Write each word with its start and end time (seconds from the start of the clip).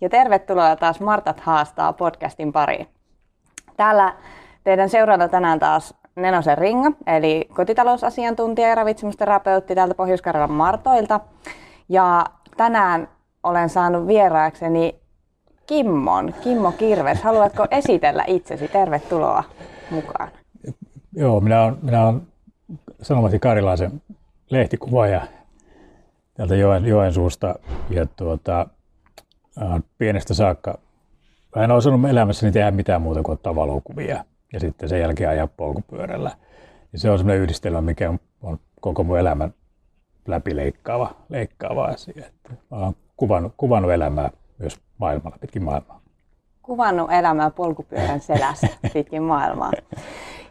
ja 0.00 0.08
tervetuloa 0.08 0.76
taas 0.76 1.00
Martat 1.00 1.40
haastaa 1.40 1.92
podcastin 1.92 2.52
pariin. 2.52 2.88
Täällä 3.76 4.14
teidän 4.64 4.88
seurana 4.88 5.28
tänään 5.28 5.58
taas 5.58 5.94
Nenosen 6.16 6.58
Ringa, 6.58 6.92
eli 7.06 7.48
kotitalousasiantuntija 7.54 8.68
ja 8.68 8.74
ravitsemusterapeutti 8.74 9.74
täältä 9.74 9.94
pohjois 9.94 10.22
Martoilta. 10.48 11.20
Ja 11.88 12.26
tänään 12.56 13.08
olen 13.42 13.68
saanut 13.68 14.06
vieraakseni 14.06 15.00
Kimmon, 15.66 16.34
Kimmo 16.42 16.72
Kirves. 16.72 17.22
Haluatko 17.22 17.66
esitellä 17.70 18.24
itsesi? 18.26 18.68
Tervetuloa 18.68 19.44
mukaan. 19.90 20.28
Joo, 21.12 21.40
minä 21.40 21.62
olen, 21.62 21.76
minä 21.82 22.06
olen 22.06 22.22
Sanomasi 23.02 23.38
Karilaisen 23.38 24.02
lehtikuvaaja 24.50 25.20
täältä 26.34 26.56
Joen, 26.56 26.86
Joensuusta. 26.86 27.54
Ja 27.90 28.06
tuota, 28.06 28.66
pienestä 29.98 30.34
saakka 30.34 30.78
mä 31.56 31.64
en 31.64 31.70
osannut 31.70 32.10
elämässäni 32.10 32.52
tehdä 32.52 32.70
mitään 32.70 33.02
muuta 33.02 33.22
kuin 33.22 33.32
ottaa 33.32 33.54
valokuvia 33.54 34.24
ja 34.52 34.60
sitten 34.60 34.88
sen 34.88 35.00
jälkeen 35.00 35.30
ajaa 35.30 35.46
polkupyörällä. 35.46 36.30
Ja 36.92 36.98
se 36.98 37.10
on 37.10 37.18
semmoinen 37.18 37.42
yhdistelmä, 37.42 37.80
mikä 37.80 38.10
on, 38.10 38.18
on 38.42 38.58
koko 38.80 39.04
mun 39.04 39.18
elämän 39.18 39.54
läpi 40.26 40.56
leikkaava, 40.56 41.14
leikkaava 41.28 41.84
asia. 41.84 42.26
Että 42.26 42.52
mä 42.70 42.76
oon 42.76 42.94
kuvannut, 43.16 43.52
kuvannut 43.56 43.92
elämää 43.92 44.30
myös 44.58 44.80
maailmalla, 44.98 45.36
pitkin 45.40 45.64
maailmaa. 45.64 46.00
Kuvannut 46.62 47.12
elämää 47.12 47.50
polkupyörän 47.50 48.20
selässä 48.20 48.68
pitkin 48.92 49.22
maailmaa. 49.22 49.70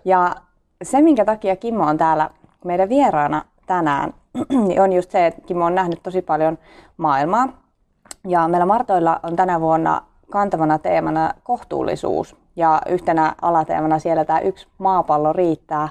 Ja 0.06 0.36
se, 0.84 1.02
minkä 1.02 1.26
takia 1.26 1.56
Kimmo 1.56 1.86
on 1.86 1.98
täällä 1.98 2.30
meidän 2.66 2.90
vieraana 2.90 3.46
tänään, 3.66 4.14
on 4.84 4.94
just 4.94 5.12
se, 5.12 5.28
että 5.28 5.42
Kimmo 5.42 5.66
on 5.66 5.76
nähnyt 5.76 6.04
tosi 6.04 6.22
paljon 6.22 6.58
maailmaa 6.98 7.69
ja 8.28 8.48
meillä 8.48 8.66
Martoilla 8.66 9.20
on 9.24 9.36
tänä 9.36 9.62
vuonna 9.62 10.02
kantavana 10.32 10.80
teemana 10.80 11.34
kohtuullisuus. 11.44 12.36
Ja 12.56 12.82
yhtenä 12.90 13.36
alateemana 13.42 14.00
siellä 14.00 14.26
tämä 14.26 14.40
yksi 14.40 14.68
maapallo 14.78 15.34
riittää 15.34 15.90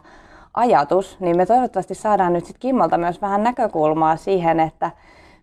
ajatus, 0.54 1.20
niin 1.20 1.36
me 1.36 1.46
toivottavasti 1.46 1.94
saadaan 1.94 2.32
nyt 2.32 2.44
sitten 2.44 2.60
Kimmolta 2.60 2.98
myös 2.98 3.22
vähän 3.22 3.42
näkökulmaa 3.42 4.16
siihen, 4.16 4.60
että 4.60 4.90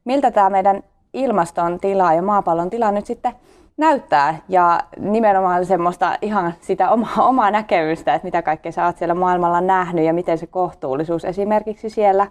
miltä 0.05 0.31
tämä 0.31 0.49
meidän 0.49 0.83
ilmaston 1.13 1.79
tila 1.79 2.13
ja 2.13 2.21
maapallon 2.21 2.69
tila 2.69 2.91
nyt 2.91 3.05
sitten 3.05 3.33
näyttää. 3.77 4.37
Ja 4.49 4.79
nimenomaan 4.99 5.65
semmoista 5.65 6.17
ihan 6.21 6.53
sitä 6.61 6.89
omaa, 6.89 7.27
omaa 7.29 7.51
näkemystä, 7.51 8.13
että 8.13 8.25
mitä 8.25 8.41
kaikkea 8.41 8.71
sä 8.71 8.85
oot 8.85 8.97
siellä 8.97 9.15
maailmalla 9.15 9.61
nähnyt 9.61 10.05
ja 10.05 10.13
miten 10.13 10.37
se 10.37 10.47
kohtuullisuus 10.47 11.25
esimerkiksi 11.25 11.89
siellä 11.89 12.27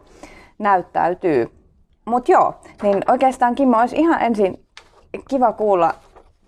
näyttäytyy. 0.58 1.63
Mutta 2.04 2.32
joo, 2.32 2.54
niin 2.82 3.04
oikeastaan 3.08 3.54
Kimmo 3.54 3.78
olisi 3.78 3.96
ihan 3.96 4.22
ensin 4.22 4.66
kiva 5.28 5.52
kuulla, 5.52 5.94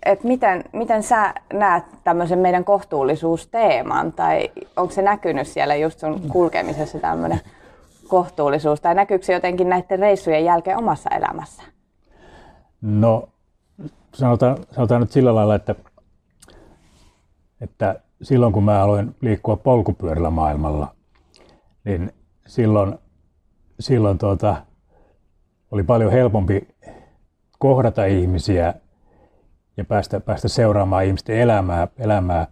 että 0.05 0.27
miten, 0.27 0.63
miten 0.73 1.03
sä 1.03 1.33
näet 1.53 1.83
tämmöisen 2.03 2.39
meidän 2.39 2.63
kohtuullisuusteeman, 2.63 4.13
tai 4.13 4.51
onko 4.75 4.93
se 4.93 5.01
näkynyt 5.01 5.47
siellä 5.47 5.75
just 5.75 5.99
sun 5.99 6.21
kulkemisessa 6.29 6.99
tämmöinen 6.99 7.41
kohtuullisuus, 8.07 8.81
tai 8.81 8.95
näkyykö 8.95 9.25
se 9.25 9.33
jotenkin 9.33 9.69
näiden 9.69 9.99
reissujen 9.99 10.45
jälkeen 10.45 10.77
omassa 10.77 11.09
elämässä? 11.09 11.63
No, 12.81 13.29
sanotaan, 14.13 14.57
sanotaan 14.71 15.01
nyt 15.01 15.11
sillä 15.11 15.35
lailla, 15.35 15.55
että, 15.55 15.75
että 17.61 17.99
silloin 18.21 18.53
kun 18.53 18.63
mä 18.63 18.81
aloin 18.81 19.15
liikkua 19.21 19.55
polkupyörällä 19.55 20.29
maailmalla, 20.29 20.95
niin 21.83 22.11
silloin, 22.47 22.99
silloin 23.79 24.17
tuota, 24.17 24.55
oli 25.71 25.83
paljon 25.83 26.11
helpompi 26.11 26.67
kohdata 27.59 28.05
ihmisiä 28.05 28.73
ja 29.77 29.85
päästä, 29.85 30.19
päästä 30.19 30.47
seuraamaan 30.47 31.05
ihmisten 31.05 31.37
elämää, 31.37 31.87
elämää. 31.97 32.47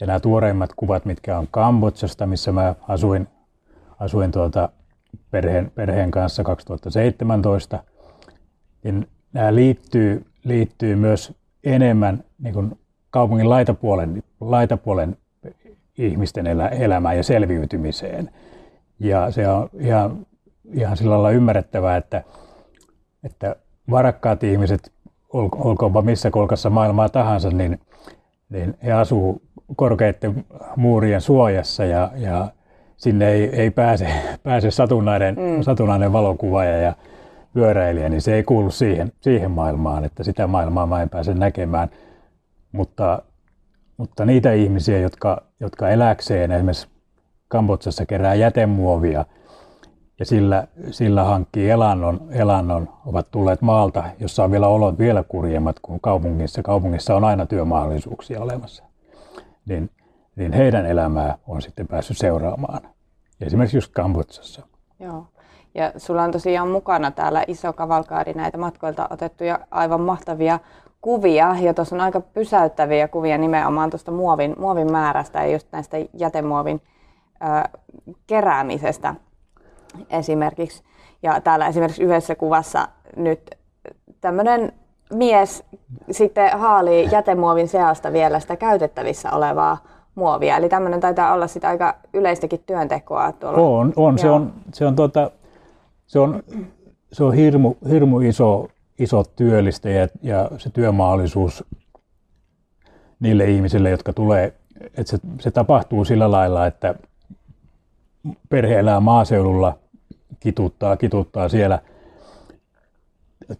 Ja 0.00 0.06
nämä 0.06 0.20
tuoreimmat 0.20 0.70
kuvat, 0.76 1.04
mitkä 1.04 1.38
on 1.38 1.48
Kambodsasta, 1.50 2.26
missä 2.26 2.52
mä 2.52 2.74
asuin, 2.88 3.28
asuin 4.00 4.32
tuota 4.32 4.68
perheen, 5.30 5.72
perheen 5.74 6.10
kanssa 6.10 6.44
2017, 6.44 7.84
niin 8.84 9.08
nämä 9.32 9.54
liittyy, 9.54 10.26
liittyy 10.44 10.96
myös 10.96 11.32
enemmän 11.64 12.24
niin 12.38 12.54
kuin 12.54 12.78
kaupungin 13.10 13.50
laitapuolen, 13.50 14.22
laitapuolen 14.40 15.16
ihmisten 15.98 16.46
elä, 16.46 16.68
elämään 16.68 17.16
ja 17.16 17.22
selviytymiseen. 17.22 18.30
Ja 19.00 19.30
se 19.30 19.48
on 19.48 19.70
ihan, 19.78 20.26
ihan 20.72 20.96
sillä 20.96 21.10
lailla 21.10 21.30
ymmärrettävää, 21.30 21.96
että 21.96 22.22
että 23.24 23.56
varakkaat 23.90 24.42
ihmiset, 24.42 24.92
olkoonpa 25.32 26.02
missä 26.02 26.30
kolkassa 26.30 26.70
maailmaa 26.70 27.08
tahansa, 27.08 27.50
niin, 27.50 27.80
niin 28.48 28.76
he 28.82 28.92
asuu 28.92 29.42
korkeiden 29.76 30.44
muurien 30.76 31.20
suojassa 31.20 31.84
ja, 31.84 32.10
ja 32.16 32.48
sinne 32.96 33.28
ei, 33.28 33.44
ei 33.44 33.70
pääse, 33.70 34.08
pääse 34.42 34.70
satunnainen, 34.70 35.34
mm. 35.34 35.62
satunnainen 35.62 36.12
valokuvaaja 36.12 36.78
ja 36.78 36.92
pyöräilijä, 37.54 38.08
niin 38.08 38.22
se 38.22 38.34
ei 38.34 38.42
kuulu 38.42 38.70
siihen, 38.70 39.12
siihen 39.20 39.50
maailmaan, 39.50 40.04
että 40.04 40.24
sitä 40.24 40.46
maailmaa 40.46 40.86
mä 40.86 41.02
en 41.02 41.10
pääse 41.10 41.34
näkemään. 41.34 41.90
Mutta, 42.72 43.22
mutta 43.96 44.24
niitä 44.24 44.52
ihmisiä, 44.52 44.98
jotka, 44.98 45.42
jotka 45.60 45.88
eläkseen 45.88 46.52
esimerkiksi 46.52 46.88
Kambotsassa 47.48 48.06
kerää 48.06 48.34
jätemuovia– 48.34 49.24
ja 50.18 50.24
sillä, 50.24 50.66
sillä 50.90 51.24
hankkii 51.24 51.70
elannon, 51.70 52.20
elannon, 52.30 52.88
ovat 53.06 53.30
tulleet 53.30 53.62
maalta, 53.62 54.04
jossa 54.20 54.44
on 54.44 54.50
vielä 54.50 54.68
olot 54.68 54.98
vielä 54.98 55.22
kurjemmat 55.28 55.76
kuin 55.82 56.00
kaupungissa. 56.00 56.62
Kaupungissa 56.62 57.16
on 57.16 57.24
aina 57.24 57.46
työmahdollisuuksia 57.46 58.40
olemassa. 58.40 58.84
Niin, 59.66 59.90
niin 60.36 60.52
heidän 60.52 60.86
elämää 60.86 61.38
on 61.46 61.62
sitten 61.62 61.88
päässyt 61.88 62.18
seuraamaan. 62.18 62.80
Esimerkiksi 63.40 63.76
just 63.76 63.92
Kambodsassa. 63.92 64.62
Joo. 65.00 65.26
Ja 65.74 65.92
sulla 65.96 66.22
on 66.22 66.32
tosiaan 66.32 66.68
mukana 66.68 67.10
täällä 67.10 67.44
iso 67.46 67.72
kavalkaadi 67.72 68.32
näitä 68.32 68.58
matkoilta 68.58 69.08
otettuja 69.10 69.58
aivan 69.70 70.00
mahtavia 70.00 70.58
kuvia. 71.00 71.56
Ja 71.60 71.74
tuossa 71.74 71.96
on 71.96 72.00
aika 72.00 72.20
pysäyttäviä 72.20 73.08
kuvia 73.08 73.38
nimenomaan 73.38 73.90
tuosta 73.90 74.12
muovin, 74.12 74.54
muovin 74.58 74.92
määrästä 74.92 75.44
ja 75.44 75.52
just 75.52 75.68
näistä 75.72 75.96
jätemuovin 76.12 76.82
ö, 77.42 77.78
keräämisestä 78.26 79.14
esimerkiksi. 80.10 80.82
Ja 81.22 81.40
täällä 81.40 81.66
esimerkiksi 81.66 82.02
yhdessä 82.02 82.34
kuvassa 82.34 82.88
nyt 83.16 83.50
tämmöinen 84.20 84.72
mies 85.12 85.64
sitten 86.10 86.58
haalii 86.58 87.08
jätemuovin 87.12 87.68
seasta 87.68 88.12
vielä 88.12 88.40
sitä 88.40 88.56
käytettävissä 88.56 89.32
olevaa 89.32 89.78
muovia. 90.14 90.56
Eli 90.56 90.68
tämmöinen 90.68 91.00
taitaa 91.00 91.32
olla 91.32 91.46
sitä 91.46 91.68
aika 91.68 91.96
yleistäkin 92.12 92.60
työntekoa 92.66 93.32
tuolla. 93.32 93.58
On, 93.58 93.92
on. 93.96 94.18
Se 94.18 94.30
on, 94.30 94.52
se 94.72 94.86
on, 94.86 94.96
tuota, 94.96 95.30
se 96.06 96.18
on, 96.18 96.42
se 97.12 97.24
on 97.24 97.34
hirmu, 97.34 97.74
hirmu 97.90 98.20
iso, 98.20 98.68
iso 98.98 99.24
työllistä 99.36 99.90
ja, 99.90 100.08
ja 100.22 100.50
se 100.58 100.70
työmahdollisuus 100.70 101.64
niille 103.20 103.44
ihmisille, 103.44 103.90
jotka 103.90 104.12
tulee, 104.12 104.54
että 104.80 105.10
se, 105.10 105.18
se 105.40 105.50
tapahtuu 105.50 106.04
sillä 106.04 106.30
lailla, 106.30 106.66
että 106.66 106.94
perhe 108.48 108.78
elää 108.78 109.00
maaseudulla– 109.00 109.78
kituttaa, 110.40 110.96
kituttaa 110.96 111.48
siellä. 111.48 111.78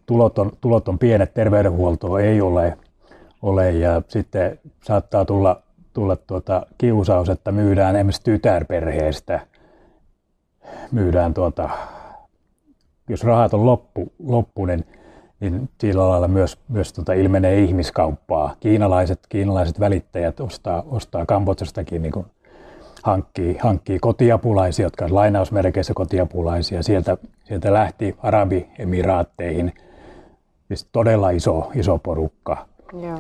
Tulot 0.07 0.39
on, 0.39 0.53
tulot 0.61 0.89
on 0.89 0.99
pienet, 0.99 1.35
terveydenhuoltoa 1.35 2.21
ei 2.21 2.41
ole, 2.41 2.79
ole 3.43 3.71
ja 3.71 4.03
sitten 4.09 4.59
saattaa 4.83 5.25
tulla, 5.25 5.63
tulla 5.93 6.17
tuota 6.17 6.67
kiusaus, 6.79 7.29
että 7.29 7.53
myydään 7.53 7.97
esimerkiksi 7.97 8.23
tytärperheestä, 8.25 9.41
myydään 10.93 11.35
tuota, 11.35 11.71
jos 13.09 13.25
rahat 13.25 13.55
on 13.55 13.67
loppu, 13.67 14.13
loppu 14.19 14.67
niin, 14.67 14.85
niin 15.41 15.71
sillä 15.81 16.09
lailla 16.09 16.29
myös, 16.29 16.59
myös 16.69 16.93
tuota 16.93 17.13
ilmenee 17.13 17.61
ihmiskauppaa. 17.61 18.57
Kiinalaiset, 18.61 19.21
kiinalaiset 19.29 19.81
välittäjät 19.81 20.41
ostaa, 20.41 20.83
ostaa 20.87 21.27
Kambodsastakin 21.27 22.03
niin 22.03 22.13
kuin 22.13 22.27
hankkii, 23.05 23.59
hankkii 23.63 23.99
kotiapulaisia, 23.99 24.87
jotka 24.87 25.05
on 25.05 25.15
lainausmerkeissä 25.15 25.95
kotiapulaisia. 25.95 26.83
Sieltä, 26.83 27.17
sieltä 27.45 27.73
lähti 27.73 28.17
Arabiemiraatteihin 28.23 29.73
siis 30.69 30.89
todella 30.93 31.31
iso, 31.31 31.71
iso 31.75 31.99
porukka. 31.99 32.67
Joo. 32.93 33.19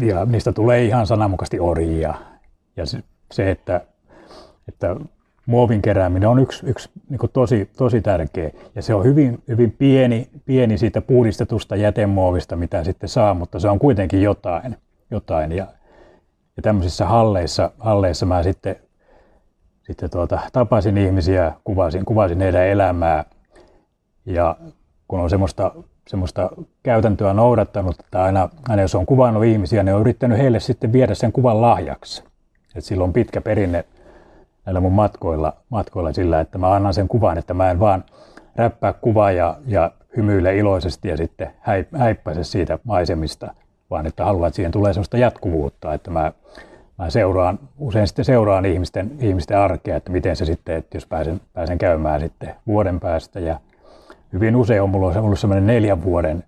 ja 0.00 0.24
niistä 0.24 0.52
tulee 0.52 0.84
ihan 0.84 1.06
sananmukaisesti 1.06 1.60
orjia. 1.60 2.14
Ja 2.76 2.84
se, 3.32 3.50
että, 3.50 3.80
että 4.68 4.96
muovin 5.46 5.82
kerääminen 5.82 6.28
on 6.28 6.38
yksi, 6.38 6.66
yksi 6.66 6.90
niin 7.08 7.20
tosi, 7.32 7.70
tosi 7.76 8.00
tärkeä. 8.00 8.50
Ja 8.74 8.82
se 8.82 8.94
on 8.94 9.04
hyvin, 9.04 9.42
hyvin 9.48 9.72
pieni, 9.72 10.28
pieni 10.44 10.78
siitä 10.78 11.00
puhdistetusta 11.00 11.76
jätemuovista, 11.76 12.56
mitä 12.56 12.84
sitten 12.84 13.08
saa, 13.08 13.34
mutta 13.34 13.58
se 13.58 13.68
on 13.68 13.78
kuitenkin 13.78 14.22
jotain. 14.22 14.76
jotain. 15.10 15.52
Ja, 15.52 15.66
ja 16.60 16.62
tämmöisissä 16.62 17.06
halleissa, 17.06 17.70
halleissa 17.78 18.26
mä 18.26 18.42
sitten, 18.42 18.76
sitten 19.82 20.10
tuota, 20.10 20.40
tapasin 20.52 20.98
ihmisiä, 20.98 21.52
kuvasin, 21.64 22.04
kuvasin 22.04 22.40
heidän 22.40 22.66
elämää. 22.66 23.24
Ja 24.26 24.56
kun 25.08 25.20
on 25.20 25.30
semmoista, 25.30 25.72
semmoista 26.08 26.50
käytäntöä 26.82 27.34
noudattanut, 27.34 28.00
että 28.00 28.22
aina, 28.22 28.48
aina 28.68 28.82
jos 28.82 28.94
on 28.94 29.06
kuvannut 29.06 29.44
ihmisiä, 29.44 29.82
niin 29.82 29.94
on 29.94 30.00
yrittänyt 30.00 30.38
heille 30.38 30.60
sitten 30.60 30.92
viedä 30.92 31.14
sen 31.14 31.32
kuvan 31.32 31.60
lahjaksi. 31.60 32.24
Et 32.74 32.84
sillä 32.84 33.04
on 33.04 33.12
pitkä 33.12 33.40
perinne 33.40 33.84
näillä 34.66 34.80
mun 34.80 34.92
matkoilla, 34.92 35.52
matkoilla 35.70 36.12
sillä, 36.12 36.40
että 36.40 36.58
mä 36.58 36.74
annan 36.74 36.94
sen 36.94 37.08
kuvan, 37.08 37.38
että 37.38 37.54
mä 37.54 37.70
en 37.70 37.80
vaan 37.80 38.04
räppää 38.56 38.92
kuvaa 38.92 39.32
ja, 39.32 39.56
ja 39.66 39.90
hymyile 40.16 40.56
iloisesti 40.56 41.08
ja 41.08 41.16
sitten 41.16 41.52
häippäise 41.98 42.44
siitä 42.44 42.78
maisemista, 42.84 43.54
vaan 43.90 44.06
että 44.06 44.24
haluan, 44.24 44.48
että 44.48 44.56
siihen 44.56 44.72
tulee 44.72 44.92
sellaista 44.92 45.18
jatkuvuutta, 45.18 45.94
että 45.94 46.10
mä, 46.10 46.32
mä 46.98 47.10
seuraan, 47.10 47.58
usein 47.78 48.06
sitten 48.06 48.24
seuraan 48.24 48.66
ihmisten, 48.66 49.10
ihmisten 49.20 49.58
arkea, 49.58 49.96
että 49.96 50.12
miten 50.12 50.36
se 50.36 50.44
sitten, 50.44 50.76
että 50.76 50.96
jos 50.96 51.06
pääsen, 51.06 51.40
pääsen 51.52 51.78
käymään 51.78 52.20
sitten 52.20 52.54
vuoden 52.66 53.00
päästä 53.00 53.40
ja 53.40 53.60
hyvin 54.32 54.56
usein 54.56 54.82
on 54.82 54.90
mulla 54.90 55.20
ollut 55.20 55.38
sellainen 55.38 55.66
neljän 55.66 56.04
vuoden 56.04 56.44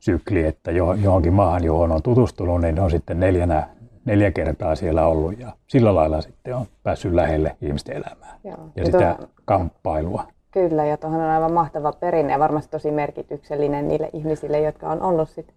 sykli, 0.00 0.44
että 0.44 0.70
johonkin 0.70 1.32
maahan, 1.32 1.64
johon 1.64 1.92
on 1.92 2.02
tutustunut, 2.02 2.60
niin 2.60 2.80
on 2.80 2.90
sitten 2.90 3.20
neljänä, 3.20 3.68
neljä 4.04 4.30
kertaa 4.30 4.74
siellä 4.74 5.06
ollut 5.06 5.38
ja 5.38 5.52
sillä 5.66 5.94
lailla 5.94 6.20
sitten 6.20 6.56
on 6.56 6.66
päässyt 6.82 7.12
lähelle 7.12 7.56
ihmisten 7.62 7.96
elämää 7.96 8.38
Joo. 8.44 8.56
ja, 8.56 8.70
ja 8.76 8.84
sitä 8.84 9.14
tuo, 9.18 9.28
kamppailua. 9.44 10.24
Kyllä, 10.50 10.84
ja 10.84 10.96
tuohon 10.96 11.20
on 11.20 11.30
aivan 11.30 11.52
mahtava 11.52 11.92
perinne 11.92 12.32
ja 12.32 12.38
varmasti 12.38 12.70
tosi 12.70 12.90
merkityksellinen 12.90 13.88
niille 13.88 14.10
ihmisille, 14.12 14.60
jotka 14.60 14.88
on 14.88 15.02
ollut 15.02 15.28
sit 15.28 15.52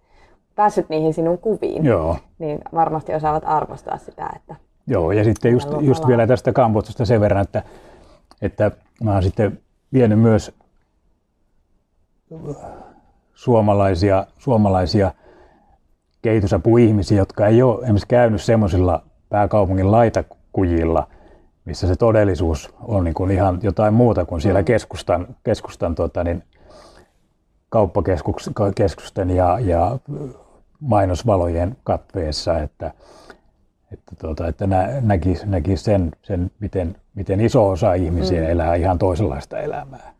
päässyt 0.55 0.89
niihin 0.89 1.13
sinun 1.13 1.37
kuviin. 1.37 1.85
Joo. 1.85 2.17
Niin 2.39 2.59
varmasti 2.73 3.13
osaavat 3.13 3.43
arvostaa 3.45 3.97
sitä, 3.97 4.29
että... 4.35 4.55
Joo, 4.87 5.11
ja 5.11 5.23
sitten 5.23 5.51
just, 5.51 5.69
just 5.81 6.07
vielä 6.07 6.27
tästä 6.27 6.51
Kambodžasta 6.51 7.05
sen 7.05 7.21
verran, 7.21 7.41
että, 7.41 7.63
että 8.41 8.71
mä 9.03 9.13
oon 9.13 9.23
sitten 9.23 9.59
vienyt 9.93 10.19
myös 10.19 10.55
suomalaisia, 13.33 14.25
suomalaisia 14.37 15.11
kehitysapuihmisiä, 16.21 17.17
jotka 17.17 17.47
ei 17.47 17.61
ole 17.61 17.83
esimerkiksi 17.83 18.07
käynyt 18.07 18.41
semmoisilla 18.41 19.03
pääkaupungin 19.29 19.91
laitakujilla, 19.91 21.07
missä 21.65 21.87
se 21.87 21.95
todellisuus 21.95 22.73
on 22.81 23.03
niin 23.03 23.13
kuin 23.13 23.31
ihan 23.31 23.59
jotain 23.63 23.93
muuta 23.93 24.25
kuin 24.25 24.41
siellä 24.41 24.63
keskustan, 24.63 25.27
keskustan 25.43 25.95
tota, 25.95 26.23
niin, 26.23 26.43
kauppakeskusten 27.71 29.29
ja, 29.29 29.59
ja 29.59 29.97
mainosvalojen 30.79 31.77
katveessa, 31.83 32.59
että, 32.59 32.91
että, 33.93 34.15
tuota, 34.21 34.47
että 34.47 34.67
nä, 34.67 34.89
näki, 35.01 35.37
näki 35.45 35.77
sen, 35.77 36.11
sen 36.21 36.51
miten, 36.59 36.95
miten 37.15 37.41
iso 37.41 37.69
osa 37.69 37.93
ihmisiä 37.93 38.41
mm. 38.41 38.49
elää 38.49 38.75
ihan 38.75 38.97
toisenlaista 38.97 39.59
elämää. 39.59 40.13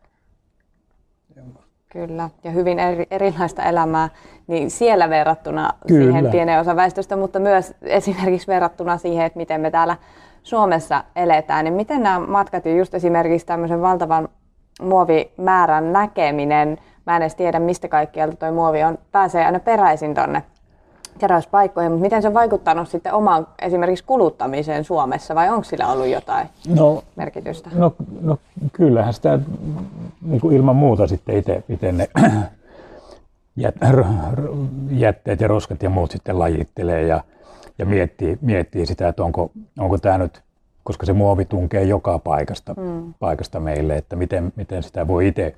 Kyllä, 1.88 2.30
ja 2.44 2.50
hyvin 2.50 2.78
eri, 2.78 3.06
erilaista 3.10 3.62
elämää 3.62 4.08
niin 4.46 4.70
siellä 4.70 5.10
verrattuna 5.10 5.72
Kyllä. 5.88 6.04
siihen 6.04 6.30
pienen 6.30 6.60
osa 6.60 6.76
väestöstä, 6.76 7.16
mutta 7.16 7.38
myös 7.38 7.74
esimerkiksi 7.82 8.46
verrattuna 8.46 8.98
siihen, 8.98 9.26
että 9.26 9.36
miten 9.36 9.60
me 9.60 9.70
täällä 9.70 9.96
Suomessa 10.42 11.04
eletään. 11.16 11.64
Niin 11.64 11.74
miten 11.74 12.02
nämä 12.02 12.26
matkat 12.26 12.64
ja 12.64 12.76
just 12.76 12.94
esimerkiksi 12.94 13.46
tämmöisen 13.46 13.82
valtavan 13.82 14.28
muovimäärän 14.82 15.92
näkeminen, 15.92 16.78
mä 17.06 17.16
en 17.16 17.22
edes 17.22 17.34
tiedä 17.34 17.58
mistä 17.58 17.88
kaikkialta 17.88 18.36
tuo 18.36 18.52
muovi 18.52 18.82
on, 18.82 18.98
pääsee 19.12 19.46
aina 19.46 19.60
peräisin 19.60 20.14
tuonne 20.14 20.42
keräyspaikkoihin, 21.18 21.92
mutta 21.92 22.02
miten 22.02 22.22
se 22.22 22.28
on 22.28 22.34
vaikuttanut 22.34 22.88
sitten 22.88 23.14
omaan 23.14 23.46
esimerkiksi 23.62 24.04
kuluttamiseen 24.04 24.84
Suomessa 24.84 25.34
vai 25.34 25.48
onko 25.48 25.64
sillä 25.64 25.88
ollut 25.88 26.06
jotain 26.06 26.48
no, 26.68 27.02
merkitystä? 27.16 27.70
No, 27.74 27.94
no 28.20 28.38
kyllähän 28.72 29.14
sitä 29.14 29.38
niin 30.22 30.40
kuin 30.40 30.56
ilman 30.56 30.76
muuta 30.76 31.06
sitten 31.06 31.44
itse 31.68 31.92
ne 31.92 32.08
jätteet 34.90 35.40
ja 35.40 35.48
roskat 35.48 35.82
ja 35.82 35.90
muut 35.90 36.10
sitten 36.10 36.38
lajittelee 36.38 37.02
ja, 37.02 37.24
ja 37.78 37.86
miettii, 37.86 38.38
miettii 38.40 38.86
sitä, 38.86 39.08
että 39.08 39.24
onko, 39.24 39.50
onko 39.78 39.98
tämä 39.98 40.18
nyt, 40.18 40.42
koska 40.84 41.06
se 41.06 41.12
muovi 41.12 41.44
tunkee 41.44 41.82
joka 41.82 42.18
paikasta, 42.18 42.74
mm. 42.74 43.14
paikasta 43.20 43.60
meille, 43.60 43.96
että 43.96 44.16
miten, 44.16 44.52
miten 44.56 44.82
sitä 44.82 45.08
voi 45.08 45.28
itse 45.28 45.54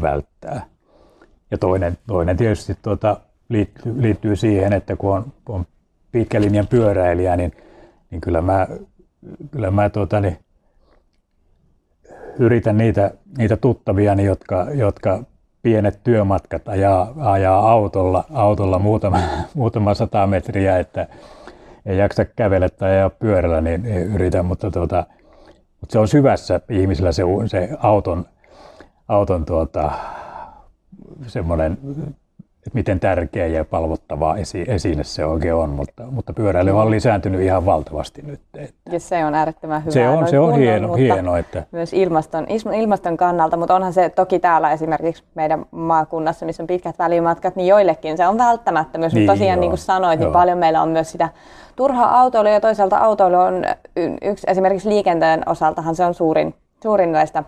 välttää. 0.00 0.66
Ja 1.50 1.58
toinen, 1.58 1.98
toinen 2.06 2.36
tietysti 2.36 2.74
tuota, 2.82 3.20
liittyy, 3.48 4.02
liittyy 4.02 4.36
siihen, 4.36 4.72
että 4.72 4.96
kun 4.96 5.16
on, 5.16 5.32
on 5.48 5.66
pitkä 6.12 6.40
linjan 6.40 6.66
pyöräilijä, 6.66 7.36
niin, 7.36 7.52
niin 8.10 8.20
kyllä 8.20 8.42
mä, 8.42 8.66
kyllä 9.50 9.70
mä 9.70 9.90
tuota, 9.90 10.20
niin, 10.20 10.38
yritän 12.38 12.78
niitä, 12.78 13.10
niitä 13.38 13.56
tuttaviani, 13.56 14.24
jotka, 14.24 14.66
jotka 14.74 15.24
pienet 15.62 16.00
työmatkat 16.04 16.68
ajaa, 16.68 17.12
ajaa 17.16 17.70
autolla, 17.70 18.24
autolla 18.32 18.78
muutama, 18.78 19.18
muutama 19.54 19.94
sata 19.94 20.26
metriä, 20.26 20.78
että 20.78 21.06
ei 21.86 21.98
jaksa 21.98 22.24
kävellä 22.24 22.68
tai 22.68 22.90
ajaa 22.90 23.10
pyörällä, 23.10 23.60
niin 23.60 23.86
yritän, 23.86 24.44
mutta, 24.44 24.70
tuota, 24.70 25.06
mutta 25.80 25.92
se 25.92 25.98
on 25.98 26.08
syvässä 26.08 26.60
ihmisillä 26.70 27.12
se, 27.12 27.22
se 27.46 27.68
auton, 27.78 28.24
auton 29.08 29.44
tuota, 29.44 29.92
semmoinen 31.26 31.78
että 32.66 32.74
miten 32.74 33.00
tärkeä 33.00 33.46
ja 33.46 33.64
palvottava 33.64 34.36
esi- 34.36 34.64
esine 34.68 35.04
se 35.04 35.24
oikein 35.24 35.54
on, 35.54 35.70
mutta, 35.70 36.02
mutta 36.10 36.32
pyöräily 36.32 36.70
on 36.70 36.90
lisääntynyt 36.90 37.40
ihan 37.40 37.66
valtavasti 37.66 38.22
nyt. 38.22 38.40
Että. 38.58 38.90
Ja 38.92 39.00
se 39.00 39.24
on 39.24 39.34
äärettömän 39.34 39.82
hyvä. 39.82 39.92
Se 39.92 40.08
on, 40.08 40.28
se 40.28 40.38
on 40.38 40.54
hieno, 40.54 40.94
hieno. 40.94 41.36
Että... 41.36 41.62
Myös 41.72 41.92
ilmaston, 41.92 42.46
ilmaston 42.74 43.16
kannalta, 43.16 43.56
mutta 43.56 43.74
onhan 43.74 43.92
se 43.92 44.08
toki 44.08 44.38
täällä 44.38 44.72
esimerkiksi 44.72 45.24
meidän 45.34 45.64
maakunnassa, 45.70 46.46
missä 46.46 46.62
on 46.62 46.66
pitkät 46.66 46.98
välimatkat, 46.98 47.56
niin 47.56 47.66
joillekin 47.66 48.16
se 48.16 48.28
on 48.28 48.38
välttämättömyys. 48.38 49.14
Niin, 49.14 49.22
mutta 49.22 49.32
tosiaan 49.32 49.56
joo, 49.56 49.60
niin 49.60 49.70
kuin 49.70 49.78
sanoit, 49.78 50.20
niin 50.20 50.32
paljon 50.32 50.58
meillä 50.58 50.82
on 50.82 50.88
myös 50.88 51.12
sitä 51.12 51.28
turhaa 51.76 52.20
autoilua 52.20 52.52
ja 52.52 52.60
toisaalta 52.60 52.98
autoilu 52.98 53.36
on 53.36 53.64
yksi, 54.22 54.46
esimerkiksi 54.50 54.88
liikenteen 54.88 55.48
osaltahan 55.48 55.94
se 55.94 56.04
on 56.04 56.14
suurin, 56.14 56.54
suurin 56.82 57.12
näistä 57.12 57.44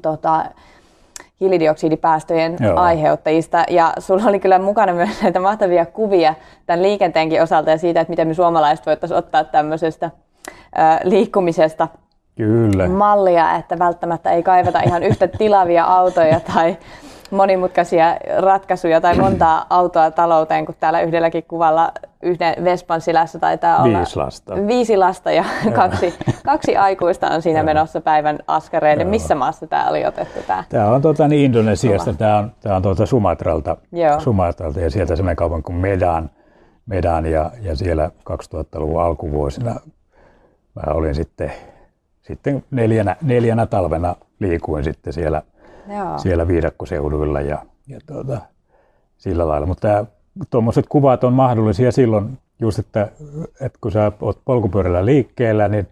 tota, 0.00 0.44
hiilidioksidipäästöjen 1.40 2.56
Joo. 2.60 2.76
aiheuttajista. 2.76 3.64
Ja 3.70 3.92
sulla 3.98 4.24
oli 4.26 4.40
kyllä 4.40 4.58
mukana 4.58 4.92
myös 4.92 5.22
näitä 5.22 5.40
mahtavia 5.40 5.86
kuvia 5.86 6.34
tämän 6.66 6.82
liikenteenkin 6.82 7.42
osalta 7.42 7.70
ja 7.70 7.78
siitä, 7.78 8.00
että 8.00 8.10
miten 8.10 8.28
me 8.28 8.34
suomalaiset 8.34 8.86
voitaisiin 8.86 9.18
ottaa 9.18 9.44
tämmöisestä 9.44 10.06
äh, 10.06 11.00
liikkumisesta 11.04 11.88
Kyllä. 12.36 12.88
mallia, 12.88 13.56
että 13.56 13.78
välttämättä 13.78 14.30
ei 14.30 14.42
kaivata 14.42 14.80
ihan 14.80 15.02
yhtä 15.02 15.28
tilavia 15.28 15.84
autoja 15.84 16.40
tai 16.40 16.76
monimutkaisia 17.34 18.16
ratkaisuja 18.38 19.00
tai 19.00 19.18
montaa 19.18 19.66
autoa 19.70 20.10
talouteen, 20.10 20.66
kun 20.66 20.74
täällä 20.80 21.00
yhdelläkin 21.00 21.44
kuvalla 21.48 21.92
yhden 22.22 22.64
Vespan 22.64 23.00
silässä 23.00 23.38
taitaa 23.38 23.82
olla 23.82 23.98
viisi 23.98 24.16
lasta, 24.16 24.54
viisi 24.66 24.96
lasta 24.96 25.32
ja 25.32 25.44
kaksi, 25.74 26.14
kaksi 26.44 26.76
aikuista 26.76 27.28
on 27.28 27.42
siinä 27.42 27.62
menossa 27.62 28.00
päivän 28.00 28.38
askareiden. 28.46 29.08
Missä 29.08 29.34
maassa 29.34 29.66
tämä 29.66 29.88
oli 29.88 30.06
otettu? 30.06 30.40
Tämä, 30.46 30.64
tämä 30.68 30.90
on 30.90 31.02
tuota, 31.02 31.28
niin 31.28 31.44
Indonesiasta, 31.44 32.12
tämä 32.14 32.38
on, 32.38 32.52
tämä 32.60 32.76
on 32.76 32.82
tuota 32.82 33.06
Sumatralta, 33.06 33.76
Sumatralta 34.18 34.80
ja 34.80 34.90
sieltä 34.90 35.16
semmoinen 35.16 35.36
kaupan 35.36 35.62
kuin 35.62 35.76
Medan, 35.76 36.30
Medan 36.86 37.26
ja, 37.26 37.50
ja 37.62 37.76
siellä 37.76 38.10
2000-luvun 38.30 39.02
alkuvuosina 39.02 39.74
mä 40.74 40.92
olin 40.94 41.14
sitten, 41.14 41.52
sitten 42.22 42.64
neljänä, 42.70 43.16
neljänä 43.22 43.66
talvena 43.66 44.16
liikuin 44.40 44.84
sitten 44.84 45.12
siellä 45.12 45.42
Joo. 45.88 46.18
siellä 46.18 46.48
viidakkoseuduilla 46.48 47.40
ja, 47.40 47.58
ja 47.86 47.98
tuota, 48.06 48.40
sillä 49.16 49.48
lailla. 49.48 49.66
Mutta 49.66 50.06
tuommoiset 50.50 50.86
kuvat 50.88 51.24
on 51.24 51.32
mahdollisia 51.32 51.92
silloin 51.92 52.38
just, 52.60 52.78
että, 52.78 53.08
että 53.60 53.78
kun 53.80 53.92
sä 53.92 54.12
oot 54.20 54.40
polkupyörällä 54.44 55.04
liikkeellä, 55.04 55.68
niin, 55.68 55.88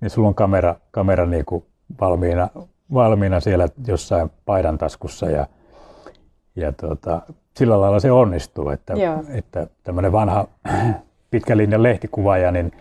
niin 0.00 0.10
sulla 0.10 0.28
on 0.28 0.34
kamera, 0.34 0.74
kamera 0.90 1.26
niin 1.26 1.44
kuin 1.44 1.64
valmiina, 2.00 2.48
valmiina 2.94 3.40
siellä 3.40 3.68
jossain 3.86 4.30
paidan 4.46 4.78
taskussa 4.78 5.26
ja, 5.26 5.46
ja 6.56 6.72
tuota, 6.72 7.22
sillä 7.56 7.80
lailla 7.80 8.00
se 8.00 8.12
onnistuu, 8.12 8.68
että, 8.68 8.94
että 9.28 9.66
tämmöinen 9.82 10.12
vanha 10.12 10.46
pitkän 11.30 11.58
linjan 11.58 11.82
lehtikuvaaja, 11.82 12.50
niin, 12.50 12.72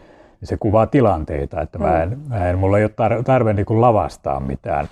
se 0.44 0.58
kuvaa 0.58 0.88
tilanteita, 0.88 1.62
että 1.62 1.78
mm. 1.78 1.86
mä 1.86 2.04
en, 2.04 2.20
mä 2.28 2.50
en, 2.50 2.58
mulla 2.58 2.78
ei 2.78 2.84
ole 2.84 2.92
tarve, 2.96 3.24
tarve 3.24 3.54
niin 3.54 3.66
kuin 3.66 3.82
lavastaa 3.82 4.40
mitään, 4.40 4.90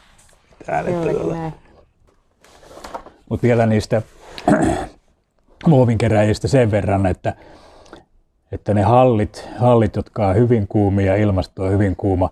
mutta 3.30 3.44
vielä 3.44 3.66
niistä 3.66 4.02
muovinkeräjistä 5.68 6.48
sen 6.48 6.72
verran, 6.72 7.06
että, 7.06 7.34
että 8.52 8.74
ne 8.74 8.82
hallit, 8.82 9.50
hallit, 9.58 9.96
jotka 9.96 10.28
on 10.28 10.36
hyvin 10.36 10.68
kuumia, 10.68 11.16
ilmasto 11.16 11.64
on 11.64 11.72
hyvin 11.72 11.96
kuuma, 11.96 12.30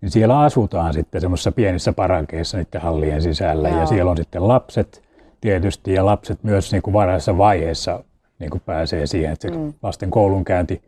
niin 0.00 0.10
siellä 0.10 0.40
asutaan 0.40 0.94
sitten 0.94 1.20
semmoisissa 1.20 1.52
pienissä 1.52 1.92
parankeissa 1.92 2.58
niiden 2.58 2.80
hallien 2.80 3.22
sisällä. 3.22 3.68
Joo. 3.68 3.80
Ja 3.80 3.86
siellä 3.86 4.10
on 4.10 4.16
sitten 4.16 4.48
lapset 4.48 5.02
tietysti, 5.40 5.92
ja 5.92 6.06
lapset 6.06 6.42
myös 6.42 6.72
niin 6.72 6.82
kuin 6.82 6.94
varhaisessa 6.94 7.38
vaiheessa 7.38 8.04
niin 8.38 8.50
kuin 8.50 8.62
pääsee 8.66 9.06
siihen, 9.06 9.32
että 9.32 9.48
se 9.48 9.54
mm. 9.54 9.72
lasten 9.82 10.10
koulunkäynti, 10.10 10.82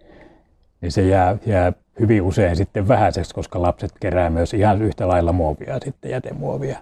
niin 0.81 0.93
se 0.93 1.03
jää, 1.03 1.37
jää 1.47 1.73
hyvin 2.01 2.23
usein 2.23 2.57
sitten 2.57 2.89
vähäiseksi, 2.89 3.35
koska 3.35 3.63
lapset 3.63 3.93
kerää 4.01 4.31
myös 4.31 4.55
ihan 4.55 4.83
yhtä 4.83 5.09
lailla 5.09 5.33
muovia 5.33 5.79
sitten 5.85 6.11
jätemuovia. 6.11 6.79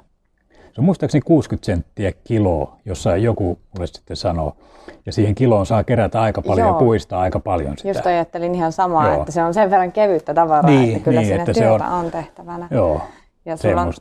Se 0.50 0.80
on 0.80 0.84
muistaakseni 0.84 1.22
60 1.22 1.66
senttiä 1.66 2.12
kilo, 2.24 2.72
jossa 2.84 3.16
joku 3.16 3.58
mulle 3.74 3.86
sitten 3.86 4.16
sanoo. 4.16 4.56
Ja 5.06 5.12
siihen 5.12 5.34
kiloon 5.34 5.66
saa 5.66 5.84
kerätä 5.84 6.20
aika 6.20 6.42
paljon 6.42 6.68
Joo. 6.68 6.76
ja 6.76 6.78
puistaa 6.78 7.20
aika 7.20 7.40
paljon 7.40 7.76
sitä. 7.78 7.88
Just 7.88 8.06
ajattelin 8.06 8.54
ihan 8.54 8.72
samaa, 8.72 9.06
Joo. 9.08 9.20
että 9.20 9.32
se 9.32 9.42
on 9.42 9.54
sen 9.54 9.70
verran 9.70 9.92
kevyttä 9.92 10.34
tavaraa, 10.34 10.70
niin, 10.70 10.96
että 10.96 11.04
kyllä 11.04 11.20
niin, 11.20 11.28
siinä 11.28 11.42
että 11.42 11.52
työtä 11.52 11.86
on... 11.86 12.04
on 12.04 12.10
tehtävänä. 12.10 12.68
Joo, 12.70 13.00
ja 13.44 13.56
sulla 13.56 13.82
on, 13.82 13.92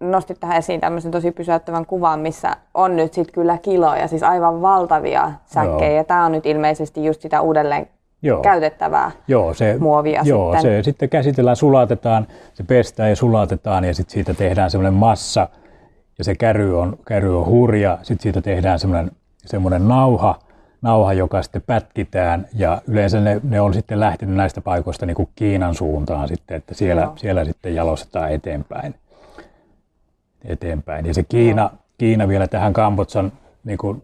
nostit 0.00 0.40
tähän 0.40 0.56
esiin 0.56 0.80
tämmöisen 0.80 1.10
tosi 1.10 1.30
pysäyttävän 1.30 1.86
kuvan, 1.86 2.20
missä 2.20 2.56
on 2.74 2.96
nyt 2.96 3.14
sitten 3.14 3.34
kyllä 3.34 3.58
kiloja, 3.58 4.08
siis 4.08 4.22
aivan 4.22 4.62
valtavia 4.62 5.32
säkkejä. 5.46 5.90
Joo. 5.90 5.96
Ja 5.96 6.04
tämä 6.04 6.24
on 6.24 6.32
nyt 6.32 6.46
ilmeisesti 6.46 7.04
just 7.04 7.20
sitä 7.20 7.40
uudelleen 7.40 7.88
joo. 8.22 8.42
käytettävää 8.42 9.10
joo, 9.28 9.54
se, 9.54 9.76
muovia 9.80 10.22
joo, 10.24 10.52
sitten. 10.52 10.72
se 10.72 10.82
sitten 10.82 11.08
käsitellään, 11.08 11.56
sulatetaan, 11.56 12.26
se 12.54 12.62
pestään 12.62 13.10
ja 13.10 13.16
sulatetaan 13.16 13.84
ja 13.84 13.94
sitten 13.94 14.12
siitä 14.12 14.34
tehdään 14.34 14.70
semmoinen 14.70 14.94
massa 14.94 15.48
ja 16.18 16.24
se 16.24 16.34
käry 16.34 16.80
on, 16.80 16.98
käry 17.06 17.38
on 17.38 17.46
hurja. 17.46 17.98
Sitten 18.02 18.22
siitä 18.22 18.40
tehdään 18.40 18.78
semmoinen, 18.78 19.10
semmoinen 19.46 19.88
nauha, 19.88 20.38
nauha, 20.82 21.12
joka 21.12 21.42
sitten 21.42 21.62
pätkitään 21.66 22.46
ja 22.54 22.82
yleensä 22.88 23.20
ne, 23.20 23.40
ne 23.42 23.60
on 23.60 23.74
sitten 23.74 24.00
lähtenyt 24.00 24.36
näistä 24.36 24.60
paikoista 24.60 25.06
niin 25.06 25.14
kuin 25.14 25.28
Kiinan 25.36 25.74
suuntaan 25.74 26.28
sitten, 26.28 26.56
että 26.56 26.74
siellä, 26.74 27.12
siellä 27.16 27.44
sitten 27.44 27.74
jalostetaan 27.74 28.32
eteenpäin. 28.32 28.94
eteenpäin. 30.44 31.06
Ja 31.06 31.14
se 31.14 31.22
Kiina, 31.22 31.70
Kiina 31.98 32.28
vielä 32.28 32.48
tähän 32.48 32.72
Kambotsan 32.72 33.32
niin 33.64 33.78
kuin 33.78 34.02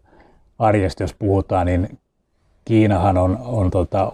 arjesta, 0.58 1.02
jos 1.02 1.14
puhutaan, 1.14 1.66
niin 1.66 1.98
Kiinahan 2.68 3.18
on, 3.18 3.38
on 3.44 3.70
tota, 3.70 4.12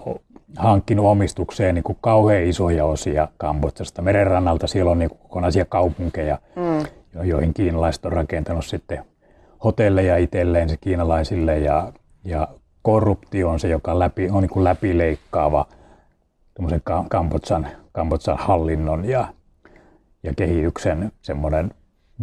hankkinut 0.56 1.06
omistukseen 1.06 1.74
niin 1.74 1.82
kuin 1.82 1.98
kauhean 2.00 2.42
isoja 2.42 2.84
osia 2.84 3.28
Kambodsasta. 3.36 4.02
Merenrannalta 4.02 4.66
siellä 4.66 4.90
on 4.90 4.98
niin 4.98 5.08
kuin 5.08 5.18
kokonaisia 5.18 5.64
kaupunkeja, 5.64 6.38
mm. 6.56 6.86
joihin 7.24 7.54
kiinalaiset 7.54 8.04
on 8.04 8.12
rakentanut 8.12 8.64
sitten 8.64 9.04
hotelleja 9.64 10.16
itselleen 10.16 10.68
se 10.68 10.76
kiinalaisille 10.76 11.58
ja, 11.58 11.92
ja 12.24 12.48
korruptio 12.82 13.50
on 13.50 13.60
se, 13.60 13.68
joka 13.68 13.98
läpi, 13.98 14.30
on 14.30 14.42
niin 14.42 14.50
kuin 14.50 14.64
läpileikkaava 14.64 15.66
Kambodsan, 17.08 17.66
Kambodsan 17.92 18.38
hallinnon 18.38 19.04
ja, 19.04 19.28
ja 20.22 20.32
kehityksen 20.36 21.12
semmoinen 21.22 21.70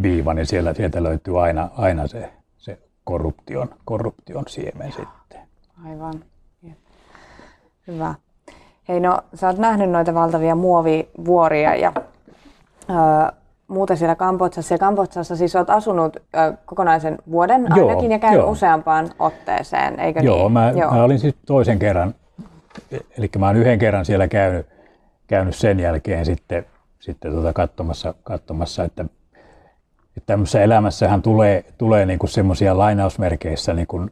viiva, 0.01 0.33
niin 0.33 0.45
siellä, 0.45 0.73
sieltä 0.73 1.03
löytyy 1.03 1.43
aina, 1.43 1.69
aina 1.77 2.07
se, 2.07 2.31
se 2.57 2.77
korruption, 3.03 3.69
korruption 3.85 4.43
siemen 4.47 4.91
sitten. 4.91 5.21
Aivan. 5.85 6.13
Hyvä. 7.88 8.15
Hei 8.88 9.00
no, 9.00 9.19
sä 9.33 9.47
oot 9.47 9.57
nähnyt 9.57 9.89
noita 9.89 10.13
valtavia 10.13 10.55
muovivuoria 10.55 11.75
ja 11.75 11.91
öö, 12.89 12.95
muuta 13.67 13.95
siellä 13.95 14.15
Kambodsassa. 14.15 14.73
Ja 14.73 14.77
Kambodsassa 14.77 15.35
siis 15.35 15.55
olet 15.55 15.69
asunut 15.69 16.15
ö, 16.17 16.53
kokonaisen 16.65 17.17
vuoden 17.31 17.67
joo, 17.75 17.89
ainakin 17.89 18.11
ja 18.11 18.19
käynyt 18.19 18.39
joo. 18.39 18.51
useampaan 18.51 19.09
otteeseen, 19.19 20.00
eikö 20.00 20.19
joo, 20.19 20.38
niin? 20.38 20.51
Mä, 20.51 20.71
joo, 20.71 20.91
mä 20.91 21.03
olin 21.03 21.19
siis 21.19 21.35
toisen 21.45 21.79
kerran, 21.79 22.15
eli 23.17 23.29
mä 23.39 23.47
oon 23.47 23.55
yhden 23.55 23.79
kerran 23.79 24.05
siellä 24.05 24.27
käynyt, 24.27 24.65
käynyt 25.27 25.55
sen 25.55 25.79
jälkeen 25.79 26.25
sitten, 26.25 26.65
sitten 27.00 27.31
tuota 27.31 27.53
katsomassa, 27.53 28.13
katsomassa, 28.23 28.83
että, 28.83 29.05
että 30.17 30.25
tämmöisessä 30.25 30.61
elämässähän 30.61 31.21
tulee, 31.21 31.65
tulee 31.77 32.05
niinku 32.05 32.27
semmoisia 32.27 32.77
lainausmerkeissä, 32.77 33.73
niin 33.73 33.88
kuin 33.88 34.11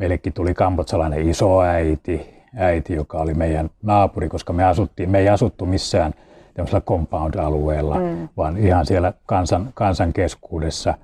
meillekin 0.00 0.32
tuli 0.32 0.54
kambotsalainen 0.54 1.28
isoäiti, 1.28 2.30
äiti, 2.56 2.94
joka 2.94 3.18
oli 3.18 3.34
meidän 3.34 3.70
naapuri, 3.82 4.28
koska 4.28 4.52
me 4.52 4.64
asuttiin, 4.64 5.10
me 5.10 5.18
ei 5.18 5.28
asuttu 5.28 5.66
missään– 5.66 6.14
tämmöisellä 6.54 6.80
compound-alueella, 6.80 7.98
mm. 7.98 8.28
vaan 8.36 8.58
ihan 8.58 8.86
siellä 8.86 9.12
kansan, 9.26 9.70
kansan 9.74 10.12
keskuudessa. 10.12 10.94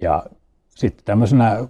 Ja 0.00 0.24
sitten 0.68 1.04
tämmöisenä 1.04 1.52
äh, 1.52 1.66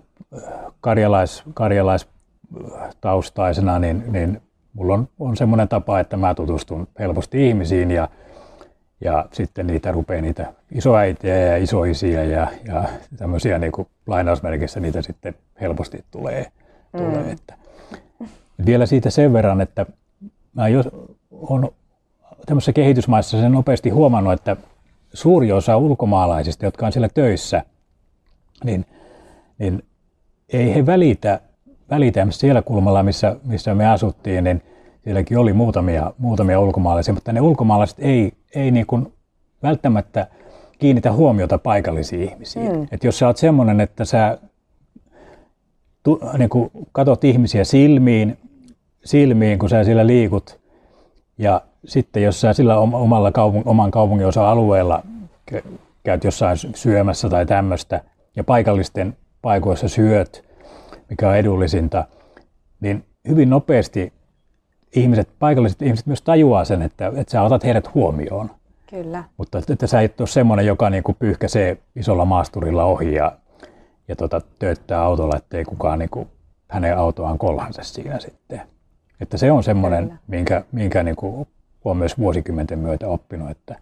karjalais, 0.80 1.42
karjalaistaustaisena, 1.54 3.78
niin, 3.78 4.04
niin 4.12 4.42
mulla 4.72 4.94
on, 4.94 5.08
on 5.18 5.36
semmoinen 5.36 5.68
tapa, 5.68 6.00
että 6.00 6.16
mä 6.16 6.34
tutustun 6.34 6.88
helposti 6.98 7.48
ihmisiin 7.48 7.90
ja, 7.90 8.08
ja 9.00 9.26
sitten 9.32 9.66
niitä 9.66 9.92
rupeaa 9.92 10.22
niitä 10.22 10.52
isoäitiä 10.72 11.38
ja 11.38 11.56
isoisiä 11.56 12.24
ja, 12.24 12.46
ja 12.64 12.84
tämmöisiä 13.16 13.58
niin 13.58 13.72
kuin 13.72 13.88
lainausmerkissä 14.06 14.80
niitä 14.80 15.02
sitten 15.02 15.34
helposti 15.60 16.04
tulee. 16.10 16.46
Mm. 16.92 16.98
tulee 16.98 17.32
että. 17.32 17.54
Vielä 18.66 18.86
siitä 18.86 19.10
sen 19.10 19.32
verran, 19.32 19.60
että 19.60 19.86
mä 20.54 20.68
jos, 20.68 20.88
on 21.30 21.70
tämmöisissä 22.46 22.72
kehitysmaissa 22.72 23.40
sen 23.40 23.52
nopeasti 23.52 23.90
huomannut, 23.90 24.32
että 24.32 24.56
suuri 25.12 25.52
osa 25.52 25.76
ulkomaalaisista, 25.76 26.64
jotka 26.64 26.86
on 26.86 26.92
siellä 26.92 27.08
töissä, 27.08 27.62
niin, 28.64 28.86
niin 29.58 29.82
ei 30.48 30.74
he 30.74 30.86
välitä, 30.86 31.40
välitä 31.90 32.26
siellä 32.30 32.62
kulmalla, 32.62 33.02
missä, 33.02 33.36
missä 33.44 33.74
me 33.74 33.86
asuttiin, 33.86 34.44
niin 34.44 34.62
sielläkin 35.04 35.38
oli 35.38 35.52
muutamia, 35.52 36.12
muutamia 36.18 36.60
ulkomaalaisia, 36.60 37.14
mutta 37.14 37.32
ne 37.32 37.40
ulkomaalaiset 37.40 37.98
ei, 38.00 38.32
ei 38.54 38.70
niin 38.70 38.86
kuin 38.86 39.12
välttämättä 39.62 40.26
kiinnitä 40.78 41.12
huomiota 41.12 41.58
paikallisiin 41.58 42.22
ihmisiin. 42.22 42.72
Mm. 42.72 42.86
Et 42.92 43.04
jos 43.04 43.18
sä 43.18 43.26
oot 43.26 43.36
semmoinen, 43.36 43.80
että 43.80 44.04
sä 44.04 44.38
tu, 46.02 46.20
niin 46.38 46.50
kuin 46.50 46.70
katot 46.92 47.24
ihmisiä 47.24 47.64
silmiin, 47.64 48.38
silmiin, 49.04 49.58
kun 49.58 49.68
sä 49.68 49.84
siellä 49.84 50.06
liikut, 50.06 50.58
ja 51.38 51.60
sitten 51.84 52.22
jos 52.22 52.40
sä 52.40 52.52
sillä 52.52 52.78
omalla 52.78 53.32
kaupung, 53.32 53.66
oman 53.66 53.90
kaupungin 53.90 54.26
osa-alueella 54.26 55.02
käyt 56.04 56.24
jossain 56.24 56.56
syömässä 56.74 57.28
tai 57.28 57.46
tämmöistä 57.46 58.00
ja 58.36 58.44
paikallisten 58.44 59.16
paikoissa 59.42 59.88
syöt, 59.88 60.44
mikä 61.10 61.28
on 61.28 61.36
edullisinta, 61.36 62.04
niin 62.80 63.04
hyvin 63.28 63.50
nopeasti 63.50 64.12
ihmiset, 64.92 65.28
paikalliset 65.38 65.82
ihmiset 65.82 66.06
myös 66.06 66.22
tajuaa 66.22 66.64
sen, 66.64 66.82
että, 66.82 67.12
että 67.16 67.30
sä 67.30 67.42
otat 67.42 67.64
heidät 67.64 67.94
huomioon. 67.94 68.50
Kyllä. 68.90 69.24
Mutta 69.36 69.58
että, 69.58 69.72
että 69.72 69.86
sä 69.86 70.00
et 70.00 70.20
ole 70.20 70.28
semmoinen, 70.28 70.66
joka 70.66 70.90
niin 70.90 71.02
kuin 71.02 71.16
pyyhkäsee 71.18 71.78
isolla 71.96 72.24
maasturilla 72.24 72.84
ohi 72.84 73.14
ja, 73.14 73.32
ja 74.08 74.16
tota, 74.16 74.40
tööttää 74.58 75.02
autolla, 75.02 75.36
ettei 75.36 75.64
kukaan 75.64 75.98
niin 75.98 76.10
kuin, 76.10 76.28
hänen 76.68 76.98
autoaan 76.98 77.38
kolhansa 77.38 77.82
siinä 77.82 78.18
sitten. 78.18 78.60
Että 79.20 79.36
se 79.36 79.52
on 79.52 79.64
semmoinen, 79.64 80.04
Kyllä. 80.04 80.18
minkä, 80.26 80.64
minkä 80.72 81.02
niin 81.02 81.16
kuin 81.16 81.48
olen 81.84 81.96
myös 81.96 82.18
vuosikymmenten 82.18 82.78
myötä 82.78 83.08
oppinut, 83.08 83.50
että 83.50 83.76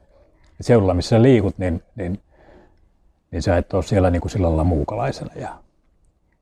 seudulla, 0.60 0.94
missä 0.94 1.08
sä 1.08 1.22
liikut, 1.22 1.58
niin, 1.58 1.82
niin, 1.96 2.20
niin 3.30 3.42
sä 3.42 3.56
et 3.56 3.74
ole 3.74 3.82
siellä 3.82 4.10
niin 4.10 4.20
kuin 4.20 4.32
sillä 4.32 4.46
lailla 4.46 4.64
muukalaisena. 4.64 5.30
Ja 5.36 5.48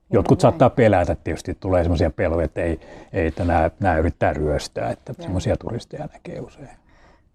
jotkut 0.09 0.41
saattaa 0.41 0.69
pelätä, 0.69 1.15
tietysti 1.23 1.57
tulee 1.59 1.83
semmoisia 1.83 2.09
peloja, 2.09 2.45
että 2.45 2.61
ei, 2.61 2.79
ei 3.13 3.27
että 3.27 3.45
nämä, 3.45 3.71
nämä 3.79 3.97
yrittää 3.97 4.33
ryöstää, 4.33 4.89
että 4.89 5.13
semmoisia 5.19 5.57
turisteja 5.57 6.07
näkee 6.13 6.39
usein. 6.39 6.69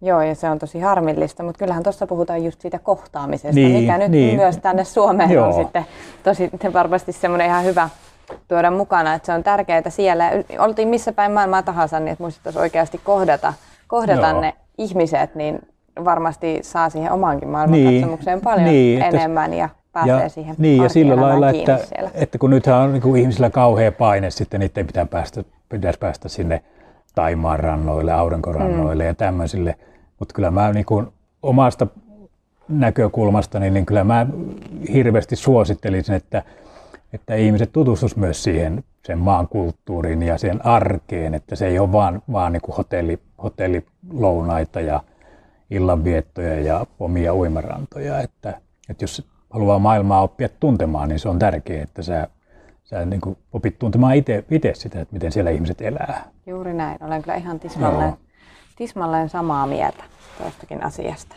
Joo, 0.02 0.22
ja 0.22 0.34
se 0.34 0.50
on 0.50 0.58
tosi 0.58 0.80
harmillista, 0.80 1.42
mutta 1.42 1.58
kyllähän 1.58 1.82
tuossa 1.82 2.06
puhutaan 2.06 2.44
just 2.44 2.60
siitä 2.60 2.78
kohtaamisesta, 2.78 3.54
niin, 3.54 3.80
mikä 3.80 3.98
nyt 3.98 4.10
niin. 4.10 4.36
myös 4.36 4.56
tänne 4.56 4.84
Suomeen 4.84 5.30
Joo. 5.30 5.46
on 5.46 5.54
sitten 5.54 5.86
tosi 6.22 6.50
varmasti 6.72 7.12
semmoinen 7.12 7.46
ihan 7.46 7.64
hyvä 7.64 7.88
tuoda 8.48 8.70
mukana, 8.70 9.14
että 9.14 9.26
se 9.26 9.32
on 9.32 9.42
tärkeää 9.42 9.82
siellä. 9.88 10.30
Oltiin 10.58 10.88
missä 10.88 11.12
päin 11.12 11.32
maailmaa 11.32 11.62
tahansa, 11.62 12.00
niin 12.00 12.08
että 12.08 12.24
muistettaisiin 12.24 12.62
oikeasti 12.62 13.00
kohdata 13.04 13.54
kohdata 13.90 14.28
Joo. 14.28 14.40
ne 14.40 14.54
ihmiset, 14.78 15.34
niin 15.34 15.60
varmasti 16.04 16.58
saa 16.62 16.90
siihen 16.90 17.12
omaankin 17.12 17.48
maailmankatsomukseen 17.48 18.36
niin, 18.36 18.44
paljon 18.44 18.66
niin, 18.66 19.02
enemmän 19.02 19.54
ja 19.54 19.68
pääsee 19.92 20.22
ja, 20.22 20.28
siihen 20.28 20.54
Niin, 20.58 20.82
ja 20.82 20.88
sillä 20.88 21.16
lailla, 21.16 21.50
että, 21.50 21.78
että 22.14 22.38
kun 22.38 22.50
nythän 22.50 22.78
on 22.78 22.92
niin 22.92 23.02
kuin 23.02 23.20
ihmisillä 23.20 23.50
kauhea 23.50 23.92
paine, 23.92 24.30
sitten 24.30 24.60
niiden 24.60 24.86
pitää 24.86 25.06
päästä, 25.06 25.44
pitäisi 25.68 25.98
päästä 25.98 26.28
sinne 26.28 26.62
Taimaan 27.14 27.60
rannoille, 27.60 28.12
aurinkorannoille 28.12 29.02
mm. 29.02 29.06
ja 29.06 29.14
tämmöisille. 29.14 29.76
Mutta 30.18 30.34
kyllä 30.34 30.50
mä 30.50 30.72
niin 30.72 30.84
kuin 30.84 31.06
omasta 31.42 31.86
näkökulmastani, 32.68 33.70
niin 33.70 33.86
kyllä 33.86 34.04
mä 34.04 34.26
hirveästi 34.92 35.36
suosittelisin, 35.36 36.14
että, 36.14 36.42
että 37.12 37.34
ihmiset 37.34 37.72
tutustuisivat 37.72 38.20
myös 38.20 38.42
siihen 38.42 38.84
sen 39.06 39.18
maan 39.18 39.48
kulttuuriin 39.48 40.22
ja 40.22 40.38
sen 40.38 40.66
arkeen, 40.66 41.34
että 41.34 41.56
se 41.56 41.66
ei 41.66 41.78
ole 41.78 41.92
vaan, 41.92 42.22
vaan 42.32 42.52
niin 42.52 42.62
kuin 42.62 42.76
hotelli, 42.76 43.18
hotellilounaita 43.42 44.80
ja 44.80 45.00
illanviettoja 45.70 46.60
ja 46.60 46.86
omia 47.00 47.34
uimarantoja. 47.34 48.20
Että, 48.20 48.60
että 48.88 49.04
jos 49.04 49.29
haluaa 49.50 49.78
maailmaa 49.78 50.22
oppia 50.22 50.48
tuntemaan, 50.60 51.08
niin 51.08 51.18
se 51.18 51.28
on 51.28 51.38
tärkeää, 51.38 51.82
että 51.82 52.02
sä, 52.02 52.28
sä 52.84 53.04
niin 53.04 53.20
kuin 53.20 53.38
opit 53.52 53.78
tuntemaan 53.78 54.14
itse, 54.14 54.44
sitä, 54.74 55.00
että 55.00 55.14
miten 55.14 55.32
siellä 55.32 55.50
ihmiset 55.50 55.80
elää. 55.80 56.22
Juuri 56.46 56.74
näin. 56.74 57.04
Olen 57.04 57.22
kyllä 57.22 57.36
ihan 57.36 57.60
tismalleen, 57.60 58.14
tismalleen 58.76 59.28
samaa 59.28 59.66
mieltä 59.66 60.04
tuostakin 60.38 60.84
asiasta. 60.84 61.36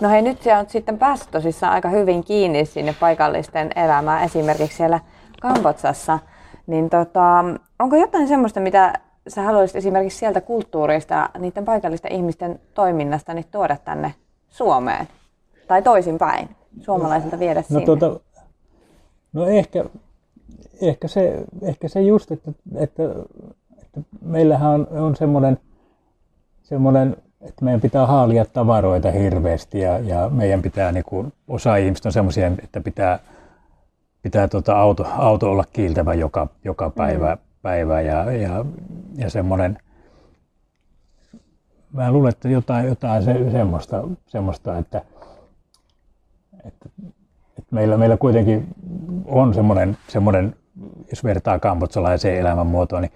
No 0.00 0.08
hei, 0.08 0.22
nyt 0.22 0.42
sä 0.42 0.58
oot 0.58 0.70
sitten 0.70 0.98
päässyt 0.98 1.30
tosissaan 1.30 1.72
aika 1.72 1.88
hyvin 1.88 2.24
kiinni 2.24 2.64
sinne 2.64 2.94
paikallisten 3.00 3.70
elämään, 3.76 4.24
esimerkiksi 4.24 4.76
siellä 4.76 5.00
Kambotsassa. 5.40 6.18
Niin 6.66 6.90
tota, 6.90 7.44
onko 7.78 7.96
jotain 7.96 8.28
semmoista, 8.28 8.60
mitä 8.60 8.92
sä 9.28 9.42
haluaisit 9.42 9.76
esimerkiksi 9.76 10.18
sieltä 10.18 10.40
kulttuurista, 10.40 11.30
niiden 11.38 11.64
paikallisten 11.64 12.12
ihmisten 12.12 12.60
toiminnasta 12.74 13.34
niin 13.34 13.46
tuoda 13.50 13.76
tänne 13.76 14.14
Suomeen? 14.48 15.08
Tai 15.68 15.82
toisinpäin, 15.82 16.48
suomalaisilta 16.80 17.38
viedä 17.38 17.60
no, 17.60 17.66
sinne? 17.66 17.84
Tuota, 17.84 18.20
no 19.32 19.46
ehkä, 19.46 19.84
ehkä, 20.80 21.08
se, 21.08 21.44
ehkä 21.62 21.88
se 21.88 22.02
just, 22.02 22.30
että, 22.30 22.52
että, 22.74 23.02
että 23.82 24.00
meillähän 24.22 24.70
on, 24.70 24.86
on 24.90 25.16
semmoinen, 25.16 25.58
semmoinen, 26.62 27.16
että 27.40 27.64
meidän 27.64 27.80
pitää 27.80 28.06
haalia 28.06 28.44
tavaroita 28.44 29.10
hirveästi 29.10 29.80
ja, 29.80 29.98
ja 29.98 30.28
meidän 30.28 30.62
pitää, 30.62 30.92
niin 30.92 31.04
kuin, 31.04 31.32
osa 31.48 31.76
ihmistä 31.76 32.08
on 32.08 32.12
semmoisia, 32.12 32.52
että 32.62 32.80
pitää, 32.80 33.18
pitää 34.22 34.48
tota 34.48 34.80
auto, 34.80 35.06
auto 35.16 35.50
olla 35.50 35.64
kiiltävä 35.72 36.14
joka, 36.14 36.48
joka 36.64 36.90
päivä, 36.90 37.34
mm. 37.34 37.40
päivä 37.62 38.00
ja, 38.00 38.32
ja, 38.32 38.64
ja 39.16 39.30
semmoinen, 39.30 39.78
mä 41.92 42.12
luulen, 42.12 42.28
että 42.28 42.48
jotain, 42.48 42.86
jotain 42.86 43.22
se, 43.22 43.50
semmoista, 43.50 44.04
semmoista, 44.26 44.78
että, 44.78 45.02
että, 46.64 46.88
että 47.58 47.70
meillä, 47.70 47.96
meillä 47.96 48.16
kuitenkin 48.16 48.68
on 49.26 49.54
semmoinen, 49.54 49.96
semmoinen 50.08 50.56
jos 51.10 51.24
vertaa 51.24 51.58
kambotsalaiseen 51.58 52.38
elämänmuotoon, 52.40 53.02
niin, 53.02 53.12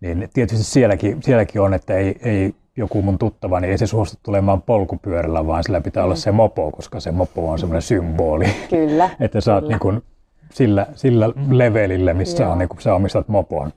niin 0.00 0.30
tietysti 0.34 0.64
sielläkin, 0.64 1.22
sielläkin 1.22 1.60
on, 1.60 1.74
että 1.74 1.94
ei, 1.94 2.18
ei 2.22 2.54
joku 2.76 3.02
mun 3.02 3.18
tuttava, 3.18 3.60
niin 3.60 3.70
ei 3.70 3.78
se 3.78 3.86
suostu 3.86 4.18
tulemaan 4.22 4.62
polkupyörällä, 4.62 5.46
vaan 5.46 5.64
sillä 5.64 5.80
pitää 5.80 6.02
mm. 6.02 6.04
olla 6.04 6.14
se 6.14 6.32
mopo, 6.32 6.70
koska 6.70 7.00
se 7.00 7.12
mopo 7.12 7.50
on 7.50 7.58
semmoinen 7.58 7.82
symboli. 7.82 8.46
Kyllä. 8.70 9.10
että 9.20 9.40
sä 9.40 9.54
oot 9.54 9.68
niin 9.68 9.78
kuin 9.78 10.02
sillä, 10.50 10.86
sillä 10.94 11.32
levelillä, 11.50 12.14
missä 12.14 12.42
Joo. 12.42 12.52
on, 12.52 12.58
niin 12.58 12.68
kuin 12.68 12.80
sä 12.80 12.94
omistat 12.94 13.28
mopon 13.28 13.72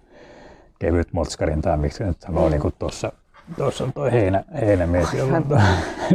kevyt 0.79 1.13
motskarin 1.13 1.61
tai 1.61 1.77
miksi 1.77 2.03
nyt 2.03 2.21
sanoo 2.21 2.45
mm. 2.45 2.51
niin 2.51 2.61
kuin 2.61 2.73
tuossa 2.79 3.11
Tuossa 3.57 3.83
on 3.83 3.93
tuo 3.93 4.11
heinä, 4.11 4.43
heinämies. 4.61 5.07
On, 5.13 5.45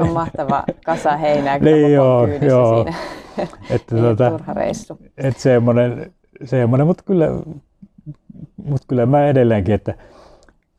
on 0.01 0.13
mahtava 0.13 0.65
kasa 0.85 1.17
heinää 1.17 1.59
niin, 1.59 1.93
joo, 1.93 2.27
joo. 2.27 2.85
siinä. 2.85 2.99
Että, 3.71 3.97
tuota, 3.97 4.31
turha 4.31 4.55
reissu. 4.55 4.99
Että 5.17 5.43
semmoinen, 5.43 6.13
semmoinen 6.45 6.87
mutta 6.87 7.03
kyllä, 7.07 7.27
mutta 8.57 8.87
kyllä 8.89 9.07
mä 9.07 9.27
edelleenkin, 9.27 9.75
että, 9.75 9.95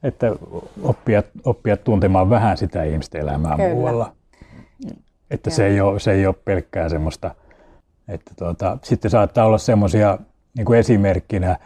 että 0.04 0.36
oppia, 0.84 1.24
oppia 1.46 1.78
tuntemaan 1.78 2.30
vähän 2.30 2.58
sitä 2.58 2.84
ihmisten 2.84 3.22
elämää 3.22 3.56
kyllä. 3.56 3.74
muualla. 3.74 4.12
Että 5.32 5.50
se 5.50 5.68
ei, 5.68 5.82
ole, 5.82 6.00
se 6.00 6.12
ei 6.12 6.28
ole 6.28 6.36
pelkkää 6.46 6.90
semmoista, 6.90 7.36
että 8.08 8.32
tuota, 8.40 8.78
sitten 8.84 9.12
saattaa 9.12 9.46
olla 9.46 9.58
semmoisia 9.58 10.18
niin 10.58 10.66
kuin 10.66 10.80
esimerkkinä 10.80 11.58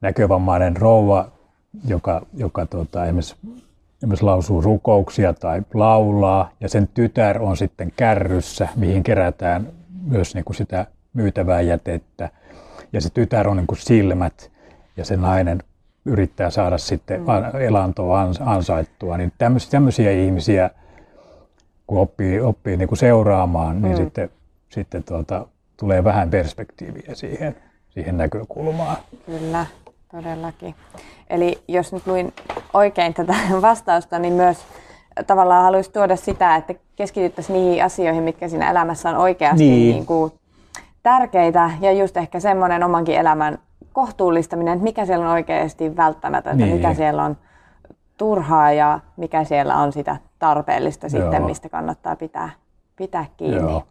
näkövammainen 0.00 0.76
rouva, 0.76 1.28
joka, 1.88 2.26
joka 2.34 2.66
tuota, 2.66 3.04
esimerkiksi, 3.04 3.36
esimerkiksi 4.06 4.24
lausuu 4.24 4.60
rukouksia 4.60 5.32
tai 5.32 5.62
laulaa, 5.74 6.50
ja 6.60 6.68
sen 6.68 6.88
tytär 6.94 7.42
on 7.42 7.56
sitten 7.56 7.92
kärryssä, 7.96 8.68
mihin 8.76 9.02
kerätään 9.02 9.66
myös 10.06 10.34
niin 10.34 10.44
kuin 10.44 10.56
sitä 10.56 10.86
myytävää 11.12 11.60
jätettä 11.60 12.28
ja 12.92 13.00
se 13.00 13.10
tytär 13.10 13.48
on 13.48 13.56
niin 13.56 13.66
kuin 13.66 13.78
silmät 13.78 14.50
ja 14.96 15.04
se 15.04 15.16
nainen 15.16 15.62
yrittää 16.04 16.50
saada 16.50 16.78
sitten 16.78 17.20
mm. 17.20 17.60
elantoa 17.60 18.30
ansaittua, 18.40 19.16
niin 19.16 19.32
tämmöisiä 19.70 20.10
ihmisiä, 20.10 20.70
kun 21.86 21.98
oppii, 21.98 22.40
oppii 22.40 22.76
niin 22.76 22.88
kuin 22.88 22.98
seuraamaan, 22.98 23.82
niin 23.82 23.98
mm. 23.98 24.04
sitten, 24.04 24.30
sitten 24.68 25.04
tuota, 25.04 25.46
tulee 25.76 26.04
vähän 26.04 26.30
perspektiiviä 26.30 27.14
siihen, 27.14 27.56
siihen 27.90 28.16
näkökulmaan. 28.16 28.96
Kyllä, 29.26 29.66
todellakin. 30.10 30.74
Eli 31.30 31.58
jos 31.68 31.92
nyt 31.92 32.06
luin 32.06 32.32
oikein 32.74 33.14
tätä 33.14 33.34
vastausta, 33.62 34.18
niin 34.18 34.32
myös 34.32 34.58
tavallaan 35.26 35.64
haluaisi 35.64 35.92
tuoda 35.92 36.16
sitä, 36.16 36.56
että 36.56 36.74
keskityttäisiin 36.96 37.54
niihin 37.54 37.84
asioihin, 37.84 38.22
mitkä 38.22 38.48
siinä 38.48 38.70
elämässä 38.70 39.08
on 39.08 39.16
oikeasti 39.16 39.64
niin. 39.64 39.94
Niin 39.94 40.06
kuin 40.06 40.32
tärkeitä 41.02 41.70
ja 41.80 41.92
just 41.92 42.16
ehkä 42.16 42.40
semmoinen 42.40 42.84
omankin 42.84 43.16
elämän 43.16 43.58
kohtuullistaminen, 43.92 44.74
että 44.74 44.84
mikä 44.84 45.06
siellä 45.06 45.24
on 45.24 45.32
oikeasti 45.32 45.96
välttämätöntä, 45.96 46.64
niin. 46.64 46.76
mikä 46.76 46.94
siellä 46.94 47.24
on 47.24 47.36
turhaa 48.16 48.72
ja 48.72 49.00
mikä 49.16 49.44
siellä 49.44 49.76
on 49.76 49.92
sitä 49.92 50.16
tarpeellista 50.38 51.06
Joo. 51.06 51.10
sitten, 51.10 51.42
mistä 51.42 51.68
kannattaa 51.68 52.16
pitää, 52.16 52.50
pitää 52.96 53.26
kiinni. 53.36 53.70
Joo. 53.70 53.82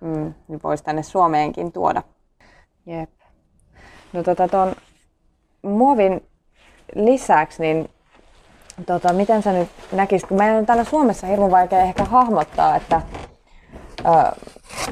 Mm, 0.00 0.34
niin 0.48 0.60
voisi 0.62 0.84
tänne 0.84 1.02
Suomeenkin 1.02 1.72
tuoda. 1.72 2.02
Jep. 2.86 3.10
No 4.12 4.22
tota 4.22 4.48
ton 4.48 4.72
muovin 5.62 6.26
lisäksi, 6.94 7.62
niin 7.62 7.90
tota, 8.86 9.12
miten 9.12 9.42
sä 9.42 9.52
nyt 9.52 9.68
näkisit, 9.92 10.28
kun 10.28 10.38
meillä 10.38 10.58
on 10.58 10.66
täällä 10.66 10.84
Suomessa 10.84 11.26
hirveän 11.26 11.50
vaikea 11.50 11.80
ehkä 11.80 12.04
hahmottaa, 12.04 12.76
että 12.76 13.00
ö, 14.00 14.36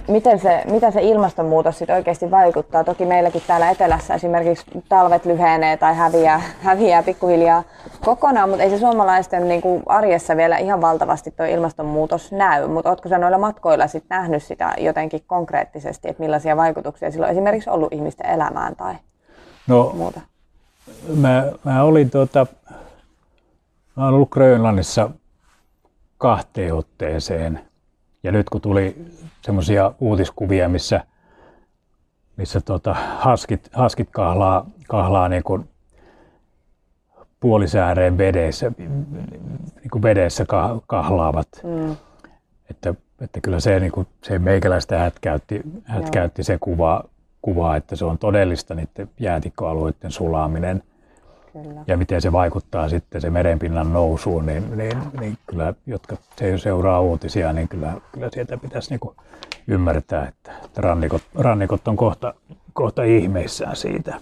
miten 0.09 0.39
se, 0.39 0.63
mitä 0.71 0.91
se 0.91 1.03
ilmastonmuutos 1.03 1.79
sit 1.79 1.91
oikeasti 1.91 2.31
vaikuttaa. 2.31 2.85
Toki 2.85 3.07
meilläkin 3.07 3.43
täällä 3.47 3.71
etelässä 3.71 4.15
esimerkiksi 4.15 4.67
talvet 4.89 5.25
lyhenee 5.25 5.77
tai 5.77 5.95
häviää, 5.95 6.43
häviää 6.63 7.03
pikkuhiljaa 7.03 7.63
kokonaan, 8.05 8.49
mutta 8.49 8.65
ei 8.65 8.71
se 8.71 8.79
suomalaisten 8.79 9.49
niin 9.49 9.61
kuin 9.61 9.83
arjessa 9.87 10.37
vielä 10.37 10.59
ihan 10.59 10.81
valtavasti 10.81 11.31
tuo 11.31 11.47
ilmastonmuutos 11.47 12.33
näy. 12.33 12.69
Mutta 12.69 12.91
oletko 12.91 13.09
sä 13.09 13.19
noilla 13.19 13.39
matkoilla 13.39 13.87
sit 13.87 14.05
nähnyt 14.09 14.43
sitä 14.43 14.75
jotenkin 14.79 15.23
konkreettisesti, 15.27 16.09
että 16.09 16.23
millaisia 16.23 16.57
vaikutuksia 16.57 17.11
sillä 17.11 17.27
on 17.27 17.33
esimerkiksi 17.33 17.71
ollut 17.71 17.93
ihmisten 17.93 18.31
elämään 18.31 18.77
tai 18.77 18.95
no, 19.69 19.93
muuta? 19.95 20.21
Mä, 21.17 21.53
mä 21.65 21.83
olin 21.83 22.11
tuota, 22.11 22.47
mä 23.97 24.05
olen 24.05 24.15
ollut 24.15 24.31
Grönlannissa 24.31 25.11
kahteen 26.19 26.75
otteeseen– 26.75 27.61
ja 28.23 28.33
nyt 28.33 28.51
kun 28.51 28.61
tuli 28.61 29.07
semmoisia 29.43 29.93
uutiskuvia, 30.01 30.69
missä, 30.69 31.05
missä 32.37 32.61
tota, 32.61 32.97
haskit, 33.19 33.71
haskit 33.73 34.09
kahlaa, 34.11 34.67
kahlaa 34.89 35.29
niin 35.29 35.43
kuin 35.43 35.69
puolisääreen 37.41 38.19
vedessä, 38.19 38.73
niin 38.79 39.91
kuin 39.93 40.03
vedessä 40.03 40.45
kahlaavat. 40.87 41.49
Mm. 41.63 41.97
Että, 42.71 42.95
että 43.21 43.41
kyllä 43.41 43.61
se, 43.61 43.81
niin 43.81 43.93
kuin, 43.93 44.07
se 44.25 44.39
meikäläistä 44.39 44.99
hätkäytti, 44.99 45.63
hätkäytti 45.85 46.43
se 46.43 46.59
kuva, 46.61 47.05
kuva, 47.43 47.77
että 47.77 47.97
se 47.97 48.05
on 48.05 48.19
todellista 48.19 48.75
niiden 48.75 49.11
jäätikkoalueiden 49.21 50.11
sulaaminen. 50.11 50.83
Kyllä. 51.53 51.85
ja 51.87 51.97
miten 51.97 52.23
se 52.23 52.33
vaikuttaa 52.33 52.89
sitten 52.89 53.21
se 53.21 53.31
merenpinnan 53.31 53.93
nousuun, 53.93 54.47
niin, 54.47 54.77
niin, 54.77 54.99
niin 55.21 55.39
kyllä, 55.47 55.75
jotka 55.87 56.17
seuraa 56.57 57.01
uutisia, 57.01 57.53
niin 57.53 57.69
kyllä, 57.69 57.93
kyllä 58.13 58.29
sieltä 58.33 58.57
pitäisi 58.57 58.91
niin 58.91 59.17
ymmärtää, 59.67 60.29
että 60.29 60.53
rannikot, 60.77 61.23
rannikot 61.35 61.89
on 61.89 61.97
kohta, 61.97 62.35
kohta 62.73 63.03
ihmeissään 63.03 63.77
siitä. 63.77 64.21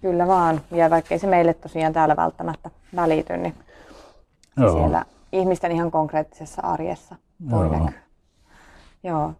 Kyllä 0.00 0.26
vaan, 0.26 0.60
ja 0.70 0.90
vaikkei 0.90 1.18
se 1.18 1.26
meille 1.26 1.54
tosiaan 1.54 1.92
täällä 1.92 2.16
välttämättä 2.16 2.70
välity, 2.96 3.36
niin 3.36 3.54
Joo. 4.56 4.78
siellä 4.78 5.04
ihmisten 5.32 5.72
ihan 5.72 5.90
konkreettisessa 5.90 6.62
arjessa 6.62 7.16
voi 7.50 7.66
Joo. 7.66 7.72
näkyä. 7.72 8.00
Joo. 9.02 9.32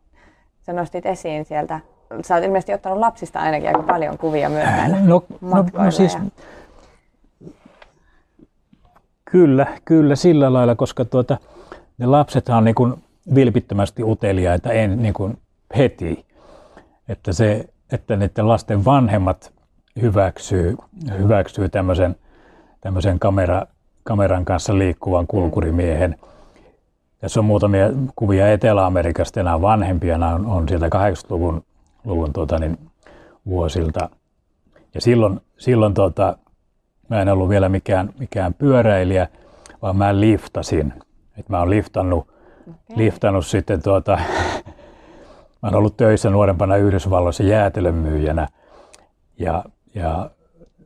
Sä 0.67 0.73
nostit 0.73 1.07
esiin 1.07 1.45
sieltä, 1.45 1.81
sä 2.25 2.35
oot 2.35 2.45
ilmeisesti 2.45 2.75
ottanut 2.75 2.99
lapsista 2.99 3.41
ainakin 3.41 3.69
aika 3.69 3.83
paljon 3.83 4.19
kuvia 4.19 4.49
myös 4.49 4.65
näillä 4.65 4.97
no, 5.01 5.25
no, 5.41 5.65
no 5.73 5.91
siis, 5.91 6.19
Kyllä, 9.31 9.67
kyllä 9.85 10.17
sillä 10.17 10.53
lailla, 10.53 10.75
koska 10.75 11.05
tuota, 11.05 11.39
ne 11.99 12.07
lapsethan 12.07 12.59
on 12.59 12.65
niin 12.65 12.75
kuin 12.75 12.95
vilpittömästi 13.35 14.05
uteliaita 14.05 14.73
en, 14.73 15.03
niin 15.03 15.15
kuin 15.15 15.39
heti. 15.77 16.27
Että, 17.09 17.33
se, 17.33 17.65
että 17.93 18.17
niiden 18.17 18.49
lasten 18.49 18.85
vanhemmat 18.85 19.53
hyväksyy, 20.03 20.77
hyväksyy 21.19 21.69
tämmöisen, 21.69 22.17
tämmöisen 22.81 23.19
kamera, 23.19 23.63
kameran 24.05 24.45
kanssa 24.45 24.79
liikkuvan 24.79 25.27
kulkurimiehen. 25.27 26.17
Tässä 27.19 27.41
on 27.41 27.47
muutamia 27.47 27.91
kuvia 28.17 28.53
Etelä-Amerikasta, 28.53 29.43
nämä 29.43 29.61
vanhempia, 29.61 30.19
nämä 30.19 30.35
on, 30.35 30.47
on 30.47 30.69
sieltä 30.69 30.87
80-luvun 30.87 31.63
luvun, 32.07 32.33
tuota, 32.33 32.59
niin, 32.59 32.79
vuosilta. 33.47 34.09
Ja 34.95 35.01
silloin, 35.01 35.41
silloin 35.59 35.95
tuota, 35.95 36.39
Mä 37.09 37.23
en 37.23 37.29
ollut 37.29 37.49
vielä 37.49 37.69
mikään, 37.69 38.11
mikään 38.19 38.55
pyöräilijä, 38.55 39.29
vaan 39.83 39.97
mä 39.97 40.21
liftasin. 40.21 40.93
Et 41.39 41.49
mä 41.49 41.59
oon 41.59 41.71
liftannut, 41.71 42.29
okay. 42.69 42.97
liftannut 42.97 43.47
sitten 43.47 43.83
tuota, 43.83 44.19
mä 45.63 45.69
oon 45.69 45.75
ollut 45.75 45.97
töissä 45.97 46.31
nuorempana 46.31 46.77
Yhdysvalloissa 46.77 47.43
jäätelömyyjänä. 47.43 48.49
Ja, 49.39 49.65
ja 49.95 50.31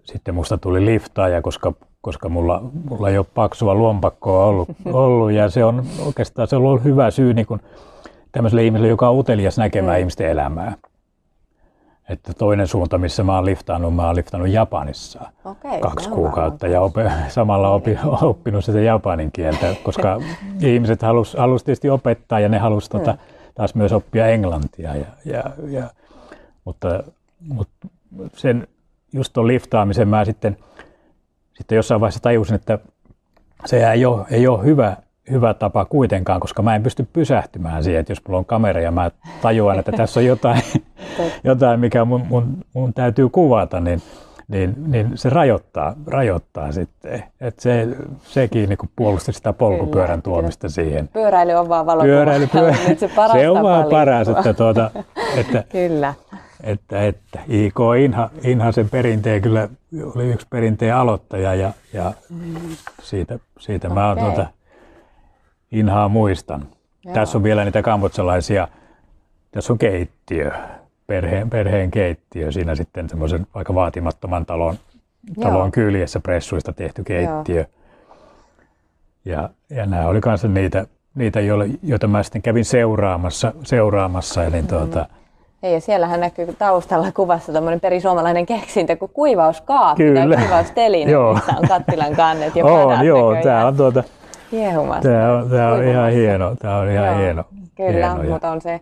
sitten 0.04 0.34
musta 0.34 0.58
tuli 0.58 0.84
liftaaja, 0.84 1.42
koska, 1.42 1.72
koska 2.00 2.28
mulla, 2.28 2.62
mulla 2.90 3.08
ei 3.08 3.18
ole 3.18 3.26
paksua 3.34 3.78
lompakkoa 3.78 4.44
ollut, 4.44 4.68
ollut 4.92 5.32
ja 5.32 5.50
se 5.50 5.64
on 5.64 5.84
oikeastaan 6.06 6.48
se 6.48 6.56
on 6.56 6.62
ollut 6.62 6.84
hyvä 6.84 7.10
syy 7.10 7.34
niin 7.34 7.46
kuin 7.46 7.60
tämmöiselle 8.32 8.64
ihmiselle, 8.64 8.88
joka 8.88 9.08
on 9.08 9.18
utelias 9.18 9.58
näkemään 9.58 9.96
mm. 9.96 10.00
ihmisten 10.00 10.30
elämää. 10.30 10.74
Että 12.10 12.32
toinen 12.32 12.66
suunta, 12.66 12.98
missä 12.98 13.22
mä 13.22 13.34
oon 13.34 13.44
liftannut, 13.44 13.94
mä 13.94 14.06
oon 14.06 14.16
liftannut 14.16 14.48
Japanissa 14.48 15.20
Okei, 15.44 15.80
kaksi 15.80 16.08
kuukautta 16.08 16.66
ja 16.66 16.80
ope, 16.80 17.12
samalla 17.28 17.68
opi, 17.70 17.98
oppinut 18.22 18.64
sitä 18.64 18.80
japanin 18.80 19.32
kieltä, 19.32 19.74
koska 19.82 20.20
ihmiset 20.60 21.02
halus, 21.02 21.34
halus 21.34 21.64
tietysti 21.64 21.90
opettaa 21.90 22.40
ja 22.40 22.48
ne 22.48 22.58
halus 22.58 22.92
mm. 22.92 22.98
tota, 22.98 23.18
taas 23.54 23.74
myös 23.74 23.92
oppia 23.92 24.26
englantia. 24.26 24.96
Ja, 24.96 25.06
ja, 25.24 25.42
ja, 25.68 25.90
mutta, 26.64 27.02
mutta 27.40 27.86
sen, 28.36 28.68
just 29.12 29.32
tuon 29.32 29.46
liftaamisen 29.46 30.08
mä 30.08 30.24
sitten, 30.24 30.56
sitten 31.58 31.76
jossain 31.76 32.00
vaiheessa 32.00 32.22
tajusin, 32.22 32.54
että 32.54 32.78
se 33.66 33.90
ei 33.90 34.04
ole, 34.04 34.26
ei 34.30 34.46
ole 34.46 34.64
hyvä, 34.64 34.96
hyvä 35.30 35.54
tapa 35.54 35.84
kuitenkaan, 35.84 36.40
koska 36.40 36.62
mä 36.62 36.76
en 36.76 36.82
pysty 36.82 37.08
pysähtymään 37.12 37.84
siihen, 37.84 38.00
että 38.00 38.12
jos 38.12 38.22
mulla 38.28 38.38
on 38.38 38.44
kamera 38.44 38.80
ja 38.80 38.90
mä 38.90 39.10
tajuan, 39.42 39.78
että 39.78 39.92
tässä 39.92 40.20
on 40.20 40.26
jotain, 40.26 40.62
jotain 41.44 41.80
mikä 41.80 42.04
mun, 42.04 42.26
mun, 42.28 42.58
mun 42.72 42.94
täytyy 42.94 43.28
kuvata, 43.28 43.80
niin, 43.80 44.02
niin, 44.48 44.74
niin 44.86 45.10
se 45.14 45.30
rajoittaa, 45.30 45.94
rajoittaa 46.06 46.72
sitten. 46.72 47.24
Et 47.40 47.60
se, 47.60 47.88
sekin 48.22 48.68
niin 48.68 48.78
puolusti 48.96 49.32
sitä 49.32 49.52
polkupyörän 49.52 50.22
Kyllä, 50.22 50.34
tuomista 50.34 50.68
siihen. 50.68 51.08
Pyöräily 51.08 51.52
on 51.52 51.68
vaan 51.68 51.86
valokuva. 51.86 52.12
Pyöräily, 52.12 52.46
pyörä, 52.46 52.76
se, 52.98 53.10
se 53.32 53.50
on 53.50 53.62
vaan 53.62 53.86
paras, 53.90 54.28
että, 54.28 54.54
tuota, 54.54 54.90
että, 55.36 55.64
Kyllä. 55.72 56.14
Että, 56.62 57.06
että 57.06 57.38
IK 57.48 57.76
Inha, 57.98 58.30
Inha 58.44 58.72
sen 58.72 58.88
perinteen 58.90 59.42
kyllä 59.42 59.68
oli 60.14 60.30
yksi 60.30 60.46
perinteen 60.50 60.94
aloittaja 60.94 61.54
ja, 61.54 61.72
ja 61.92 62.12
mm. 62.30 62.54
siitä, 63.02 63.38
siitä 63.58 63.88
okay. 63.88 63.94
mä 63.94 64.08
oon 64.08 64.18
tuota 64.18 64.46
Inhaa 65.72 66.08
muistan. 66.08 66.66
Joo. 67.04 67.14
Tässä 67.14 67.38
on 67.38 67.44
vielä 67.44 67.64
niitä 67.64 67.82
kambotsalaisia, 67.82 68.68
tässä 69.50 69.72
on 69.72 69.78
keittiö, 69.78 70.52
perheen, 71.06 71.50
perheen 71.50 71.90
keittiö, 71.90 72.52
siinä 72.52 72.74
sitten 72.74 73.08
semmoisen 73.08 73.46
aika 73.54 73.74
vaatimattoman 73.74 74.46
talon, 74.46 74.76
talon 75.40 75.70
kyljessä 75.70 76.20
pressuista 76.20 76.72
tehty 76.72 77.04
keittiö. 77.04 77.56
Joo. 77.56 77.66
Ja, 79.24 79.50
ja 79.70 79.86
nämä 79.86 80.06
oli 80.06 80.20
kanssa 80.20 80.48
niitä, 80.48 80.86
niitä 81.14 81.40
joita 81.82 82.06
mä 82.06 82.22
sitten 82.22 82.42
kävin 82.42 82.64
seuraamassa, 82.64 83.52
seuraamassa 83.64 84.44
eli 84.44 84.62
mm. 84.62 84.68
tuota, 84.68 85.06
ei, 85.62 85.74
ja 85.74 85.80
siellähän 85.80 86.20
näkyy 86.20 86.54
taustalla 86.58 87.12
kuvassa 87.12 87.52
tämmöinen 87.52 87.80
perisuomalainen 87.80 88.46
keksintö 88.46 88.96
kuin 88.96 89.10
kuivauskaappi 89.14 90.02
Kyllä. 90.02 90.36
tai 90.36 90.44
kuivausteline, 90.44 91.10
joo. 91.16 91.34
missä 91.34 91.52
on 91.62 91.68
kattilan 91.68 92.16
kannet 92.16 92.56
ja 92.56 92.64
On, 92.64 93.06
joo, 93.06 93.36
tämä 93.42 93.66
on 93.66 93.76
tuota, 93.76 94.04
kiehumassa. 94.50 95.08
Tämä 95.08 95.32
on, 95.32 95.50
tämä 95.50 95.72
on 95.72 95.84
ihan 95.84 96.10
hieno, 96.12 96.56
tämä 96.56 96.78
on 96.78 96.90
ihan 96.90 97.06
joo, 97.06 97.18
hieno. 97.18 97.44
Kyllä, 97.76 98.14
hieno, 98.14 98.30
mutta 98.30 98.50
on 98.50 98.60
se, 98.60 98.80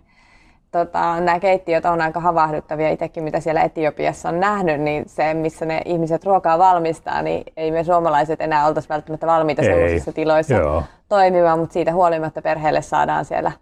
tota, 0.72 1.20
nämä 1.20 1.40
keittiöt 1.40 1.85
on 1.85 2.00
aika 2.00 2.20
havahduttavia 2.20 2.90
itsekin, 2.90 3.24
mitä 3.24 3.40
siellä 3.40 3.62
Etiopiassa 3.62 4.28
on 4.28 4.40
nähnyt, 4.40 4.81
niin 4.81 5.04
se, 5.09 5.35
missä 5.35 5.64
ne 5.64 5.83
ihmiset 5.85 6.24
ruokaa 6.24 6.59
valmistaa, 6.59 7.22
niin 7.22 7.44
ei 7.57 7.70
me 7.70 7.85
suomalaiset 7.85 8.40
enää 8.40 8.66
oltaisi 8.66 8.88
välttämättä 8.88 9.26
valmiita 9.26 9.62
sellaisissa 9.62 10.12
tiloissa 10.12 10.54
Joo. 10.54 10.83
toimimaan, 11.09 11.59
mutta 11.59 11.72
siitä 11.72 11.92
huolimatta 11.92 12.42
perheelle 12.42 12.83
saadaan 12.83 13.24
siellä 13.24 13.52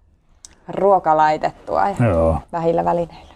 ruoka 0.68 1.16
laitettua 1.16 1.82
Joo. 2.08 2.38
vähillä 2.52 2.84
välineillä. 2.84 3.34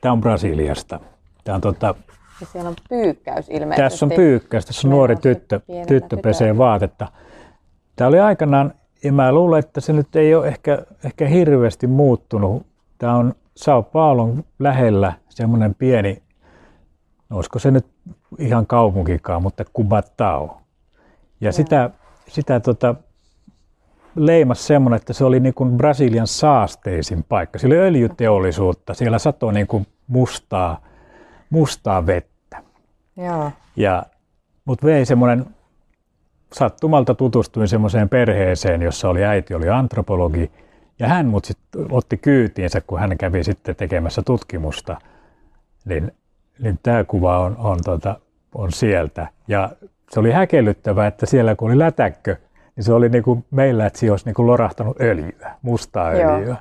Tämä 0.00 0.12
on 0.12 0.20
Brasiliasta. 0.20 1.00
Tämä 1.44 1.54
on 1.54 1.60
tota, 1.60 1.94
ja 2.42 2.46
siellä 2.46 2.68
on 2.68 2.76
pyykkäys 2.88 3.48
ilmeisesti. 3.48 3.82
Tässä 3.82 4.06
on 4.06 4.12
pyykkäys, 4.12 4.66
tässä 4.66 4.88
on 4.88 4.90
nuori 4.90 5.16
tyttö, 5.16 5.60
tyttö 5.86 6.16
pesee 6.16 6.58
vaatetta. 6.58 7.08
Tämä 7.96 8.08
oli 8.08 8.20
aikanaan, 8.20 8.72
ja 9.04 9.12
mä 9.12 9.32
luulen, 9.32 9.58
että 9.58 9.80
se 9.80 9.92
nyt 9.92 10.16
ei 10.16 10.34
ole 10.34 10.48
ehkä, 10.48 10.78
ehkä 11.04 11.26
hirveästi 11.26 11.86
muuttunut. 11.86 12.66
Tämä 12.98 13.14
on 13.14 13.34
Sao 13.56 13.82
Paulon 13.82 14.44
lähellä 14.58 15.12
semmoinen 15.28 15.74
pieni, 15.74 16.22
no 17.28 17.36
olisiko 17.36 17.58
se 17.58 17.70
nyt 17.70 17.86
ihan 18.38 18.66
kaupunkikaan, 18.66 19.42
mutta 19.42 19.64
Kubatao. 19.72 20.60
Ja 21.40 21.48
no. 21.48 21.52
sitä, 21.52 21.90
sitä 22.28 22.60
tota, 22.60 22.94
leimas 24.16 24.66
semmoinen, 24.66 24.96
että 24.96 25.12
se 25.12 25.24
oli 25.24 25.40
niin 25.40 25.54
kuin 25.54 25.76
Brasilian 25.76 26.26
saasteisin 26.26 27.24
paikka. 27.28 27.58
Siellä 27.58 27.74
oli 27.74 27.82
öljyteollisuutta, 27.82 28.94
siellä 28.94 29.18
satoi 29.18 29.52
niin 29.52 29.66
kuin 29.66 29.86
mustaa, 30.06 30.80
mustaa 31.50 32.06
vettä. 32.06 32.31
Joo. 33.16 33.50
Ja, 33.76 34.02
mut 34.64 34.84
vei 34.84 35.06
semmoinen, 35.06 35.46
sattumalta 36.52 37.14
tutustuin 37.14 37.68
semmoiseen 37.68 38.08
perheeseen, 38.08 38.82
jossa 38.82 39.08
oli 39.08 39.24
äiti, 39.24 39.54
oli 39.54 39.68
antropologi, 39.68 40.50
ja 40.98 41.08
hän 41.08 41.26
mut 41.26 41.44
sitten 41.44 41.86
otti 41.90 42.16
kyytiinsä, 42.16 42.80
kun 42.80 43.00
hän 43.00 43.18
kävi 43.18 43.44
sitten 43.44 43.76
tekemässä 43.76 44.22
tutkimusta. 44.22 44.96
Niin, 45.84 46.12
niin 46.58 46.78
tämä 46.82 47.04
kuva 47.04 47.38
on, 47.38 47.56
on, 47.56 47.78
tota, 47.84 48.20
on 48.54 48.72
sieltä. 48.72 49.26
Ja 49.48 49.70
se 50.10 50.20
oli 50.20 50.30
häkellyttävää, 50.30 51.06
että 51.06 51.26
siellä 51.26 51.54
kun 51.54 51.70
oli 51.70 51.78
lätäkkö, 51.78 52.36
niin 52.76 52.84
se 52.84 52.92
oli 52.92 53.08
niin 53.08 53.24
kuin 53.24 53.44
meillä, 53.50 53.86
että 53.86 53.98
siinä 53.98 54.12
olisi 54.12 54.24
niin 54.24 54.34
kuin 54.34 54.46
lorahtanut 54.46 55.00
öljyä, 55.00 55.54
mustaa 55.62 56.08
öljyä. 56.08 56.46
Joo. 56.46 56.56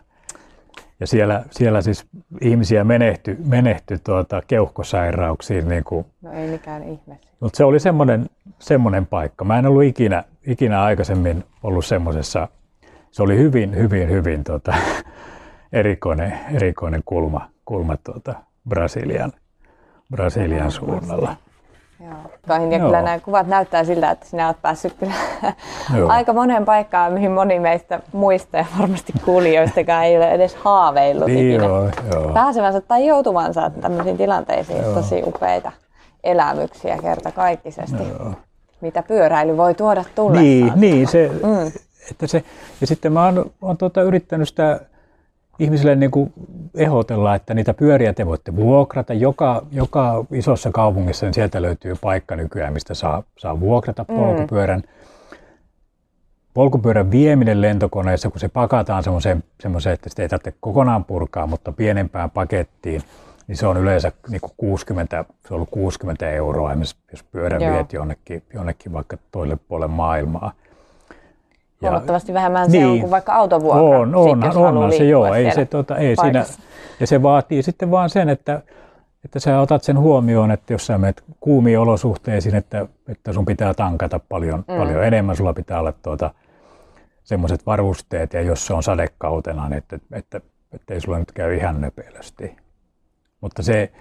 Ja 1.01 1.07
siellä, 1.07 1.43
siellä 1.51 1.81
siis 1.81 2.05
ihmisiä 2.41 2.83
menehtyi, 2.83 3.37
menehty 3.45 3.99
tuota 4.03 4.41
keuhkosairauksiin. 4.47 5.67
Niin 5.67 5.83
kuin. 5.83 6.05
No 6.21 6.31
ei 6.31 6.47
mikään 6.47 6.83
ihme. 6.83 7.19
Mutta 7.39 7.57
se 7.57 7.63
oli 7.63 7.79
semmoinen, 7.79 8.29
semmoinen 8.59 9.05
paikka. 9.05 9.45
Mä 9.45 9.59
en 9.59 9.65
ollut 9.65 9.83
ikinä, 9.83 10.23
ikinä 10.47 10.83
aikaisemmin 10.83 11.43
ollut 11.63 11.85
semmoisessa. 11.85 12.47
Se 13.11 13.23
oli 13.23 13.37
hyvin, 13.37 13.75
hyvin, 13.75 14.09
hyvin 14.09 14.43
tuota, 14.43 14.73
erikoinen, 15.73 16.39
erikoinen 16.53 17.01
kulma, 17.05 17.49
kulma 17.65 17.97
tuota 17.97 18.35
Brasilian, 18.69 19.31
Brasilian 20.11 20.71
suunnalla. 20.71 21.35
Joo. 22.05 22.13
Ja 22.47 22.77
Joo. 22.77 22.85
kyllä 22.85 23.01
nämä 23.01 23.19
kuvat 23.19 23.47
näyttää 23.47 23.83
siltä, 23.83 24.11
että 24.11 24.25
sinä 24.25 24.47
olet 24.47 24.61
päässyt 24.61 24.93
kyllä 24.93 25.13
aika 26.07 26.33
moneen 26.33 26.65
paikkaan, 26.65 27.13
mihin 27.13 27.31
moni 27.31 27.59
meistä 27.59 27.99
muista 28.11 28.57
ja 28.57 28.65
varmasti 28.79 29.13
kuulijoistakaan 29.25 30.05
ei 30.05 30.17
ole 30.17 30.31
edes 30.31 30.55
haaveillut 30.55 31.27
niin 31.27 31.47
ikinä 31.47 31.63
joo, 31.63 31.89
joo. 32.13 32.33
pääsevänsä 32.33 32.81
tai 32.81 33.07
joutuvansa 33.07 33.71
tämmöisiin 33.81 34.17
tilanteisiin. 34.17 34.81
Joo. 34.81 34.93
Tosi 34.93 35.23
upeita 35.25 35.71
elämyksiä 36.23 36.97
kerta 37.01 37.31
kaikkisesti. 37.31 38.03
Joo. 38.19 38.33
Mitä 38.81 39.03
pyöräily 39.03 39.57
voi 39.57 39.73
tuoda 39.73 40.03
tullessaan. 40.15 40.45
Niin, 40.45 40.73
niin 40.75 41.07
se, 41.07 41.31
mm. 41.43 41.71
että 42.11 42.27
se, 42.27 42.43
ja 42.81 42.87
sitten 42.87 43.13
mä 43.13 43.25
oon, 43.25 43.51
oon 43.61 43.77
tuota, 43.77 44.01
yrittänyt 44.01 44.47
sitä 44.47 44.79
ihmisille 45.61 45.95
niin 45.95 46.11
kuin 46.11 46.33
ehdotella, 46.75 47.35
että 47.35 47.53
niitä 47.53 47.73
pyöriä 47.73 48.13
te 48.13 48.25
voitte 48.25 48.55
vuokrata. 48.55 49.13
Joka, 49.13 49.65
joka 49.71 50.25
isossa 50.31 50.71
kaupungissa 50.71 51.25
niin 51.25 51.33
sieltä 51.33 51.61
löytyy 51.61 51.95
paikka 52.01 52.35
nykyään, 52.35 52.73
mistä 52.73 52.93
saa, 52.93 53.23
saa 53.37 53.59
vuokrata 53.59 54.05
mm. 54.07 54.15
polkupyörän. 54.15 54.79
Mm. 54.79 55.37
Polkupyörän 56.53 57.11
vieminen 57.11 57.61
lentokoneessa, 57.61 58.29
kun 58.29 58.39
se 58.39 58.49
pakataan 58.49 59.03
semmoiseen, 59.03 59.43
semmoiseen, 59.59 59.93
että 59.93 60.09
sitä 60.09 60.21
ei 60.21 60.29
tarvitse 60.29 60.53
kokonaan 60.59 61.05
purkaa, 61.05 61.47
mutta 61.47 61.71
pienempään 61.71 62.31
pakettiin, 62.31 63.01
niin 63.47 63.57
se 63.57 63.67
on 63.67 63.77
yleensä 63.77 64.11
niin 64.29 64.41
kuin 64.41 64.53
60, 64.57 65.25
se 65.47 65.53
on 65.53 65.55
ollut 65.55 65.69
60 65.69 66.29
euroa, 66.29 66.73
jos 67.11 67.23
pyörän 67.31 67.61
Joo. 67.61 67.73
viet 67.73 67.93
jonnekin, 67.93 68.43
jonnekin 68.53 68.93
vaikka 68.93 69.17
toille 69.31 69.57
puolelle 69.67 69.93
maailmaa. 69.93 70.51
Huomattavasti 71.81 72.33
vähemmän 72.33 72.71
niin, 72.71 72.83
se 72.83 72.87
on 72.87 72.99
kuin 72.99 73.11
vaikka 73.11 73.33
autovuokra. 73.33 73.81
On, 73.81 74.15
on, 74.15 74.43
sit, 74.43 74.55
on, 74.55 74.77
on 74.77 74.91
se 74.91 75.03
joo. 75.03 75.33
Ei 75.33 75.51
se, 75.51 75.65
tota, 75.65 75.97
ei 75.97 76.15
siinä, 76.15 76.45
ja 76.99 77.07
se 77.07 77.23
vaatii 77.23 77.63
sitten 77.63 77.91
vaan 77.91 78.09
sen, 78.09 78.29
että, 78.29 78.61
että 79.25 79.39
sä 79.39 79.59
otat 79.59 79.83
sen 79.83 79.99
huomioon, 79.99 80.51
että 80.51 80.73
jos 80.73 80.87
sä 80.87 80.97
menet 80.97 81.23
kuumiin 81.39 81.79
olosuhteisiin, 81.79 82.55
että, 82.55 82.85
että 83.07 83.33
sun 83.33 83.45
pitää 83.45 83.73
tankata 83.73 84.19
paljon, 84.29 84.63
mm. 84.67 84.77
paljon 84.77 85.03
enemmän, 85.03 85.35
sulla 85.35 85.53
pitää 85.53 85.79
olla 85.79 85.91
tuota, 85.91 86.31
semmoiset 87.23 87.65
varusteet, 87.65 88.33
ja 88.33 88.41
jos 88.41 88.67
se 88.67 88.73
on 88.73 88.83
sadekautena, 88.83 89.69
niin 89.69 89.77
että, 89.77 89.99
että, 90.11 90.41
että 90.71 90.93
ei 90.93 91.01
sulla 91.01 91.19
nyt 91.19 91.31
käy 91.31 91.55
ihan 91.55 91.81
nöpelösti. 91.81 92.55
Mutta 93.41 93.63
se, 93.63 93.91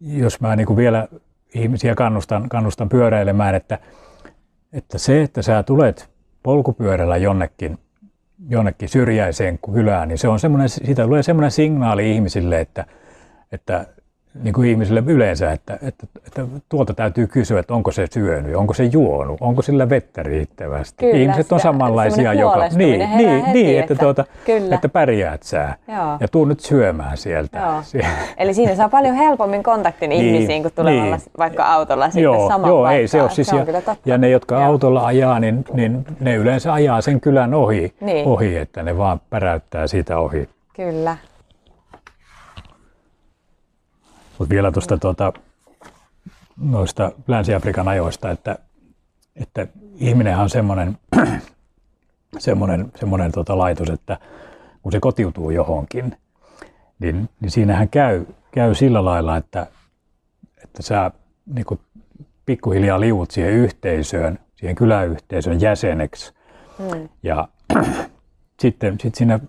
jos 0.00 0.40
mä 0.40 0.56
niin 0.56 0.66
kuin 0.66 0.76
vielä 0.76 1.08
ihmisiä 1.54 1.94
kannustan, 1.94 2.48
kannustan 2.48 2.88
pyöräilemään, 2.88 3.54
että, 3.54 3.78
että 4.72 4.98
se, 4.98 5.22
että 5.22 5.42
sä 5.42 5.62
tulet 5.62 6.11
polkupyörällä 6.42 7.16
jonnekin, 7.16 7.78
jonnekin 8.48 8.88
syrjäiseen 8.88 9.58
kylään, 9.58 10.08
niin 10.08 10.18
se 10.18 10.28
on 10.28 10.40
semmoinen, 10.40 10.68
siitä 10.68 11.04
tulee 11.04 11.22
semmoinen 11.22 11.50
signaali 11.50 12.12
ihmisille, 12.12 12.60
että, 12.60 12.84
että 13.52 13.86
niin 14.42 14.54
kuin 14.54 14.68
ihmisille 14.70 15.02
yleensä, 15.06 15.52
että, 15.52 15.78
että, 15.82 16.06
että 16.26 16.42
tuolta 16.68 16.94
täytyy 16.94 17.26
kysyä, 17.26 17.60
että 17.60 17.74
onko 17.74 17.90
se 17.90 18.06
syönyt, 18.10 18.56
onko 18.56 18.74
se 18.74 18.84
juonut, 18.84 19.36
onko 19.40 19.62
sillä 19.62 19.88
vettä 19.88 20.22
riittävästi. 20.22 20.96
Kyllä, 21.06 21.16
Ihmiset 21.16 21.52
on 21.52 21.58
sitä- 21.58 21.68
samanlaisia 21.68 22.16
semmoinen 22.16 22.40
joka... 22.40 22.68
Niin, 22.76 22.98
niin, 23.16 23.44
heti, 23.44 23.62
niin 23.62 23.80
että, 23.80 23.92
että- 23.94 24.04
tuota, 24.04 24.24
kyllä. 24.44 24.74
että 24.74 24.88
pärjäät 24.88 25.42
sä 25.42 25.74
Joo. 25.88 26.16
ja 26.20 26.28
tuu 26.28 26.44
nyt 26.44 26.60
syömään 26.60 27.16
sieltä. 27.16 27.58
Joo. 27.58 27.82
Sie- 27.92 28.06
Eli 28.36 28.54
siinä 28.54 28.74
saa 28.74 28.88
paljon 28.88 29.14
helpommin 29.14 29.62
kontaktin 29.62 30.08
Niin, 30.10 30.24
ihmisiin, 30.34 30.62
kun 30.62 30.72
tulemalla 30.74 31.16
niin. 31.16 31.26
vaikka 31.38 31.64
autolla 31.72 32.04
sitten 32.06 32.22
Joo, 32.22 32.48
saman 32.48 32.68
joo 32.68 32.82
paikkaan. 32.82 33.00
ei 33.00 33.08
se 33.08 33.22
ole 33.22 33.30
siis. 33.30 33.48
se 33.48 33.56
on 33.56 33.66
ja, 33.86 33.96
ja 34.06 34.18
ne, 34.18 34.28
jotka 34.30 34.54
Joo. 34.54 34.64
autolla 34.64 35.06
ajaa, 35.06 35.40
niin, 35.40 35.64
niin 35.72 36.04
ne 36.20 36.34
yleensä 36.34 36.72
ajaa 36.72 37.00
sen 37.00 37.20
kylän 37.20 37.54
ohi, 37.54 37.94
Niin. 38.00 38.26
ohi, 38.26 38.56
että 38.56 38.82
ne 38.82 38.98
vaan 38.98 39.20
päräyttää 39.30 39.86
siitä 39.86 40.18
ohi. 40.18 40.48
Kyllä. 40.76 41.16
Mutta 44.42 44.54
vielä 44.54 44.72
tuosta 44.72 44.98
tuota, 44.98 45.32
noista 46.56 47.12
Länsi-Afrikan 47.26 47.88
ajoista, 47.88 48.30
että, 48.30 48.58
että 49.36 49.66
ihminenhän 49.96 50.42
on 50.42 50.50
semmoinen, 50.50 50.98
semmoinen, 52.38 52.92
semmoinen 52.96 53.32
tota 53.32 53.58
laitos, 53.58 53.90
että 53.90 54.18
kun 54.82 54.92
se 54.92 55.00
kotiutuu 55.00 55.50
johonkin, 55.50 56.16
niin, 56.98 57.28
niin 57.40 57.50
siinähän 57.50 57.88
käy, 57.88 58.26
käy 58.50 58.74
sillä 58.74 59.04
lailla, 59.04 59.36
että, 59.36 59.66
että 60.64 60.82
sä 60.82 61.10
niin 61.54 61.66
kuin 61.66 61.80
pikkuhiljaa 62.46 63.00
liuut 63.00 63.30
siihen 63.30 63.52
yhteisöön, 63.52 64.38
siihen 64.54 64.76
kyläyhteisön 64.76 65.60
jäseneksi. 65.60 66.32
Mm. 66.78 67.08
Ja 67.22 67.48
sitten 68.62 69.00
sit 69.00 69.14
siinä 69.14 69.40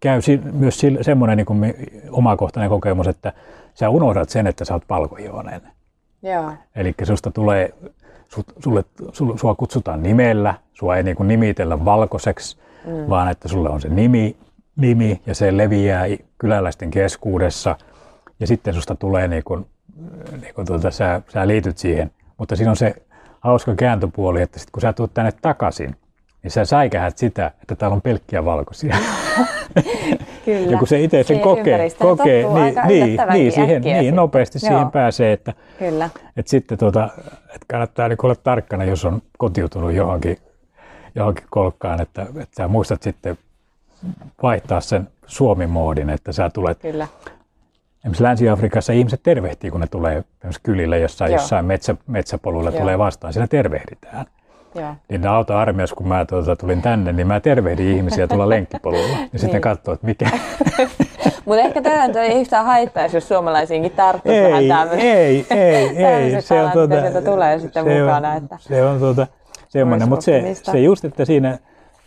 käy 0.00 0.22
si- 0.22 0.40
myös 0.52 0.80
semmoinen 1.00 1.36
niin 1.36 1.74
omakohtainen 2.10 2.70
kokemus, 2.70 3.08
että 3.08 3.32
sä 3.74 3.88
unohdat 3.88 4.28
sen, 4.28 4.46
että 4.46 4.64
sä 4.64 4.74
oot 4.74 4.86
palkojoinen. 4.88 5.62
Joo. 6.22 6.52
Eli 6.76 6.94
susta 7.02 7.30
tulee, 7.30 7.74
sut, 8.28 8.46
sulle, 8.58 8.84
sul, 9.12 9.36
sua 9.36 9.54
kutsutaan 9.54 10.02
nimellä, 10.02 10.54
sua 10.74 10.96
ei 10.96 11.02
niin 11.02 11.16
kuin 11.16 11.28
nimitellä 11.28 11.84
valkoiseksi, 11.84 12.58
mm. 12.84 13.08
vaan 13.08 13.30
että 13.30 13.48
sulle 13.48 13.70
on 13.70 13.80
se 13.80 13.88
nimi, 13.88 14.36
nimi 14.76 15.22
ja 15.26 15.34
se 15.34 15.56
leviää 15.56 16.04
kyläläisten 16.38 16.90
keskuudessa. 16.90 17.76
Ja 18.40 18.46
sitten 18.46 18.74
susta 18.74 18.94
tulee 18.94 19.28
niin 19.28 19.44
kuin, 19.44 19.66
niin 20.42 20.54
kuin 20.54 20.66
tuota, 20.66 20.90
sä, 20.90 21.22
sä 21.28 21.46
liityt 21.46 21.78
siihen. 21.78 22.10
Mutta 22.38 22.56
siinä 22.56 22.70
on 22.70 22.76
se 22.76 22.94
hauska 23.40 23.74
kääntöpuoli, 23.74 24.42
että 24.42 24.58
sit 24.58 24.70
kun 24.70 24.80
sä 24.80 24.92
tulet 24.92 25.14
tänne 25.14 25.32
takaisin, 25.42 25.96
niin 26.42 26.50
sä 26.50 26.64
säikähät 26.64 27.18
sitä, 27.18 27.50
että 27.62 27.74
täällä 27.74 27.94
on 27.94 28.02
pelkkiä 28.02 28.44
valkoisia. 28.44 28.96
Kyllä. 30.44 30.70
Ja 30.70 30.78
kun 30.78 30.88
se 30.88 31.00
itse 31.00 31.22
sen 31.22 31.40
kokee, 31.40 31.90
kokee 31.98 32.42
niin, 32.42 32.74
niin, 32.86 33.20
niin, 33.32 33.52
siihen, 33.52 33.82
niin 33.82 34.16
nopeasti 34.16 34.58
Joo. 34.62 34.68
siihen 34.68 34.90
pääsee, 34.90 35.32
että, 35.32 35.52
Kyllä. 35.78 36.10
että 36.36 36.50
sitten 36.50 36.78
tuota, 36.78 37.08
että 37.28 37.66
kannattaa 37.68 38.08
niin 38.08 38.18
olla 38.22 38.34
tarkkana, 38.34 38.84
jos 38.84 39.04
on 39.04 39.22
kotiutunut 39.38 39.92
johonkin, 39.92 40.38
johonkin 41.14 41.44
kolkkaan, 41.50 42.00
että, 42.02 42.22
että 42.22 42.56
sä 42.56 42.68
muistat 42.68 43.02
sitten 43.02 43.38
vaihtaa 44.42 44.80
sen 44.80 45.08
Suomi-moodin, 45.26 46.10
että 46.10 46.32
sä 46.32 46.50
tulet, 46.50 46.78
Kyllä. 46.78 47.08
esimerkiksi 47.98 48.22
Länsi-Afrikassa 48.22 48.92
ihmiset 48.92 49.20
tervehtii, 49.22 49.70
kun 49.70 49.80
ne 49.80 49.86
tulee 49.86 50.24
kylille 50.62 50.98
jossain, 50.98 51.32
Joo. 51.32 51.40
jossain 51.40 51.64
metsä, 51.64 51.96
metsäpolulla 52.06 52.70
Joo. 52.70 52.80
tulee 52.80 52.98
vastaan, 52.98 53.32
siellä 53.32 53.46
tervehditään. 53.46 54.26
Joo. 54.74 54.94
Niin 55.08 55.26
auto-armeijassa, 55.26 55.96
kun 55.96 56.08
mä 56.08 56.24
tuota, 56.24 56.56
tulin 56.56 56.82
tänne, 56.82 57.12
niin 57.12 57.26
mä 57.26 57.40
tervehdin 57.40 57.96
ihmisiä 57.96 58.26
tuolla 58.26 58.48
lenkkipolulla. 58.48 59.16
Ja 59.32 59.38
sitten 59.38 59.50
Niin. 59.52 59.60
katsoo, 59.62 59.94
että 59.94 60.06
mikä, 60.06 60.30
Mutta 61.44 61.60
ehkä 61.62 61.82
tämä 61.82 62.04
ei 62.22 62.40
yhtään 62.40 62.64
haittaisi, 62.66 63.16
jos 63.16 63.28
suomalaisiinkin 63.28 63.92
tarttuisi 63.92 64.42
vähän 64.42 64.62
ei, 64.62 64.68
tämmöinen. 64.68 65.06
ei, 65.06 65.46
ei, 65.50 65.58
ei. 65.60 65.94
tämmöiset 66.04 66.44
Se 66.44 66.62
on, 66.62 66.70
tuota, 66.72 67.00
sieltä 67.00 67.22
tulee 67.22 67.58
sitten 67.58 67.84
se 67.84 68.00
mukana, 68.00 68.30
On, 68.30 68.36
että 68.36 68.56
se 68.60 68.84
on 68.84 68.98
tuota, 68.98 69.26
semmoinen, 69.68 70.08
mutta 70.08 70.24
se, 70.24 70.54
se 70.54 70.78
just, 70.80 71.04
että 71.04 71.24
siinä 71.24 71.58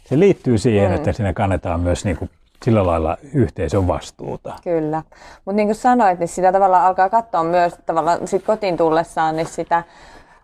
se 0.06 0.20
liittyy 0.20 0.58
siihen, 0.58 0.90
Mm. 0.90 0.96
että 0.96 1.14
siinä 1.14 1.34
kannetaan 1.34 1.80
myös 1.80 2.06
niin 2.06 2.18
kuin 2.18 2.30
sillä 2.64 2.86
lailla 2.86 3.18
yhteisön 3.34 3.88
vastuuta. 3.88 4.54
Kyllä. 4.64 5.04
Mutta 5.46 5.56
niin 5.56 5.68
kuin 5.68 5.76
sanoit, 5.76 6.20
niin 6.20 6.28
sitä 6.28 6.52
tavallaan 6.52 6.86
alkaa 6.86 7.10
katsoa 7.10 7.44
myös 7.44 7.76
tavallaan 7.86 8.28
sit 8.28 8.44
kotiin 8.46 8.78
tullessaan 8.78 9.36
niin 9.36 9.48
sitä 9.48 9.84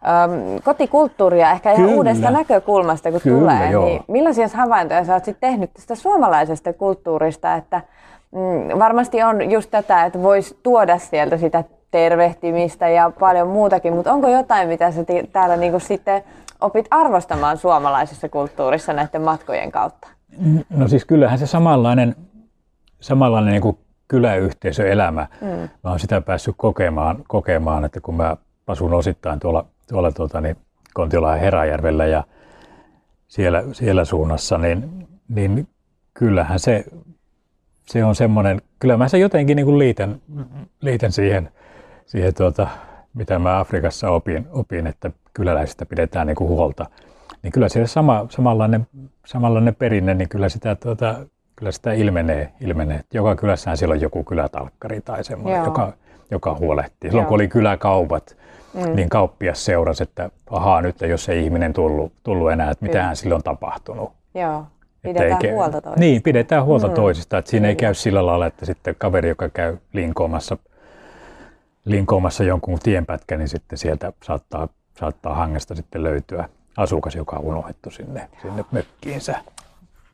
äm, 0.07 0.61
kotikulttuuria 0.63 1.51
ehkä 1.51 1.71
ihan 1.71 1.83
Kyllä. 1.85 1.97
uudesta 1.97 2.31
näkökulmasta, 2.31 3.11
kun 3.11 3.21
Kyllä, 3.21 3.39
tulee. 3.39 3.71
joo. 3.71 3.85
Niin 3.85 4.03
millaisia 4.07 4.47
havaintoja 4.53 5.05
sä 5.05 5.13
oot 5.13 5.25
sit 5.25 5.37
tehnyt 5.39 5.73
tästä 5.73 5.95
suomalaisesta 5.95 6.73
kulttuurista, 6.73 7.55
että 7.55 7.81
mm, 8.31 8.79
varmasti 8.79 9.23
on 9.23 9.51
just 9.51 9.71
tätä, 9.71 10.05
että 10.05 10.21
voisi 10.21 10.59
tuoda 10.63 10.97
sieltä 10.97 11.37
sitä 11.37 11.63
tervehtimistä 11.91 12.89
ja 12.89 13.11
paljon 13.19 13.47
muutakin, 13.47 13.93
mutta 13.93 14.13
onko 14.13 14.29
jotain, 14.29 14.67
mitä 14.67 14.91
sä 14.91 15.01
täällä 15.31 15.57
niinku 15.57 15.79
sitten 15.79 16.23
opit 16.61 16.85
arvostamaan 16.91 17.57
suomalaisessa 17.57 18.29
kulttuurissa 18.29 18.93
näiden 18.93 19.21
matkojen 19.21 19.71
kautta? 19.71 20.07
No 20.69 20.87
siis 20.87 21.05
kyllähän 21.05 21.39
se 21.39 21.47
samanlainen, 21.47 22.15
samanlainen 22.99 23.51
niin 23.51 23.61
kuin 23.61 23.77
kyläyhteisöelämä, 24.07 25.27
mm. 25.41 25.47
mä 25.47 25.89
oon 25.89 25.99
sitä 25.99 26.21
päässyt 26.21 26.55
kokemaan, 26.57 27.23
kokemaan, 27.27 27.85
että 27.85 28.01
kun 28.01 28.15
mä 28.15 28.37
asun 28.67 28.93
osittain 28.93 29.39
tuolla, 29.39 29.65
tuolla 29.91 30.11
tuota, 30.11 30.41
niin 30.41 30.57
Kontiolan 30.93 31.39
Herajärvellä 31.39 32.05
ja 32.05 32.23
siellä, 33.27 33.63
siellä 33.71 34.05
suunnassa, 34.05 34.57
niin, 34.57 35.07
niin 35.29 35.67
kyllähän 36.13 36.59
se, 36.59 36.85
se 37.85 38.05
on 38.05 38.15
semmoinen, 38.15 38.61
kyllä 38.79 38.97
mä 38.97 39.07
sen 39.07 39.21
jotenkin 39.21 39.55
niin 39.55 39.65
kuin 39.65 39.79
liitän, 39.79 40.21
liitän 40.81 41.11
siihen, 41.11 41.49
siihen 42.05 42.33
tuota, 42.33 42.67
mitä 43.13 43.39
mä 43.39 43.59
Afrikassa 43.59 44.09
opin, 44.09 44.47
opin 44.51 44.87
että 44.87 45.11
kyläläisistä 45.33 45.85
pidetään 45.85 46.27
niin 46.27 46.35
kuin 46.35 46.47
huolta. 46.47 46.85
Niin 47.43 47.51
kyllä 47.51 47.69
siellä 47.69 47.87
sama, 47.87 48.25
samanlainen, 48.29 48.87
samanlainen 49.25 49.75
perinne, 49.75 50.13
niin 50.13 50.29
kyllä 50.29 50.49
sitä, 50.49 50.75
tuota, 50.75 51.25
kyllä 51.55 51.71
sitä 51.71 51.93
ilmenee, 51.93 52.51
ilmenee. 52.61 52.97
Että 52.97 53.17
Joka 53.17 53.35
kylässähän 53.35 53.77
siellä 53.77 53.93
on 53.93 54.01
joku 54.01 54.23
kylätalkkari 54.23 55.01
tai 55.01 55.23
semmoinen, 55.23 55.57
Joo. 55.57 55.65
joka, 55.65 55.93
joka 56.31 56.55
huolehtii. 56.55 57.09
Silloin 57.09 57.23
Joo. 57.23 57.29
kun 57.29 57.35
oli 57.35 57.47
kyläkaupat, 57.47 58.37
mm. 58.73 58.95
niin 58.95 59.09
kauppias 59.09 59.65
seurasi, 59.65 60.03
että 60.03 60.29
ahaa 60.49 60.81
nyt 60.81 61.01
jos 61.01 61.29
ei 61.29 61.43
ihminen 61.43 61.73
tullut, 61.73 62.13
tullut 62.23 62.51
enää, 62.51 62.71
että 62.71 62.85
mitähän 62.85 63.15
sille 63.15 63.35
on 63.35 63.43
tapahtunut. 63.43 64.11
Joo, 64.33 64.63
pidetään 65.01 65.45
ei, 65.45 65.51
huolta 65.51 65.81
toisista. 65.81 65.99
Niin, 65.99 66.21
pidetään 66.21 66.65
huolta 66.65 66.87
Mm. 66.87 66.91
mm. 66.91 66.95
toisista. 66.95 67.37
Että 67.37 67.51
siinä 67.51 67.67
ei 67.67 67.75
Kyllä. 67.75 67.87
käy 67.87 67.93
sillä 67.93 68.25
lailla, 68.25 68.45
että 68.45 68.65
sitten 68.65 68.95
kaveri, 68.97 69.29
joka 69.29 69.49
käy 69.49 69.77
linkoomassa, 69.93 70.57
linkoomassa 71.85 72.43
jonkun 72.43 72.79
tienpätkän, 72.79 73.39
niin 73.39 73.49
sitten 73.49 73.77
sieltä 73.77 74.13
saattaa, 74.23 74.67
saattaa 74.99 75.35
hangesta 75.35 75.75
sitten 75.75 76.03
löytyä 76.03 76.49
asukas, 76.77 77.15
joka 77.15 77.35
on 77.35 77.45
unohdettu 77.45 77.91
sinne, 77.91 78.29
sinne 78.41 78.65
mökkiinsä. 78.71 79.35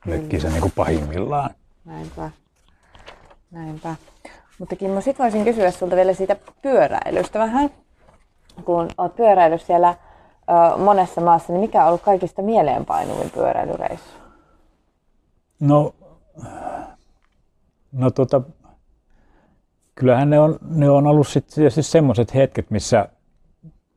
Mökkiinsä 0.05 0.49
niin 0.49 0.61
kuin 0.61 0.73
pahimmillaan. 0.75 1.49
Näinpä. 1.85 2.29
Näinpä. 3.51 3.95
Mutta 4.59 4.75
Kimmo, 4.75 5.01
sit 5.01 5.19
voisin 5.19 5.43
kysyä 5.43 5.71
sulta 5.71 5.95
vielä 5.95 6.13
siitä 6.13 6.35
pyöräilystä 6.61 7.39
vähän. 7.39 7.69
Kun 8.65 8.87
olet 8.97 9.15
pyöräillyt 9.15 9.61
siellä 9.61 9.89
ö, 9.89 10.77
monessa 10.77 11.21
maassa, 11.21 11.53
niin 11.53 11.61
mikä 11.61 11.81
on 11.81 11.87
ollut 11.87 12.01
kaikista 12.01 12.41
mieleenpainuvin 12.41 13.29
pyöräilyreissu? 13.29 14.09
No, 15.59 15.95
no 17.91 18.11
tota, 18.11 18.41
kyllähän 19.95 20.29
ne 20.29 20.39
on, 20.39 20.59
ne 20.61 20.89
on 20.89 21.07
ollut 21.07 21.27
sitten 21.27 21.71
siis 21.71 21.91
semmoiset 21.91 22.35
hetket, 22.35 22.69
missä, 22.71 23.09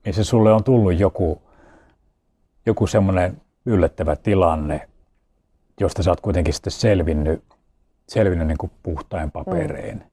missä 0.07 0.25
sulle 0.25 0.53
on 0.53 0.64
tullut 0.64 0.99
joku, 0.99 1.42
joku 2.66 2.87
semmoinen 2.87 3.40
yllättävä 3.66 4.16
tilanne, 4.16 4.88
josta 5.81 6.03
sä 6.03 6.11
oot 6.11 6.20
kuitenkin 6.20 6.55
sitten 6.55 6.70
selvinnyt, 6.73 7.44
selvinnyt 8.07 8.46
niin 8.46 8.59
kuin 8.59 8.73
puhtain 8.83 9.31
paperein. 9.31 9.96
Mm. 9.96 10.05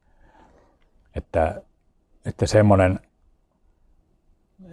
Että, 1.15 1.62
että 2.25 2.45
semmoinen, 2.45 2.99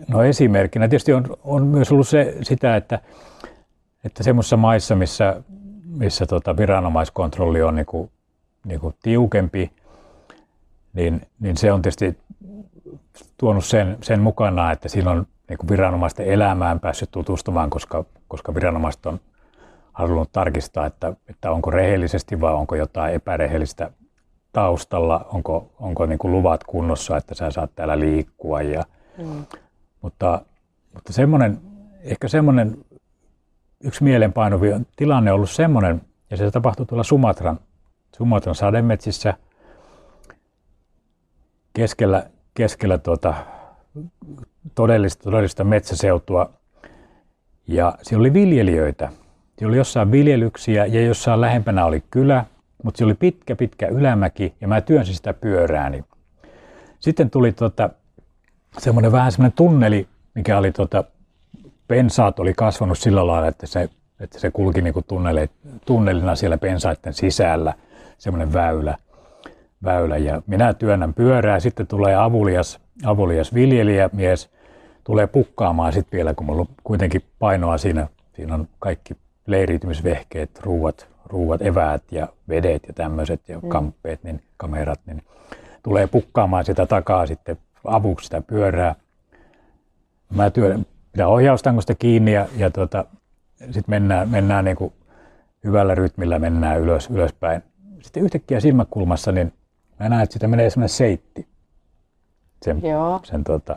no 0.09 0.23
esimerkkinä 0.23 0.89
tietysti 0.89 1.13
on, 1.13 1.25
on 1.45 1.67
myös 1.67 1.93
ollut 1.93 2.09
se, 2.09 2.37
sitä, 2.43 2.77
että, 2.77 2.99
että 4.05 4.23
semmoisissa 4.23 4.57
maissa, 4.57 4.95
missä, 4.95 5.43
missä 5.87 6.27
tota 6.27 6.57
viranomaiskontrolli 6.57 7.63
on 7.63 7.75
niin 7.75 7.87
kuin, 7.87 8.11
niin 8.65 8.81
kuin 8.81 8.95
tiukempi, 9.03 9.71
niin, 10.93 11.21
niin 11.41 11.57
se 11.57 11.73
on 11.73 11.83
tietysti 11.83 12.19
tuonut 13.37 13.65
sen, 13.65 13.99
sen 14.03 14.21
mukana, 14.21 14.73
että 14.73 14.89
siinä 14.89 15.11
on 15.11 15.27
niin 15.49 15.59
kuin 15.59 15.69
viranomaisten 15.69 16.27
elämään 16.27 16.81
päässyt 16.81 17.11
tutustumaan, 17.11 17.71
koska, 17.71 18.05
koska 18.29 18.55
viranomaiset 18.55 19.07
on 19.07 19.21
halunnut 19.93 20.33
tarkistaa, 20.33 20.87
että, 20.87 21.13
että 21.29 21.51
onko 21.51 21.71
rehellisesti 21.71 22.41
vai 22.41 22.55
onko 22.55 22.75
jotain 22.75 23.15
epärehellistä 23.15 23.91
taustalla, 24.53 25.27
onko, 25.33 25.73
onko 25.81 26.07
niin 26.07 26.19
kuin 26.19 26.33
luvat 26.33 26.65
kunnossa, 26.65 27.17
että 27.17 27.35
sä 27.35 27.51
saat 27.51 27.71
täällä 27.75 27.99
liikkua. 27.99 28.63
Ja, 28.63 28.85
Mm. 29.19 29.47
Mutta, 30.05 30.45
mutta 30.95 31.13
semmoinen, 31.13 31.61
ehkä 32.03 32.29
semmoinen 32.29 32.85
yksi 33.85 34.05
mielenpainuvi 34.05 34.69
tilanne 34.97 35.33
on 35.33 35.35
ollut 35.35 35.51
semmoinen, 35.51 36.03
ja 36.31 36.37
se 36.37 36.51
tapahtui 36.51 36.87
tuolla 36.87 37.05
Sumatran, 37.05 37.59
Sumatran 38.17 38.55
sademetsissä 38.55 39.35
keskellä, 41.73 42.27
keskellä 42.55 42.99
tuota, 42.99 43.35
todellista, 44.75 45.25
todellista 45.25 45.65
metsäseutua. 45.65 46.51
Ja 47.67 47.99
siellä 48.03 48.23
oli 48.23 48.33
viljelijöitä. 48.33 49.09
Siellä 49.59 49.71
oli 49.71 49.77
jossain 49.77 50.13
viljelyksiä 50.13 50.87
ja 50.87 51.07
jossain 51.07 51.41
lähempänä 51.41 51.85
oli 51.85 52.05
kylä, 52.11 52.45
mutta 52.83 52.99
siellä 52.99 53.11
oli 53.11 53.17
pitkä, 53.19 53.57
pitkä 53.57 53.87
ylämäki 53.87 54.55
ja 54.61 54.69
mä 54.69 54.81
työnsin 54.81 55.15
sitä 55.15 55.35
pyörääni. 55.35 56.05
Sitten 56.99 57.31
tuli 57.31 57.53
tota, 57.53 57.91
semmoinen 58.79 59.13
vähän 59.13 59.33
semmoinen 59.33 59.57
tunneli, 59.57 60.09
mikä 60.35 60.59
oli 60.59 60.73
tota, 60.73 61.05
pensaat 61.89 62.39
oli 62.39 62.55
kasvanut 62.55 62.99
sillä 62.99 63.27
lailla, 63.27 63.49
että 63.49 63.67
se, 63.67 63.89
että 64.21 64.39
se 64.39 64.51
kulki 64.51 64.83
niin 64.83 64.95
kuin 64.95 65.05
tunneli, 65.09 65.51
tunnelina 65.87 66.37
siellä 66.37 66.59
pensaiden 66.59 67.15
sisällä, 67.15 67.75
semmoinen 68.19 68.53
väylä, 68.53 68.97
väylä. 69.85 70.17
Ja 70.17 70.43
minä 70.47 70.75
työnnän 70.75 71.15
pyörää, 71.15 71.61
sitten 71.61 71.87
tulee 71.87 72.15
avulias, 72.15 72.81
avulias 73.05 73.55
viljelijämies, 73.55 74.51
tulee 75.05 75.27
pukkaamaan 75.27 75.93
sitten 75.93 76.17
vielä, 76.17 76.35
kun 76.35 76.47
mulla 76.47 76.61
on 76.61 76.69
kuitenkin 76.85 77.23
painoa 77.39 77.79
siinä, 77.79 78.09
siinä 78.37 78.55
on 78.55 78.69
kaikki 78.79 79.17
leiriytymisvehkeet, 79.47 80.61
ruuat, 80.63 81.09
ruuat, 81.27 81.63
eväät 81.63 82.03
ja 82.11 82.29
vedet 82.49 82.83
ja 82.87 82.93
tämmöiset 82.93 83.49
ja 83.49 83.59
mm. 83.59 83.69
kamppeet, 83.69 84.23
niin 84.23 84.43
kamerat, 84.57 85.01
niin 85.07 85.23
tulee 85.83 86.07
pukkaamaan 86.07 86.65
sitä 86.65 86.87
takaa 86.87 87.27
sitten 87.27 87.59
avuksi 87.85 88.25
sitä 88.25 88.43
pyörää. 88.43 88.95
Mä 90.35 90.51
työn, 90.51 90.87
pidän 91.13 91.29
ohjaustangosta 91.29 91.95
kiinni 91.95 92.33
ja, 92.33 92.49
ja 92.57 92.71
tota, 92.71 93.05
sitten 93.59 93.85
mennään, 93.89 94.29
mennään 94.29 94.65
niin 94.65 94.77
kuin 94.77 94.93
hyvällä 95.65 95.95
rytmillä 95.95 96.39
mennään 96.39 96.81
ylös, 96.81 97.11
ylöspäin. 97.11 97.63
Sitten 98.03 98.23
yhtäkkiä 98.23 98.61
silmäkulmassa, 98.61 99.33
niin 99.33 99.53
mä 100.01 100.09
näen, 100.09 100.23
että 100.23 100.33
sitä 100.33 100.49
menee 100.49 100.71
semmoinen 100.71 100.89
seitti 100.89 101.49
sen, 102.65 102.83
Joo. 102.83 103.21
sen, 103.25 103.45
tota, 103.45 103.77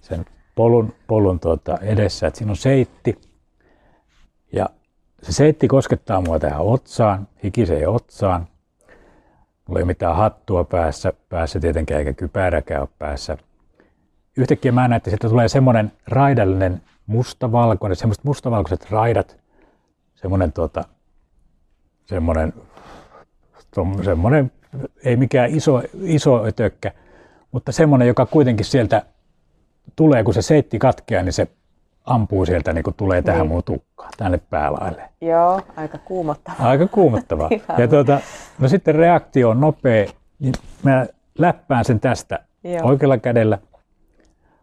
sen 0.00 0.24
polun, 0.54 0.94
polun 1.06 1.40
tota 1.40 1.78
edessä, 1.78 2.26
että 2.26 2.38
siinä 2.38 2.52
on 2.52 2.56
seitti. 2.56 3.20
Ja 4.52 4.68
se 5.22 5.32
seitti 5.32 5.68
koskettaa 5.68 6.20
mua 6.20 6.38
tähän 6.38 6.60
otsaan, 6.60 7.28
hikiseen 7.44 7.88
otsaan. 7.88 8.46
Mulla 9.68 9.80
ei 9.80 9.82
ole 9.82 9.86
mitään 9.86 10.16
hattua 10.16 10.64
päässä, 10.64 11.12
päässä 11.28 11.60
tietenkään 11.60 11.98
eikä 11.98 12.12
kypäräkään 12.12 12.80
ole 12.80 12.88
päässä. 12.98 13.38
Yhtäkkiä 14.36 14.72
mä 14.72 14.88
näen, 14.88 14.96
että 14.96 15.10
sieltä 15.10 15.28
tulee 15.28 15.48
semmoinen 15.48 15.92
raidallinen 16.06 16.82
mustavalkoinen, 17.06 17.96
semmoiset 17.96 18.24
mustavalkoiset 18.24 18.90
raidat, 18.90 19.36
semmoinen 20.14 20.52
tuota, 20.52 20.84
semmoinen, 22.06 22.52
semmoinen, 24.04 24.52
ei 25.04 25.16
mikään 25.16 25.50
iso, 25.50 25.82
iso 26.02 26.44
ötökkä, 26.46 26.92
mutta 27.52 27.72
semmoinen, 27.72 28.08
joka 28.08 28.26
kuitenkin 28.26 28.66
sieltä 28.66 29.02
tulee, 29.96 30.24
kun 30.24 30.34
se 30.34 30.42
seitti 30.42 30.78
katkeaa, 30.78 31.22
niin 31.22 31.32
se 31.32 31.48
ampuu 32.04 32.46
sieltä, 32.46 32.72
niin 32.72 32.84
kuin 32.84 32.94
tulee 32.96 33.22
tähän 33.22 33.40
niin. 33.40 33.48
mun 33.48 33.62
tukkaan, 33.64 34.10
tänne 34.16 34.40
päälaille. 34.50 35.02
Joo, 35.20 35.60
aika 35.76 35.98
kuumottavaa. 35.98 36.68
Aika 36.68 36.86
kuumottavaa. 36.86 37.50
ja 37.78 37.88
tuota, 37.88 38.20
no 38.58 38.68
sitten 38.68 38.94
reaktio 38.94 39.50
on 39.50 39.60
nopea, 39.60 40.06
niin 40.38 40.54
mä 40.82 41.06
läppään 41.38 41.84
sen 41.84 42.00
tästä 42.00 42.38
Joo. 42.64 42.88
oikealla 42.88 43.18
kädellä. 43.18 43.58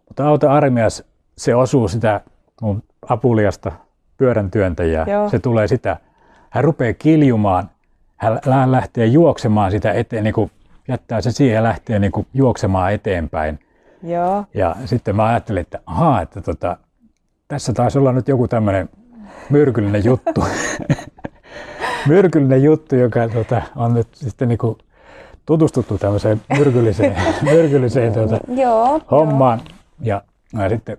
Mutta 0.07 0.27
auto 0.27 0.49
armias, 0.49 1.03
se 1.37 1.55
osuu 1.55 1.87
sitä 1.87 2.21
mun 2.61 2.83
apuliasta 3.09 3.71
pyörän 4.17 4.51
työntäjää. 4.51 5.05
Joo. 5.09 5.29
Se 5.29 5.39
tulee 5.39 5.67
sitä. 5.67 5.97
Hän 6.49 6.63
rupeaa 6.63 6.93
kiljumaan. 6.93 7.69
Hän 8.17 8.71
lähtee 8.71 9.05
juoksemaan 9.05 9.71
sitä 9.71 9.91
eteen, 9.93 10.23
niin 10.23 10.33
kuin 10.33 10.51
jättää 10.87 11.21
se 11.21 11.31
siihen 11.31 11.55
ja 11.55 11.63
lähtee 11.63 11.99
niin 11.99 12.11
kuin 12.11 12.27
juoksemaan 12.33 12.93
eteenpäin. 12.93 13.59
Joo. 14.03 14.45
Ja 14.53 14.75
sitten 14.85 15.15
mä 15.15 15.25
ajattelin, 15.25 15.61
että 15.61 15.79
ahaa, 15.85 16.21
että 16.21 16.41
tota, 16.41 16.77
tässä 17.49 17.73
taisi 17.73 17.99
olla 17.99 18.11
nyt 18.11 18.27
joku 18.27 18.47
tämmöinen 18.47 18.89
myrkyllinen 19.49 20.05
juttu. 20.05 20.43
myrkyllinen 22.07 22.63
juttu, 22.63 22.95
joka 22.95 23.29
tota, 23.29 23.61
on 23.75 23.93
nyt 23.93 24.07
sitten 24.13 24.47
niin 24.47 24.57
kuin 24.57 24.77
tutustuttu 25.45 25.97
tämmöiseen 25.97 26.41
myrkylliseen, 26.57 27.15
myrkylliseen 27.51 28.13
tuota, 28.13 28.39
joo, 28.47 29.01
hommaan. 29.11 29.61
Jo. 29.65 29.75
Ja 30.01 30.21
mä 30.53 30.69
sitten 30.69 30.97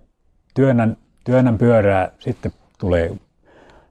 työnnän, 0.55 0.97
työnnän 1.25 1.59
pyörää, 1.59 2.11
sitten 2.19 2.53
tulee 2.79 3.17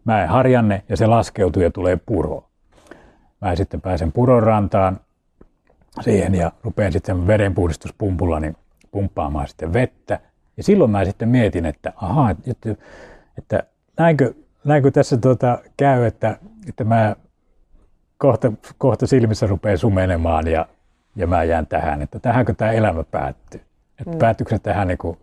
mäen 0.05 0.29
harjanne 0.29 0.83
ja 0.89 0.97
se 0.97 1.07
laskeutuu 1.07 1.63
ja 1.63 1.71
tulee 1.71 1.97
puro. 2.05 2.43
Mä 3.41 3.55
sitten 3.55 3.81
pääsen 3.81 4.11
puron 4.11 4.43
rantaan 4.43 4.99
siihen 6.01 6.35
ja 6.35 6.51
rupean 6.63 6.91
sitten 6.91 7.27
vedenpuhdistuspumpulla 7.27 8.39
niin 8.39 8.55
pumppaamaan 8.91 9.47
sitten 9.47 9.73
vettä. 9.73 10.19
Ja 10.59 10.63
silloin 10.63 10.91
mä 10.91 11.05
sitten 11.05 11.29
mietin, 11.29 11.65
että 11.65 11.93
ahaa, 11.95 12.35
että, 12.47 12.75
että 13.37 13.63
näinkö, 13.97 14.33
näinkö 14.63 14.91
tässä 14.91 15.17
tuota 15.17 15.59
käy, 15.77 16.05
että, 16.05 16.37
että 16.69 16.83
mä 16.83 17.15
kohta, 18.17 18.51
kohta 18.77 19.07
silmissä 19.07 19.47
rupeaa 19.47 19.77
sumenemaan 19.77 20.47
ja, 20.47 20.65
ja 21.15 21.27
mä 21.27 21.43
jään 21.43 21.67
tähän, 21.67 22.01
että 22.01 22.19
tähänkö 22.19 22.53
tämä 22.53 22.71
elämä 22.71 23.03
päättyy. 23.03 23.61
Että 23.99 24.11
mm. 24.11 24.17
päättyykö 24.17 24.55
se 24.55 24.59
tähän, 24.59 24.87
niin 24.87 24.97
kuin, 24.97 25.17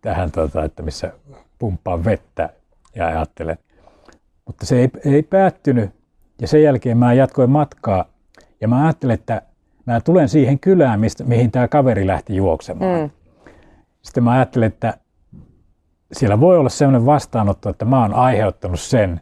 tähän 0.00 0.32
tuota, 0.32 0.64
että 0.64 0.82
missä 0.82 1.12
pumppaa 1.58 2.04
vettä 2.04 2.48
ja 2.94 3.06
ajattelen. 3.06 3.58
Mutta 4.46 4.66
se 4.66 4.78
ei, 4.80 4.90
ei 5.04 5.22
päättynyt 5.22 5.90
ja 6.40 6.48
sen 6.48 6.62
jälkeen 6.62 6.98
mä 6.98 7.12
jatkoin 7.12 7.50
matkaa 7.50 8.04
ja 8.60 8.68
mä 8.68 8.84
ajattelin, 8.84 9.14
että 9.14 9.42
mä 9.86 10.00
tulen 10.00 10.28
siihen 10.28 10.58
kylään, 10.58 11.00
mistä, 11.00 11.24
mihin 11.24 11.50
tämä 11.50 11.68
kaveri 11.68 12.06
lähti 12.06 12.36
juoksemaan. 12.36 13.00
Mm. 13.00 13.10
Sitten 14.02 14.24
mä 14.24 14.32
ajattelin, 14.32 14.66
että 14.66 14.98
siellä 16.12 16.40
voi 16.40 16.58
olla 16.58 16.68
sellainen 16.68 17.06
vastaanotto, 17.06 17.68
että 17.68 17.84
mä 17.84 18.02
oon 18.02 18.14
aiheuttanut 18.14 18.80
sen, 18.80 19.20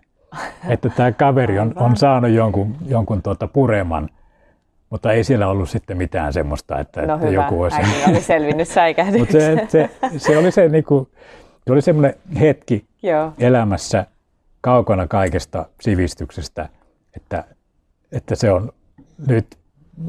että 0.68 0.88
tämä 0.88 1.12
kaveri 1.12 1.58
on, 1.58 1.72
on 1.76 1.96
saanut 1.96 2.30
jonkun, 2.30 2.76
jonkun 2.86 3.22
tuota 3.22 3.46
pureman, 3.46 4.10
mutta 4.90 5.12
ei 5.12 5.24
siellä 5.24 5.48
ollut 5.48 5.70
sitten 5.70 5.96
mitään 5.96 6.32
semmoista, 6.32 6.78
että, 6.78 7.06
no 7.06 7.14
että 7.14 7.26
hyvä. 7.26 7.42
joku 7.42 7.62
olisi... 7.62 7.76
Hänkin 7.76 8.10
oli 8.10 8.22
selvinnyt 8.22 8.68
mutta 9.18 9.32
se, 9.32 9.66
se, 9.68 9.90
se, 10.16 10.38
oli 10.38 10.50
se, 10.50 10.68
niinku, 10.68 11.08
se 11.66 11.72
oli 11.72 11.82
semmoinen 11.82 12.14
hetki 12.40 12.84
Joo. 13.02 13.32
elämässä 13.38 14.06
kaukana 14.60 15.06
kaikesta 15.06 15.66
sivistyksestä, 15.80 16.68
että, 17.16 17.44
että 18.12 18.34
se 18.34 18.50
on 18.50 18.72
nyt, 19.26 19.46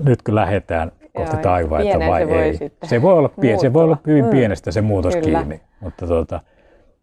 nyt 0.03 0.21
kun 0.21 0.36
lähdetään 0.36 0.91
kohti 1.17 1.38
taivaita 1.38 1.99
vai 1.99 2.25
se 2.27 2.43
ei. 2.43 2.60
Voi 2.60 2.69
se 2.84 3.01
voi 3.01 3.13
olla, 3.13 3.30
pien, 3.41 3.60
se 3.60 3.73
voi 3.73 3.84
olla 3.84 3.97
hyvin 4.08 4.25
mm. 4.25 4.32
pienestä 4.32 4.71
se 4.71 4.82
muutos 4.82 5.15
Kyllä. 5.15 5.39
kiinni, 5.39 5.62
mutta, 5.80 6.08
tuota, 6.08 6.39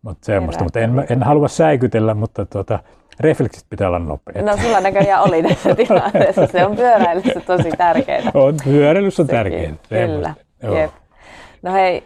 mutta 0.02 0.26
semmoista. 0.26 0.64
Mutta 0.64 0.80
en, 0.80 1.06
en 1.10 1.22
halua 1.22 1.48
säikytellä, 1.48 2.14
mutta 2.14 2.46
tuota, 2.46 2.78
refleksit 3.20 3.64
pitää 3.70 3.88
olla 3.88 3.98
nopeita. 3.98 4.42
No 4.42 4.56
sulla 4.56 4.80
näköjään 4.80 5.22
oli 5.22 5.42
tässä 5.42 5.74
tilanteessa. 5.86 6.46
Se 6.46 6.66
on 6.66 6.76
pyöräilyssä 6.76 7.40
tosi 7.46 7.70
tärkeää. 7.70 8.30
On, 8.34 8.54
pyöräilyssä 8.64 9.22
on 9.22 9.28
tärkeää. 9.28 9.74
Kyllä. 9.88 10.34
Jep. 10.62 10.90
No 11.62 11.72
hei, 11.72 12.04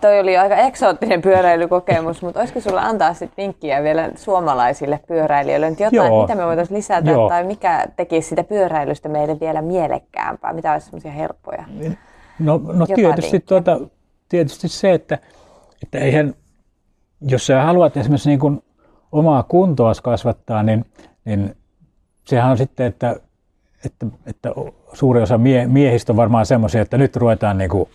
toi 0.00 0.20
oli 0.20 0.36
aika 0.36 0.56
eksoottinen 0.56 1.22
pyöräilykokemus, 1.22 2.22
mutta 2.22 2.40
olisiko 2.40 2.60
sulla 2.60 2.80
antaa 2.80 3.14
sit 3.14 3.30
vinkkiä 3.36 3.82
vielä 3.82 4.10
suomalaisille 4.16 5.00
pyöräilijöille? 5.08 5.68
Jotain, 5.68 5.94
Joo. 5.94 6.22
mitä 6.22 6.34
me 6.34 6.46
voitaisiin 6.46 6.76
lisätä 6.76 7.10
Joo. 7.10 7.28
tai 7.28 7.44
mikä 7.44 7.86
tekisi 7.96 8.28
sitä 8.28 8.44
pyöräilystä 8.44 9.08
meille 9.08 9.40
vielä 9.40 9.62
mielekkäämpää? 9.62 10.52
Mitä 10.52 10.72
olisi 10.72 10.86
sellaisia 10.86 11.12
helppoja? 11.12 11.64
No, 12.38 12.60
no 12.72 12.86
tietysti, 12.86 13.40
tuota, 13.40 13.80
tietysti 14.28 14.68
se, 14.68 14.92
että, 14.92 15.18
että 15.82 15.98
eihän, 15.98 16.34
jos 17.20 17.46
sä 17.46 17.62
haluat 17.62 17.96
esimerkiksi 17.96 18.28
niin 18.28 18.40
kuin 18.40 18.62
omaa 19.12 19.42
kuntoa 19.42 19.92
kasvattaa, 20.02 20.62
niin, 20.62 20.84
niin 21.24 21.56
sehän 22.24 22.50
on 22.50 22.58
sitten, 22.58 22.86
että, 22.86 23.16
että, 23.84 24.06
että 24.26 24.50
suuri 24.92 25.22
osa 25.22 25.38
mie, 25.38 25.66
miehistä 25.66 26.12
on 26.12 26.16
varmaan 26.16 26.46
semmoisia, 26.46 26.82
että 26.82 26.98
nyt 26.98 27.16
ruvetaan 27.16 27.58
niin 27.58 27.70
kuin 27.70 27.88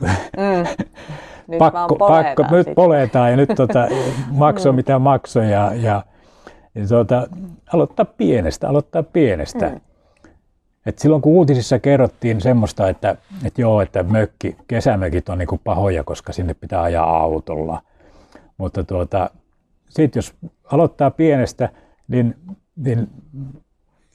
Mm. 0.00 0.66
Nyt 1.48 1.58
pakko, 1.58 1.96
pakko 1.96 2.44
nyt 2.50 2.66
poletaan 2.74 3.30
ja 3.30 3.36
nyt 3.36 3.50
tota, 3.56 3.88
maksoi 4.30 4.72
mm. 4.72 4.76
mitä 4.76 4.98
maksoi 4.98 5.50
ja, 5.50 5.74
ja, 5.74 6.02
ja 6.74 6.88
tuota, 6.88 7.28
aloittaa 7.72 8.04
pienestä, 8.04 8.68
aloittaa 8.68 9.02
pienestä. 9.02 9.68
Mm. 9.68 9.80
Et 10.86 10.98
silloin 10.98 11.22
kun 11.22 11.32
uutisissa 11.32 11.78
kerrottiin 11.78 12.40
semmoista, 12.40 12.88
että, 12.88 13.16
että 13.44 13.60
joo, 13.60 13.80
että 13.80 14.02
mökki, 14.02 14.56
kesämökit 14.68 15.28
on 15.28 15.38
niin 15.38 15.60
pahoja, 15.64 16.04
koska 16.04 16.32
sinne 16.32 16.54
pitää 16.54 16.82
ajaa 16.82 17.20
autolla. 17.20 17.82
Mutta 18.58 18.84
tuota, 18.84 19.30
sitten 19.90 20.18
jos 20.18 20.34
aloittaa 20.72 21.10
pienestä, 21.10 21.68
niin, 22.08 22.36
niin 22.76 23.08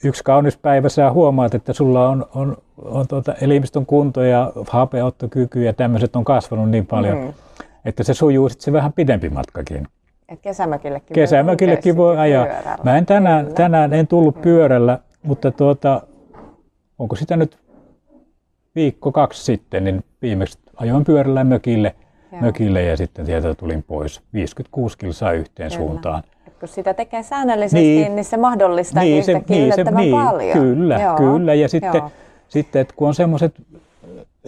yksi 0.04 0.24
kaunis 0.24 0.56
päivä 0.56 0.88
sä 0.88 1.10
huomaat, 1.10 1.54
että 1.54 1.72
sulla 1.72 2.08
on, 2.08 2.26
on, 2.34 2.56
on 2.84 3.08
tuota 3.08 3.34
elimistön 3.40 3.86
kunto 3.86 4.22
ja 4.22 4.52
hapeottokyky 4.68 5.64
ja 5.64 5.72
tämmöiset 5.72 6.16
on 6.16 6.24
kasvanut 6.24 6.70
niin 6.70 6.86
paljon, 6.86 7.18
mm. 7.18 7.32
että 7.84 8.02
se 8.02 8.14
sujuu 8.14 8.48
sitten 8.48 8.64
se 8.64 8.72
vähän 8.72 8.92
pidempi 8.92 9.28
matkakin. 9.28 9.86
Et 10.28 10.40
kesämökillekin, 10.40 11.14
kesämökillekin 11.14 11.96
voi, 11.96 12.18
ajaa. 12.18 12.46
Pyörällä. 12.46 12.84
Mä 12.84 12.98
en 12.98 13.06
tänään, 13.06 13.54
tänään 13.54 13.92
en 13.92 14.06
tullut 14.06 14.36
mm. 14.36 14.42
pyörällä, 14.42 14.98
mutta 15.22 15.50
tuota, 15.50 16.02
onko 16.98 17.16
sitä 17.16 17.36
nyt 17.36 17.58
viikko 18.74 19.12
kaksi 19.12 19.44
sitten, 19.44 19.84
niin 19.84 20.04
viimeksi 20.22 20.58
ajoin 20.76 21.04
pyörällä 21.04 21.44
mökille, 21.44 21.94
Joo. 22.32 22.40
mökille 22.40 22.82
ja 22.82 22.96
sitten 22.96 23.26
sieltä 23.26 23.54
tulin 23.54 23.82
pois. 23.82 24.22
56 24.32 24.98
kilsaa 24.98 25.32
yhteen 25.32 25.70
Kyllä. 25.70 25.84
suuntaan. 25.84 26.22
Kun 26.60 26.68
sitä 26.68 26.94
tekee 26.94 27.22
säännöllisesti, 27.22 27.80
Niin. 27.80 28.02
niin, 28.02 28.16
niin 28.16 28.24
se 28.24 28.36
mahdollistaa 28.36 29.02
niin, 29.02 29.18
yhtäkkiä 29.18 29.56
niin, 29.56 29.64
yllättävän 29.66 30.10
paljon. 30.10 30.52
Kyllä, 30.52 30.98
Joo. 31.00 31.16
kyllä. 31.16 31.54
Ja 31.54 31.68
sitten, 31.68 31.98
Joo. 31.98 32.10
sitten 32.48 32.82
että 32.82 32.94
kun 32.96 33.08
on 33.08 33.14
semmoiset, 33.14 33.54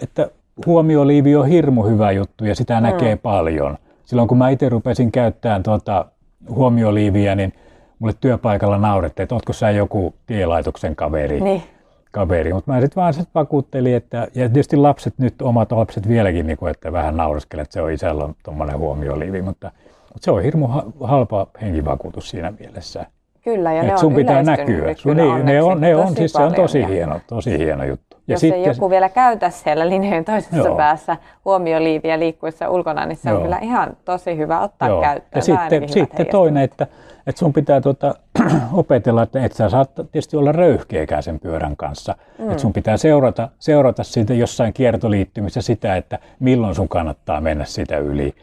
että 0.03 0.29
huomioliivi 0.65 1.35
on 1.35 1.47
hirmu 1.47 1.83
hyvä 1.83 2.11
juttu 2.11 2.45
ja 2.45 2.55
sitä 2.55 2.79
mm. 2.79 2.83
näkee 2.83 3.15
paljon. 3.15 3.77
Silloin 4.05 4.27
kun 4.27 4.37
mä 4.37 4.49
itse 4.49 4.69
rupesin 4.69 5.11
käyttämään 5.11 5.63
tuota 5.63 6.05
huomioliiviä, 6.49 7.35
niin 7.35 7.53
mulle 7.99 8.13
työpaikalla 8.21 8.77
naurettiin, 8.77 9.23
että 9.23 9.35
ootko 9.35 9.53
sä 9.53 9.71
joku 9.71 10.13
tielaitoksen 10.25 10.95
kaveri. 10.95 11.41
Niin. 11.41 11.63
kaveri. 12.11 12.53
Mutta 12.53 12.71
mä 12.71 12.81
sitten 12.81 13.01
vaan 13.01 13.13
sit 13.13 13.29
vakuuttelin, 13.35 13.95
että, 13.95 14.17
ja 14.17 14.49
tietysti 14.49 14.75
lapset 14.75 15.13
nyt, 15.17 15.41
omat 15.41 15.71
lapset 15.71 16.07
vieläkin, 16.07 16.47
niin 16.47 16.57
kuin, 16.57 16.71
että 16.71 16.91
vähän 16.91 17.17
nauraskelee, 17.17 17.61
että 17.61 17.73
se 17.73 17.81
on 17.81 17.91
isällä 17.91 18.29
tuommoinen 18.43 18.77
huomioliivi, 18.77 19.41
mutta, 19.41 19.71
mutta 20.17 20.25
se 20.25 20.31
on 20.31 20.43
hirmu 20.43 20.67
ha- 20.67 20.83
halpa 21.01 21.47
henkivakuutus 21.61 22.29
siinä 22.29 22.53
mielessä. 22.59 23.05
Kyllä, 23.43 23.73
ja 23.73 23.81
ne 23.81 23.87
Et 23.87 23.93
on 23.93 23.99
sun 23.99 24.15
pitää 24.15 24.41
yleistynyt 24.41 24.81
näkyä. 24.81 24.93
Sun, 24.95 25.17
niin, 25.17 25.45
ne 25.45 25.61
on, 25.61 25.81
ne 25.81 25.95
on, 25.95 26.15
siis 26.15 26.33
se 26.33 26.41
on 26.41 26.53
tosi 26.53 26.79
Ja 26.79 26.87
hieno, 26.87 27.19
tosi 27.27 27.57
hieno 27.57 27.83
juttu. 27.83 28.17
Jos 28.27 28.43
ei 28.43 28.65
joku 28.65 28.89
vielä 28.89 29.09
käytä 29.09 29.49
siellä 29.49 29.89
linjojen 29.89 30.25
toisessa 30.25 30.57
Joo. 30.57 30.75
päässä 30.75 31.17
huomioliiviä 31.45 32.19
liikkuessa 32.19 32.69
ulkona, 32.69 33.05
niin 33.05 33.17
se 33.17 33.29
on 33.29 33.33
Joo. 33.33 33.43
kyllä 33.43 33.59
ihan 33.61 33.97
tosi 34.05 34.37
hyvä 34.37 34.61
ottaa 34.61 34.87
Joo. 34.87 35.01
käyttöön. 35.01 35.43
Ja 35.47 35.53
on 35.53 35.61
sitten, 35.69 35.89
sitten 35.89 36.27
toinen, 36.31 36.63
että, 36.63 36.87
että 37.27 37.39
sun 37.39 37.53
pitää 37.53 37.81
tuota, 37.81 38.15
opetella, 38.73 39.23
että 39.23 39.45
et 39.45 39.53
sä 39.53 39.69
saat 39.69 39.91
tietysti 39.95 40.37
olla 40.37 40.51
röyhkeäkään 40.51 41.23
sen 41.23 41.39
pyörän 41.39 41.77
kanssa. 41.77 42.15
Mm. 42.37 42.49
Että 42.49 42.61
sun 42.61 42.73
pitää 42.73 42.97
seurata, 42.97 43.49
seurata 43.59 44.03
siitä 44.03 44.33
jossain 44.33 44.73
kiertoliittymissä 44.73 45.61
sitä, 45.61 45.95
että 45.95 46.19
milloin 46.39 46.75
sun 46.75 46.89
kannattaa 46.89 47.41
mennä 47.41 47.65
sitä 47.65 47.97
yli. 47.97 48.35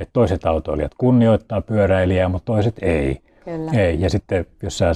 Että 0.00 0.12
toiset 0.12 0.46
autoilijat 0.46 0.92
kunnioittaa 0.98 1.60
pyöräilijää, 1.60 2.28
mutta 2.28 2.52
toiset 2.52 2.76
ei. 2.82 3.22
Kyllä. 3.44 3.70
ei. 3.72 4.00
Ja 4.00 4.10
sitten 4.10 4.46
jos 4.62 4.78
sä, 4.78 4.92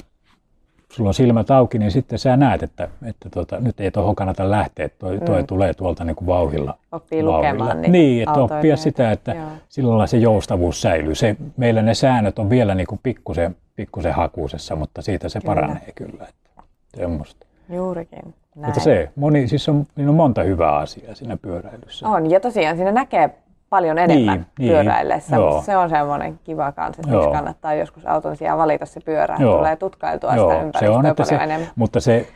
sulla 0.92 1.11
on 1.11 1.14
silmät 1.14 1.50
auki, 1.50 1.78
niin 1.78 1.90
sitten 1.90 2.18
sä 2.18 2.36
näet, 2.36 2.62
että, 2.62 2.88
että 3.05 3.28
tota, 3.30 3.61
nyt 3.61 3.80
ei 3.80 3.90
tuohon 3.90 4.14
kannata 4.14 4.50
lähteä, 4.50 4.84
että 4.86 4.98
toi, 4.98 5.18
toi 5.20 5.40
mm. 5.40 5.46
tulee 5.46 5.74
tuolta 5.74 6.05
niin 6.05 6.16
kuin 6.16 6.26
vauhilla. 6.26 6.78
Oppii 6.92 7.24
vauhdilla. 7.24 7.38
lukemaan 7.38 7.82
niitä 7.82 7.92
Niin, 7.92 8.28
että 8.28 8.42
oppia 8.42 8.76
sitä, 8.76 9.12
että 9.12 9.34
Joo. 9.34 9.46
sillä 9.68 9.88
lailla 9.88 10.07
se 10.07 10.16
joustavuus 10.16 10.82
säilyy. 10.82 11.14
Se, 11.14 11.36
meillä 11.57 11.82
ne 11.82 11.94
säännöt 11.94 12.38
on 12.38 12.50
vielä 12.50 12.74
niin 12.74 12.86
kuin 12.86 13.00
pikkusen, 13.02 13.57
pikkusen 13.76 14.14
hakuisessa, 14.14 14.76
mutta 14.76 15.02
siitä 15.02 15.28
se 15.28 15.40
Kyllä. 15.40 15.55
paranee 15.55 15.92
kyllä. 15.94 16.26
Että, 16.28 16.62
semmoista. 16.96 17.46
Juurikin. 17.68 18.34
Näin. 18.55 18.66
Mutta 18.66 18.80
se, 18.80 19.11
moni, 19.16 19.48
siis 19.48 19.68
on, 19.68 19.86
niin 19.96 20.09
on 20.09 20.14
monta 20.14 20.42
hyvää 20.42 20.76
asiaa 20.76 21.14
siinä 21.14 21.36
pyöräilyssä. 21.36 22.09
On, 22.09 22.30
ja 22.30 22.40
tosiaan 22.40 22.76
siinä 22.76 22.92
näkee 22.92 23.30
paljon 23.74 23.98
enemmän 23.98 24.38
Niin, 24.38 24.46
niin, 24.58 24.70
pyöräillessä, 24.70 25.36
mutta 25.38 25.62
se 25.62 25.76
on 25.76 25.88
semmoinen 25.88 26.40
kiva 26.44 26.72
kanssa, 26.72 27.00
että 27.00 27.12
Joo. 27.12 27.22
miksi 27.22 27.36
kannattaa 27.36 27.74
joskus 27.74 28.06
auton 28.06 28.36
sijaan 28.36 28.58
valita 28.58 28.86
se 28.86 29.00
pyörä, 29.00 29.36
Joo. 29.38 29.56
tulee 29.56 29.76
tutkailtua 29.76 30.34
Joo, 30.34 30.50
sitä 30.50 30.60
se 30.60 30.66
ympäristöä 30.66 30.98
on, 30.98 31.06
että 31.06 31.22
paljon 31.22 31.40
se, 31.40 31.44
enemmän. 31.44 31.68
mutta 31.76 32.00
se, 32.00 32.26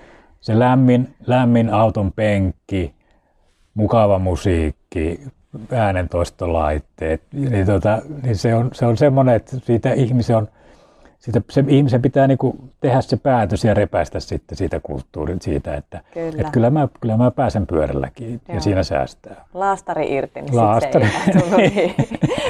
se 0.40 0.58
lämmin, 0.58 1.14
lämmin 1.26 1.70
auton 1.74 2.12
penkki, 2.12 2.94
mukava 3.74 4.18
musiikki, 4.18 5.20
äänentoistolaitteet, 5.72 7.22
niin, 7.32 7.66
tota, 7.66 7.98
niin 8.22 8.36
se 8.36 8.54
on, 8.54 8.70
se 8.72 8.86
on 8.86 8.96
semmoinen, 8.96 9.34
että 9.34 9.56
siitä 9.58 9.92
ihmisen 9.92 10.36
on, 10.36 10.48
siitä, 11.18 11.40
se 11.50 11.64
ihmisen 11.68 12.02
pitää 12.02 12.26
niinku 12.26 12.56
tehdä 12.80 13.00
se 13.00 13.16
päätös 13.16 13.64
ja 13.64 13.74
repäistä 13.74 14.20
sitten 14.20 14.58
siitä 14.58 14.80
kulttuurin 14.80 15.40
siitä, 15.42 15.74
että 15.74 16.00
Kyllä. 16.14 16.28
että 16.40 16.52
kyllä, 16.52 16.70
mä, 16.70 16.88
kyllä 17.00 17.16
mä 17.16 17.30
pääsen 17.30 17.66
pyörälläkin 17.66 18.30
Joo. 18.30 18.54
ja 18.54 18.60
siinä 18.60 18.82
säästää. 18.82 19.44
Laastari 19.54 20.14
irti, 20.14 20.42
niin 20.42 20.56
Laastari. 20.56 21.08
se 21.08 21.54
ei 21.56 21.94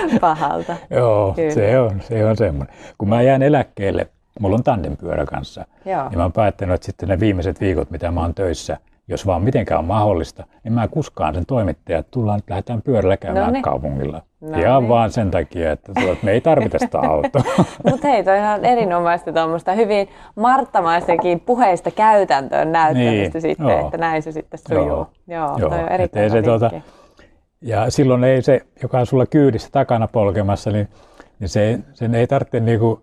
niin 0.07 0.21
pahalta. 0.21 0.77
Joo, 0.91 1.33
Kyllä. 1.37 1.55
se 1.55 1.81
on, 1.81 2.03
se 2.09 2.25
on 2.25 2.37
semmoinen. 2.37 2.75
Kun 2.99 3.09
mä 3.09 3.23
jään 3.23 3.43
eläkkeelle, 3.43 4.07
mulla 4.41 4.57
on 4.57 4.64
tandempyörä 4.64 5.27
kanssa, 5.27 5.64
Joo. 5.85 6.09
niin 6.09 6.19
mä 6.19 6.25
oon 6.25 6.33
päättänyt, 6.33 6.75
että 6.75 6.87
sitten 6.87 7.09
ne 7.09 7.21
viimeiset 7.21 7.61
viikot, 7.61 7.91
mitä 7.91 8.11
mä 8.11 8.21
oon 8.21 8.35
töissä, 8.35 8.77
jos 9.09 9.27
vaan 9.27 9.43
mitenkään 9.43 9.79
on 9.79 9.85
mahdollista, 9.85 10.45
niin 10.65 10.73
mä 10.73 10.89
kuskaan 10.89 11.35
sen 11.35 11.47
toimittajan, 11.47 12.01
että 12.01 12.11
tullaan, 12.11 12.39
että 12.39 12.51
lähdetään 12.53 12.83
pyörällä 12.83 13.17
käymään 13.17 13.47
Noniin. 13.47 13.63
kaupungilla. 13.63 14.23
No 14.41 14.59
Ihan 14.59 14.89
vaan 14.89 15.11
sen 15.11 15.31
takia, 15.31 15.73
että, 15.73 15.93
tuota, 15.95 16.13
että 16.13 16.25
me 16.25 16.33
ei 16.33 16.41
tarvita 16.41 16.79
sitä 16.79 16.99
autoa. 17.11 17.43
Mutta 17.91 18.09
hei, 18.09 18.25
toi 18.25 18.39
on 18.39 18.65
erinomaista 18.65 19.33
tuommoista 19.33 19.73
hyvin 19.73 20.09
marttamaistakin 20.37 21.41
puheista 21.41 21.91
käytäntöön 21.91 22.73
näyttämistä 22.73 23.39
Niin, 23.39 23.43
sitten, 23.43 23.69
joo. 23.69 23.81
että 23.81 23.99
näin 23.99 24.23
se 24.23 24.33
sitten 24.33 24.61
sujuu. 24.69 24.87
Joo. 24.87 25.07
Joo, 25.27 25.59
Joo, 25.59 25.71
toi 25.71 25.79
on 25.83 25.89
erittäin 25.89 26.31
se 26.31 26.43
tuota-. 26.43 26.71
Ja 27.63 27.91
silloin 27.91 28.25
ei 28.25 28.43
se, 28.43 28.61
joka 28.83 28.99
on 28.99 29.07
sulla 29.07 29.27
kyydissä 29.27 29.69
takana 29.73 30.09
polkemassa, 30.09 30.71
niin, 30.71 30.89
niin 31.39 31.49
se, 31.49 31.79
sen 31.95 32.15
ei 32.15 32.27
tarvitse 32.27 32.61
niinku 32.61 33.01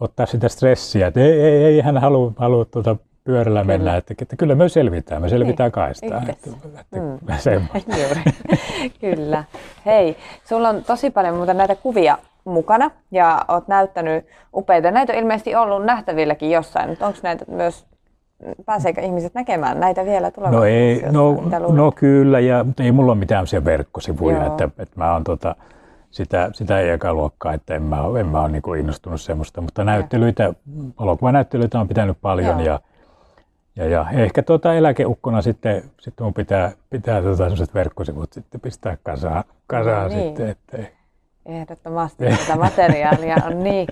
ottaa 0.00 0.26
sitä 0.26 0.48
stressiä, 0.48 1.06
että 1.06 1.20
ei, 1.20 1.40
ei, 1.42 1.64
ei 1.64 1.80
hän 1.80 1.98
halua, 1.98 2.32
halua 2.36 2.64
tuota 2.64 2.96
pyörällä 3.24 3.64
mennä, 3.64 3.96
että, 3.96 4.14
että 4.22 4.36
kyllä 4.36 4.54
me 4.54 4.68
selvitään, 4.68 5.22
me 5.22 5.28
selvitään 5.28 5.66
Niin, 5.66 5.72
kaistaan. 5.72 6.30
Että, 6.30 6.50
että, 6.80 6.98
Mm. 7.00 7.18
Juuri. 8.02 8.20
Kyllä. 9.00 9.44
Hei, 9.86 10.16
sulla 10.44 10.68
on 10.68 10.84
tosi 10.84 11.10
paljon 11.10 11.36
muuta 11.36 11.54
näitä 11.54 11.74
kuvia 11.74 12.18
mukana 12.44 12.90
ja 13.10 13.44
oot 13.48 13.68
näyttänyt 13.68 14.26
upeita. 14.56 14.90
Näitä 14.90 15.12
on 15.12 15.18
ilmeisesti 15.18 15.54
ollut 15.54 15.84
nähtävilläkin 15.84 16.50
jossain, 16.50 16.88
mutta 16.90 17.06
onko 17.06 17.18
näitä 17.22 17.44
myös, 17.48 17.86
pääseekö 18.66 19.00
ihmiset 19.00 19.34
näkemään 19.34 19.80
näitä 19.80 20.04
vielä 20.04 20.26
No 20.26 20.30
tulevaisuudessa? 20.30 21.06
ei, 21.06 21.12
no, 21.12 21.32
Mitä 21.32 21.60
luulet? 21.60 21.76
no 21.76 21.92
kyllä, 21.92 22.40
ja, 22.40 22.64
mutta 22.64 22.82
ei 22.82 22.92
mulla 22.92 23.12
ole 23.12 23.18
mitään 23.18 23.46
verkkosivuja, 23.64 24.36
Joo. 24.36 24.46
että, 24.46 24.64
että 24.64 24.94
mä 24.96 25.12
oon 25.12 25.24
tota, 25.24 25.56
sitä, 26.10 26.50
sitä 26.52 26.78
ei 26.80 26.98
luokkaa, 27.12 27.52
että 27.52 27.74
en 27.74 27.82
mä 27.82 28.02
en 28.20 28.26
mä 28.26 28.40
ole 28.40 28.48
niin 28.48 28.78
innostunut 28.78 29.20
semmoista, 29.20 29.60
mutta 29.60 29.84
näyttelyitä, 29.84 30.54
elokuvanäyttelyitä 31.02 31.80
on 31.80 31.88
pitänyt 31.88 32.16
paljon 32.22 32.46
Joo. 32.58 32.66
ja, 32.66 32.80
ja, 33.76 33.84
ja, 33.88 34.06
ehkä 34.12 34.42
tuota 34.42 34.74
eläkeukkona 34.74 35.42
sitten, 35.42 35.82
sitten 36.00 36.24
mun 36.24 36.34
pitää, 36.34 36.72
pitää 36.90 37.22
tota 37.22 37.36
sellaiset 37.36 37.74
verkkosivut 37.74 38.32
sitten 38.32 38.60
pistää 38.60 38.96
kasaan, 39.02 39.44
kasaan 39.66 40.10
No 40.10 40.16
niin. 40.16 40.28
sitten, 40.28 40.48
ettei, 40.48 40.92
Ehdottomasti 41.46 42.24
tätä 42.24 42.58
materiaalia 42.58 43.36
on 43.46 43.62
niin, 43.64 43.88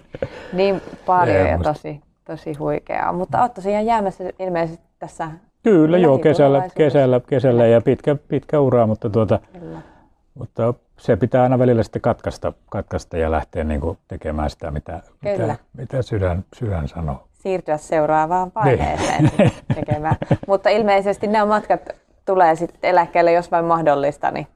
niin 0.53 0.83
paljon 1.07 1.37
ja 1.37 1.45
Semmosta. 1.45 1.73
tosi, 1.73 2.01
tosi 2.25 2.53
huikeaa. 2.55 3.13
Mutta 3.13 3.43
oot 3.43 3.55
tosiaan 3.55 3.87
jäämässä 3.87 4.25
ilmeisesti 4.39 4.85
tässä 4.99 5.31
Kyllä 5.63 5.99
joo, 5.99 6.19
kesällä, 6.19 6.69
kesällä, 6.75 7.21
kesällä 7.29 7.67
ja 7.67 7.81
pitkä, 7.81 8.17
pitkä 8.29 8.61
ura, 8.61 8.87
mutta, 8.87 9.11
tuota, 9.11 9.41
Kyllä. 9.61 9.79
mutta 10.35 10.75
se 10.99 11.17
pitää 11.17 11.43
aina 11.43 11.59
välillä 11.59 11.83
sitten 11.83 12.03
katkaista, 12.03 12.53
katkaista 12.71 13.17
ja 13.17 13.31
lähteä 13.31 13.65
niin 13.65 13.81
kuin 13.81 13.99
tekemään 14.09 14.51
sitä, 14.51 14.71
mitä, 14.71 15.03
Kyllä. 15.21 15.47
mitä, 15.47 15.57
mitä 15.77 16.03
sydän, 16.03 16.45
sydän 16.57 16.89
sanoo. 16.89 17.29
Siirtyä 17.43 17.77
seuraavaan 17.77 18.45
Niin. 18.65 18.79
vaiheeseen 18.79 19.31
tekemään. 19.75 20.17
Mutta 20.47 20.69
ilmeisesti 20.71 21.27
nämä 21.27 21.47
matkat 21.47 21.89
tulee 22.25 22.55
sitten 22.55 22.91
eläkkeelle, 22.91 23.33
jos 23.33 23.51
vain 23.51 23.65
mahdollista, 23.65 24.31
niin 24.31 24.47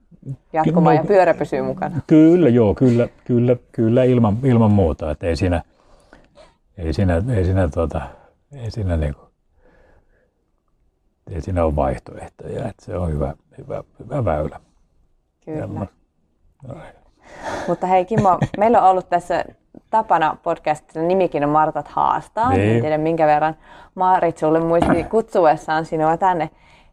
jatkumaan 0.53 0.97
No, 0.97 1.03
ja 1.03 1.07
pyörä 1.07 1.35
pysyy 1.35 1.62
mukana. 1.62 2.01
Kyllä, 2.07 2.49
joo, 2.49 2.74
kyllä, 2.74 3.09
kyllä, 3.24 3.57
kyllä 3.72 4.05
ilman, 4.05 4.39
ilman 4.45 4.70
muuta, 4.72 5.11
että 5.11 5.26
ei 5.26 5.37
siinä, 5.37 5.62
ei 6.78 6.93
siinä, 6.93 7.22
ei 7.37 7.45
siinä, 7.45 7.68
tuota, 7.68 8.01
ei 8.53 8.70
siinä 8.70 8.97
niinku, 8.97 9.20
ei 11.35 11.41
siinä 11.41 11.64
ole 11.64 11.76
vaihtoehtoja, 11.76 12.68
että 12.68 12.85
se 12.85 12.97
on 12.97 13.12
hyvä, 13.12 13.35
hyvä, 13.59 13.85
hyvä 13.99 14.24
väylä. 14.24 14.61
Kyllä. 15.45 15.68
Mutta 17.68 17.87
hei 17.87 18.05
Kimmo, 18.05 18.39
meillä 18.59 18.82
on 18.82 18.91
ollut 18.91 19.09
tässä 19.09 19.45
tapana 19.95 20.37
podcastissa, 20.43 21.01
nimikin 21.01 21.45
on 21.45 21.51
Martat 21.51 21.89
haastaa. 21.89 22.51
Niin. 22.51 22.75
En 22.75 22.81
tiedä 22.81 22.99
minkä 22.99 23.27
verran 23.27 23.57
Maarit 23.95 24.39
sulle 24.39 24.61
muisti 24.61 25.05
kutsuessaan 25.11 25.85
sinua 25.85 26.17
tänne 26.17 26.51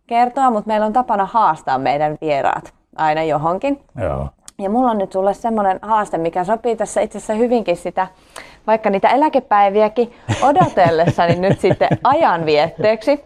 kertoa, 0.08 0.52
mutta 0.52 0.68
meillä 0.68 0.86
on 0.86 0.94
tapana 0.94 1.26
haastaa 1.26 1.78
meidän 1.78 2.18
vieraat 2.22 2.74
aina 2.96 3.24
johonkin. 3.24 3.84
Joo. 4.02 4.28
Ja 4.60 4.70
mulla 4.70 4.92
on 4.92 4.98
nyt 4.98 5.12
sulle 5.12 5.34
semmoinen 5.34 5.80
haaste, 5.82 6.18
mikä 6.18 6.44
sopii 6.44 6.76
tässä 6.76 7.02
itse 7.02 7.18
asiassa 7.18 7.34
hyvinkin 7.34 7.78
sitä, 7.78 8.08
vaikka 8.68 8.90
niitä 8.90 9.10
eläkepäiviäkin 9.10 10.14
odotellessani 10.50 11.36
nyt 11.36 11.60
sitten 11.60 11.90
ajanvietteeksi. 12.04 13.26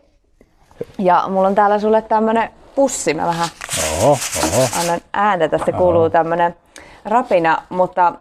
Ja 0.97 1.23
mulla 1.29 1.47
on 1.47 1.55
täällä 1.55 1.79
sulle 1.79 2.01
tämmönen 2.01 2.49
pussi, 2.75 3.13
mä 3.13 3.25
vähän 3.25 3.47
Oho, 4.03 4.17
oho. 4.53 4.67
annan 4.81 4.99
ääntä, 5.13 5.47
tästä 5.47 5.71
kuuluu 5.71 6.09
tämmönen 6.09 6.55
rapina, 7.05 7.57
mutta 7.69 8.13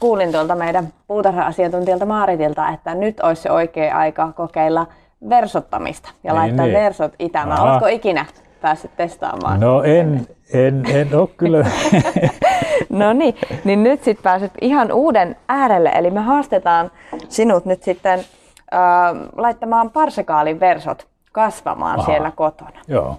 kuulin 0.00 0.32
tuolta 0.32 0.54
meidän 0.54 0.88
puutarha-asiantuntijalta 1.06 2.06
Maaritilta, 2.06 2.68
että 2.68 2.94
nyt 2.94 3.20
olisi 3.20 3.42
se 3.42 3.50
oikea 3.50 3.96
aika 3.96 4.32
kokeilla 4.32 4.86
versottamista 5.28 6.08
ja 6.24 6.32
Niin, 6.32 6.40
laittaa 6.40 6.66
niin. 6.66 6.78
versot 6.78 7.12
itämään. 7.18 7.60
Aha. 7.60 7.70
Oletko 7.70 7.86
ikinä 7.86 8.26
päässyt 8.60 8.96
testaamaan? 8.96 9.60
No 9.60 9.82
en, 9.82 10.26
en, 10.52 10.82
en 10.94 11.08
ole 11.18 11.28
kyllä. 11.36 11.66
No 12.88 13.12
niin, 13.12 13.34
niin 13.64 13.82
nyt 13.82 14.04
sitten 14.04 14.22
pääset 14.22 14.52
ihan 14.60 14.92
uuden 14.92 15.36
äärelle, 15.48 15.88
eli 15.94 16.10
me 16.10 16.20
haastetaan 16.20 16.90
sinut 17.28 17.64
nyt 17.64 17.82
sitten 17.82 18.18
äh, 18.18 18.80
laittamaan 19.36 19.90
parsekaalin 19.90 20.60
versot 20.60 21.06
kasvamaan 21.32 21.98
Aha. 21.98 22.06
siellä 22.06 22.30
kotona. 22.30 22.80
Joo. 22.88 23.16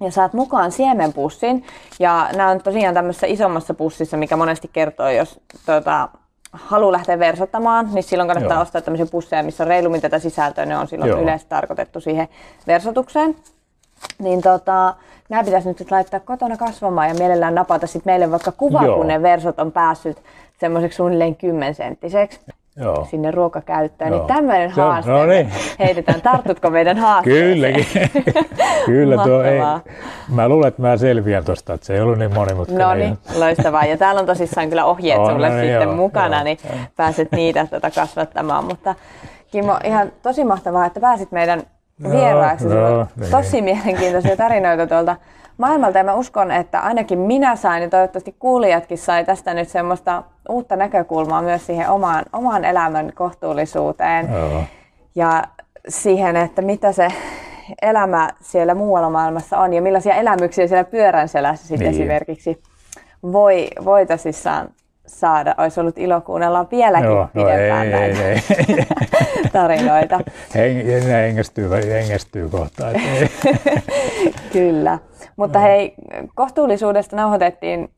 Ja 0.00 0.10
saat 0.10 0.32
mukaan 0.32 0.72
siemenpussin. 0.72 1.64
Ja 1.98 2.28
nämä 2.36 2.50
on 2.50 2.62
tosiaan 2.62 2.94
tämmöisessä 2.94 3.26
isommassa 3.26 3.74
pussissa, 3.74 4.16
mikä 4.16 4.36
monesti 4.36 4.70
kertoo, 4.72 5.08
jos 5.10 5.40
tuota, 5.66 6.08
haluaa 6.52 6.92
lähteä 6.92 7.18
versottamaan, 7.18 7.88
niin 7.92 8.02
silloin 8.02 8.28
kannattaa 8.28 8.56
Joo. 8.56 8.62
ostaa 8.62 8.80
tämmöisiä 8.80 9.06
pusseja, 9.06 9.42
missä 9.42 9.64
on 9.64 9.68
reilummin 9.68 10.00
tätä 10.00 10.18
sisältöä. 10.18 10.66
Ne 10.66 10.78
on 10.78 10.88
silloin 10.88 11.08
Joo. 11.08 11.20
yleensä 11.20 11.46
tarkoitettu 11.48 12.00
siihen 12.00 12.28
versotukseen. 12.66 13.36
Niin 14.18 14.42
tota, 14.42 14.94
nämä 15.28 15.44
pitäisi 15.44 15.68
nyt 15.68 15.90
laittaa 15.90 16.20
kotona 16.20 16.56
kasvamaan 16.56 17.08
ja 17.08 17.14
mielellään 17.14 17.54
napata 17.54 17.86
sit 17.86 18.04
meille 18.04 18.30
vaikka 18.30 18.52
kuva, 18.52 18.84
Joo. 18.84 18.96
kun 18.96 19.06
ne 19.06 19.22
versot 19.22 19.58
on 19.58 19.72
päässyt 19.72 20.22
semmoiseksi 20.60 20.96
suunnilleen 20.96 21.36
kymmensenttiseksi. 21.36 22.40
Joo. 22.80 23.06
sinne 23.10 23.30
ruokakäyttöön. 23.30 24.10
Niin 24.10 24.18
Joo. 24.18 24.26
Niin 24.26 24.36
tämmöinen 24.36 24.70
haaste 24.70 25.10
no 25.10 25.26
niin. 25.26 25.52
heitetään. 25.78 26.20
Tartutko 26.20 26.70
meidän 26.70 26.98
haasteeseen? 26.98 27.54
Kylläkin. 27.54 27.86
Kyllä 28.86 29.24
tuo 29.24 29.42
ei. 29.42 29.60
Mä 30.28 30.48
luulen, 30.48 30.68
että 30.68 30.82
mä 30.82 30.96
selviän 30.96 31.44
tuosta, 31.44 31.74
että 31.74 31.86
se 31.86 31.94
ei 31.94 32.00
ollut 32.00 32.18
niin 32.18 32.34
monimutkainen. 32.34 32.88
No 32.88 32.94
niin, 32.94 33.18
loistavaa. 33.40 33.84
Ja 33.84 33.96
täällä 33.96 34.20
on 34.20 34.26
tosissaan 34.26 34.68
kyllä 34.68 34.84
ohjeet 34.84 35.18
on, 35.20 35.32
sulle 35.32 35.48
no, 35.48 35.54
niin, 35.54 35.64
sitten 35.64 35.82
joo, 35.82 35.96
mukana, 35.96 36.36
joo, 36.36 36.44
niin 36.44 36.58
joo. 36.64 36.78
pääset 36.96 37.32
niitä 37.32 37.66
tätä 37.66 37.90
kasvattamaan. 37.90 38.64
Mutta 38.64 38.94
Kimmo, 39.50 39.76
ihan 39.84 40.12
tosi 40.22 40.44
mahtavaa, 40.44 40.86
että 40.86 41.00
pääsit 41.00 41.32
meidän 41.32 41.62
vieraaksi. 42.02 42.68
No, 42.68 43.06
niin. 43.16 43.30
Tosi 43.30 43.62
mielenkiintoisia 43.62 44.36
tarinoita 44.36 44.86
tuolta 44.86 45.16
maailmalta 45.58 45.98
ja 45.98 46.04
mä 46.04 46.14
uskon, 46.14 46.50
että 46.50 46.80
ainakin 46.80 47.18
minä 47.18 47.56
sain 47.56 47.82
ja 47.82 47.90
toivottavasti 47.90 48.36
kuulijatkin 48.38 48.98
sai 48.98 49.24
tästä 49.24 49.54
nyt 49.54 49.68
semmoista 49.68 50.22
uutta 50.48 50.76
näkökulmaa 50.76 51.42
myös 51.42 51.66
siihen 51.66 51.90
omaan, 51.90 52.24
omaan 52.32 52.64
elämän 52.64 53.12
kohtuullisuuteen 53.14 54.28
Joo. 54.32 54.62
ja 55.14 55.44
siihen, 55.88 56.36
että 56.36 56.62
mitä 56.62 56.92
se 56.92 57.08
elämä 57.82 58.30
siellä 58.40 58.74
muualla 58.74 59.10
maailmassa 59.10 59.58
on 59.58 59.74
ja 59.74 59.82
millaisia 59.82 60.14
elämyksiä 60.14 60.66
siellä 60.66 60.84
pyörän 60.84 61.28
selässä 61.28 61.68
sitten 61.68 61.90
niin. 61.90 62.00
esimerkiksi 62.00 62.62
voi, 63.22 63.68
voi 63.84 64.06
tosissaan 64.06 64.68
saada. 65.06 65.54
Olisi 65.58 65.80
ollut 65.80 65.98
ilo 65.98 66.20
kuunnella 66.20 66.66
vieläkin 66.70 67.06
Joo, 67.06 67.28
no 67.34 67.44
pidempään 67.44 67.86
ei, 67.86 67.92
näitä 67.92 68.28
ei, 68.28 68.40
ei, 68.68 68.86
tarinoita. 69.52 70.20
Heng, 70.54 70.86
hengästyy, 71.04 71.70
hengästyy 71.70 72.48
kohta. 72.48 72.84
Kyllä. 74.52 74.98
Mutta 75.38 75.58
hei, 75.58 75.94
kohtuullisuudesta 76.34 77.16
nauhoitettiin 77.16 77.90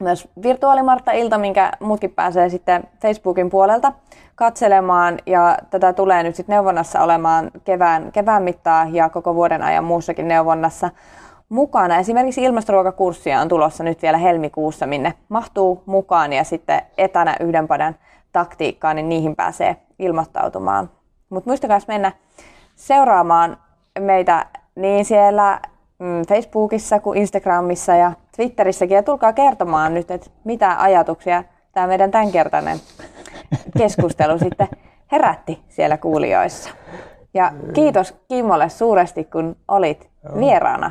myös 0.00 0.28
virtuaalimartta-ilta, 0.42 1.38
minkä 1.38 1.72
muutkin 1.80 2.10
pääsee 2.10 2.48
sitten 2.48 2.84
Facebookin 3.02 3.50
puolelta 3.50 3.92
katselemaan. 4.34 5.18
Ja 5.26 5.58
tätä 5.70 5.92
tulee 5.92 6.22
nyt 6.22 6.34
sitten 6.34 6.54
neuvonnassa 6.54 7.00
olemaan 7.00 7.50
kevään, 7.64 8.12
kevään 8.12 8.42
mittaa 8.42 8.86
ja 8.92 9.08
koko 9.08 9.34
vuoden 9.34 9.62
ajan 9.62 9.84
muussakin 9.84 10.28
neuvonnassa 10.28 10.90
mukana. 11.48 11.98
Esimerkiksi 11.98 12.42
ilmastoruokakurssia 12.42 13.40
on 13.40 13.48
tulossa 13.48 13.84
nyt 13.84 14.02
vielä 14.02 14.18
helmikuussa, 14.18 14.86
minne 14.86 15.14
mahtuu 15.28 15.82
mukaan 15.86 16.32
ja 16.32 16.44
sitten 16.44 16.82
etänä 16.98 17.36
yhden 17.40 17.68
padan 17.68 17.96
taktiikkaan, 18.32 18.96
niin 18.96 19.08
niihin 19.08 19.36
pääsee 19.36 19.76
ilmoittautumaan. 19.98 20.90
Mutta 21.30 21.50
muistakaa 21.50 21.78
mennä 21.88 22.12
seuraamaan 22.76 23.56
meitä 24.00 24.46
niin 24.74 25.04
siellä 25.04 25.60
Facebookissa 26.28 27.00
kuin 27.00 27.18
Instagramissa 27.18 27.94
ja 27.94 28.12
Twitterissäkin. 28.36 28.94
Ja 28.94 29.02
tulkaa 29.02 29.32
kertomaan 29.32 29.94
nyt, 29.94 30.10
että 30.10 30.30
mitä 30.44 30.82
ajatuksia 30.82 31.44
tämä 31.72 31.86
meidän 31.86 32.10
tämänkertainen 32.10 32.78
keskustelu 33.78 34.38
sitten 34.44 34.68
herätti 35.12 35.62
siellä 35.68 35.96
kuulijoissa. 35.96 36.70
Ja 37.34 37.52
kiitos 37.72 38.14
Kimmolle 38.28 38.68
suuresti, 38.68 39.24
kun 39.24 39.56
olit 39.68 40.10
vieraana. 40.38 40.90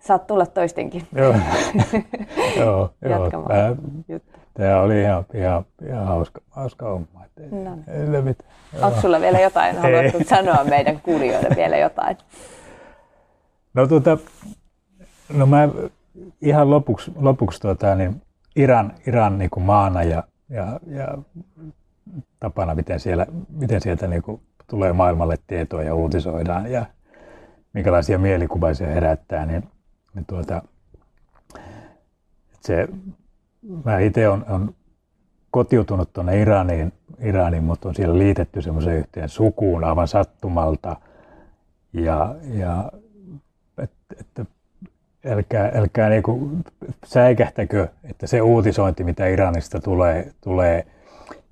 Saat 0.00 0.26
tulla 0.26 0.46
toistenkin. 0.46 1.06
Joo, 1.14 1.34
joo, 2.60 2.90
joo. 3.02 4.20
Tämä 4.54 4.80
oli 4.80 5.02
ihan, 5.02 5.24
ihan, 5.34 5.64
ihan 5.88 6.06
hauska, 6.06 6.40
hauska 6.50 6.88
homma. 6.88 7.20
No. 7.50 7.78
Onko 8.82 9.00
sulla 9.00 9.20
vielä 9.20 9.40
jotain? 9.40 9.78
Haluatko 9.78 10.18
sanoa 10.28 10.64
meidän 10.64 11.00
kuulijoille 11.00 11.48
vielä 11.56 11.76
jotain? 11.76 12.16
No, 13.74 13.86
tuota, 13.86 14.18
no 15.32 15.46
mä 15.46 15.68
ihan 16.40 16.70
lopuksi, 16.70 17.12
lopuksi 17.16 17.60
tuota, 17.60 17.94
niin 17.94 18.22
Iran, 18.56 18.92
Iran 19.06 19.38
niin 19.38 19.50
kuin 19.50 19.64
maana 19.64 20.02
ja, 20.02 20.24
ja, 20.48 20.80
ja 20.86 21.18
tapana, 22.40 22.74
miten, 22.74 23.00
siellä, 23.00 23.26
miten 23.48 23.80
sieltä 23.80 24.06
niin 24.06 24.22
kuin 24.22 24.40
tulee 24.66 24.92
maailmalle 24.92 25.38
tietoa 25.46 25.82
ja 25.82 25.94
uutisoidaan 25.94 26.72
ja 26.72 26.86
minkälaisia 27.72 28.18
mielikuvaisia 28.18 28.86
herättää, 28.86 29.46
niin, 29.46 29.68
niin 30.14 30.24
tuota, 30.26 30.62
se, 32.60 32.88
mä 33.84 33.98
itse 33.98 34.28
on, 34.28 34.44
on 34.48 34.74
kotiutunut 35.50 36.12
tuonne 36.12 36.40
Iraniin, 36.40 36.92
Iraniin, 37.18 37.64
mutta 37.64 37.88
on 37.88 37.94
siellä 37.94 38.18
liitetty 38.18 38.62
semmoisen 38.62 38.96
yhteen 38.96 39.28
sukuun 39.28 39.84
aivan 39.84 40.08
sattumalta. 40.08 40.96
Ja, 41.92 42.34
ja 42.54 42.92
että, 43.82 44.16
että 44.20 44.44
älkää, 45.26 45.72
älkää 45.74 46.08
niinku 46.08 46.50
säikähtäkö, 47.04 47.88
että 48.04 48.26
se 48.26 48.40
uutisointi, 48.40 49.04
mitä 49.04 49.26
Iranista 49.26 49.80
tulee, 49.80 50.32
tulee 50.40 50.86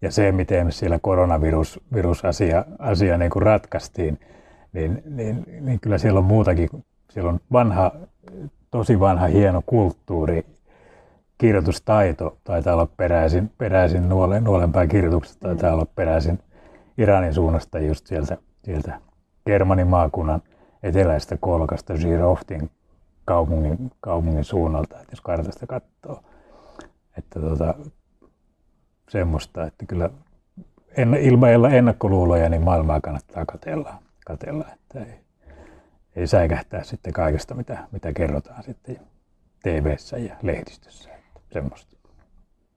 ja 0.02 0.10
se, 0.10 0.32
miten 0.32 0.72
siellä 0.72 0.98
koronavirusasia 1.02 2.64
asia 2.78 3.18
niin 3.18 3.30
kuin 3.30 3.42
ratkaistiin, 3.42 4.18
niin, 4.72 5.02
niin, 5.04 5.44
niin 5.60 5.80
kyllä 5.80 5.98
siellä 5.98 6.18
on 6.18 6.24
muutakin. 6.24 6.68
Siellä 7.10 7.30
on 7.30 7.40
vanha, 7.52 7.92
tosi 8.70 9.00
vanha 9.00 9.26
hieno 9.26 9.62
kulttuuri, 9.66 10.46
kirjoitustaito 11.38 12.36
taitaa 12.44 12.74
olla 12.74 12.88
peräisin, 12.96 13.50
peräisin 13.58 14.08
nuolen, 14.08 14.44
nuolenpään 14.44 14.88
kirjoituksesta 14.88 15.48
taitaa 15.48 15.72
olla 15.72 15.86
peräisin 15.94 16.38
Iranin 16.98 17.34
suunnasta 17.34 17.78
just 17.78 18.06
sieltä, 18.06 18.36
sieltä 18.64 19.00
Germanin 19.46 19.86
maakunnan 19.86 20.42
eteläistä 20.82 21.36
kolkasta 21.40 21.94
Giroftin 21.94 22.70
kaupungin, 23.24 23.90
kaupungin 24.00 24.44
suunnalta, 24.44 25.00
että 25.00 25.12
jos 25.12 25.20
kartasta 25.20 25.66
katsoo. 25.66 26.22
Että 27.18 27.40
tota, 27.40 27.74
semmoista, 29.08 29.66
että 29.66 29.86
kyllä 29.86 30.10
en, 30.96 31.14
ilman 31.14 31.74
ennakkoluuloja 31.74 32.48
niin 32.48 32.62
maailmaa 32.62 33.00
kannattaa 33.00 33.44
katella, 33.44 33.94
katella 34.26 34.64
että 34.74 35.04
ei, 35.04 35.20
ei 36.16 36.26
säikähtää 36.26 36.84
sitten 36.84 37.12
kaikesta, 37.12 37.54
mitä, 37.54 37.88
mitä 37.92 38.12
kerrotaan 38.12 38.62
sitten 38.62 39.00
tv 39.62 39.96
ja 40.28 40.36
lehdistössä. 40.42 41.10
Että 41.14 41.40
semmoista. 41.52 41.97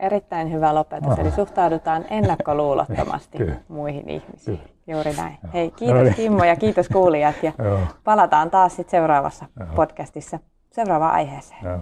Erittäin 0.02 0.52
hyvä 0.52 0.76
lopetus, 0.76 1.20
eli 1.20 1.32
suhtaudutaan 1.32 2.06
ennakkoluulottomasti 2.10 3.38
muihin 3.68 4.10
ihmisiin. 4.10 4.58
Kyllä. 4.58 4.70
Juuri 4.88 5.14
näin. 5.14 5.38
Hei, 5.54 5.72
kiitos 5.72 5.97
no 5.97 6.04
niin. 6.04 6.16
Kimmo 6.16 6.43
ja 6.43 6.56
kiitos 6.56 6.89
kuulijat 6.89 7.43
ja 7.43 7.52
palataan 8.04 8.52
taas 8.52 8.76
sitten 8.76 8.91
seuraavassa 8.91 9.45
podcastissa 9.76 10.39
seuraavaan 10.72 11.14
aiheeseen. 11.14 11.82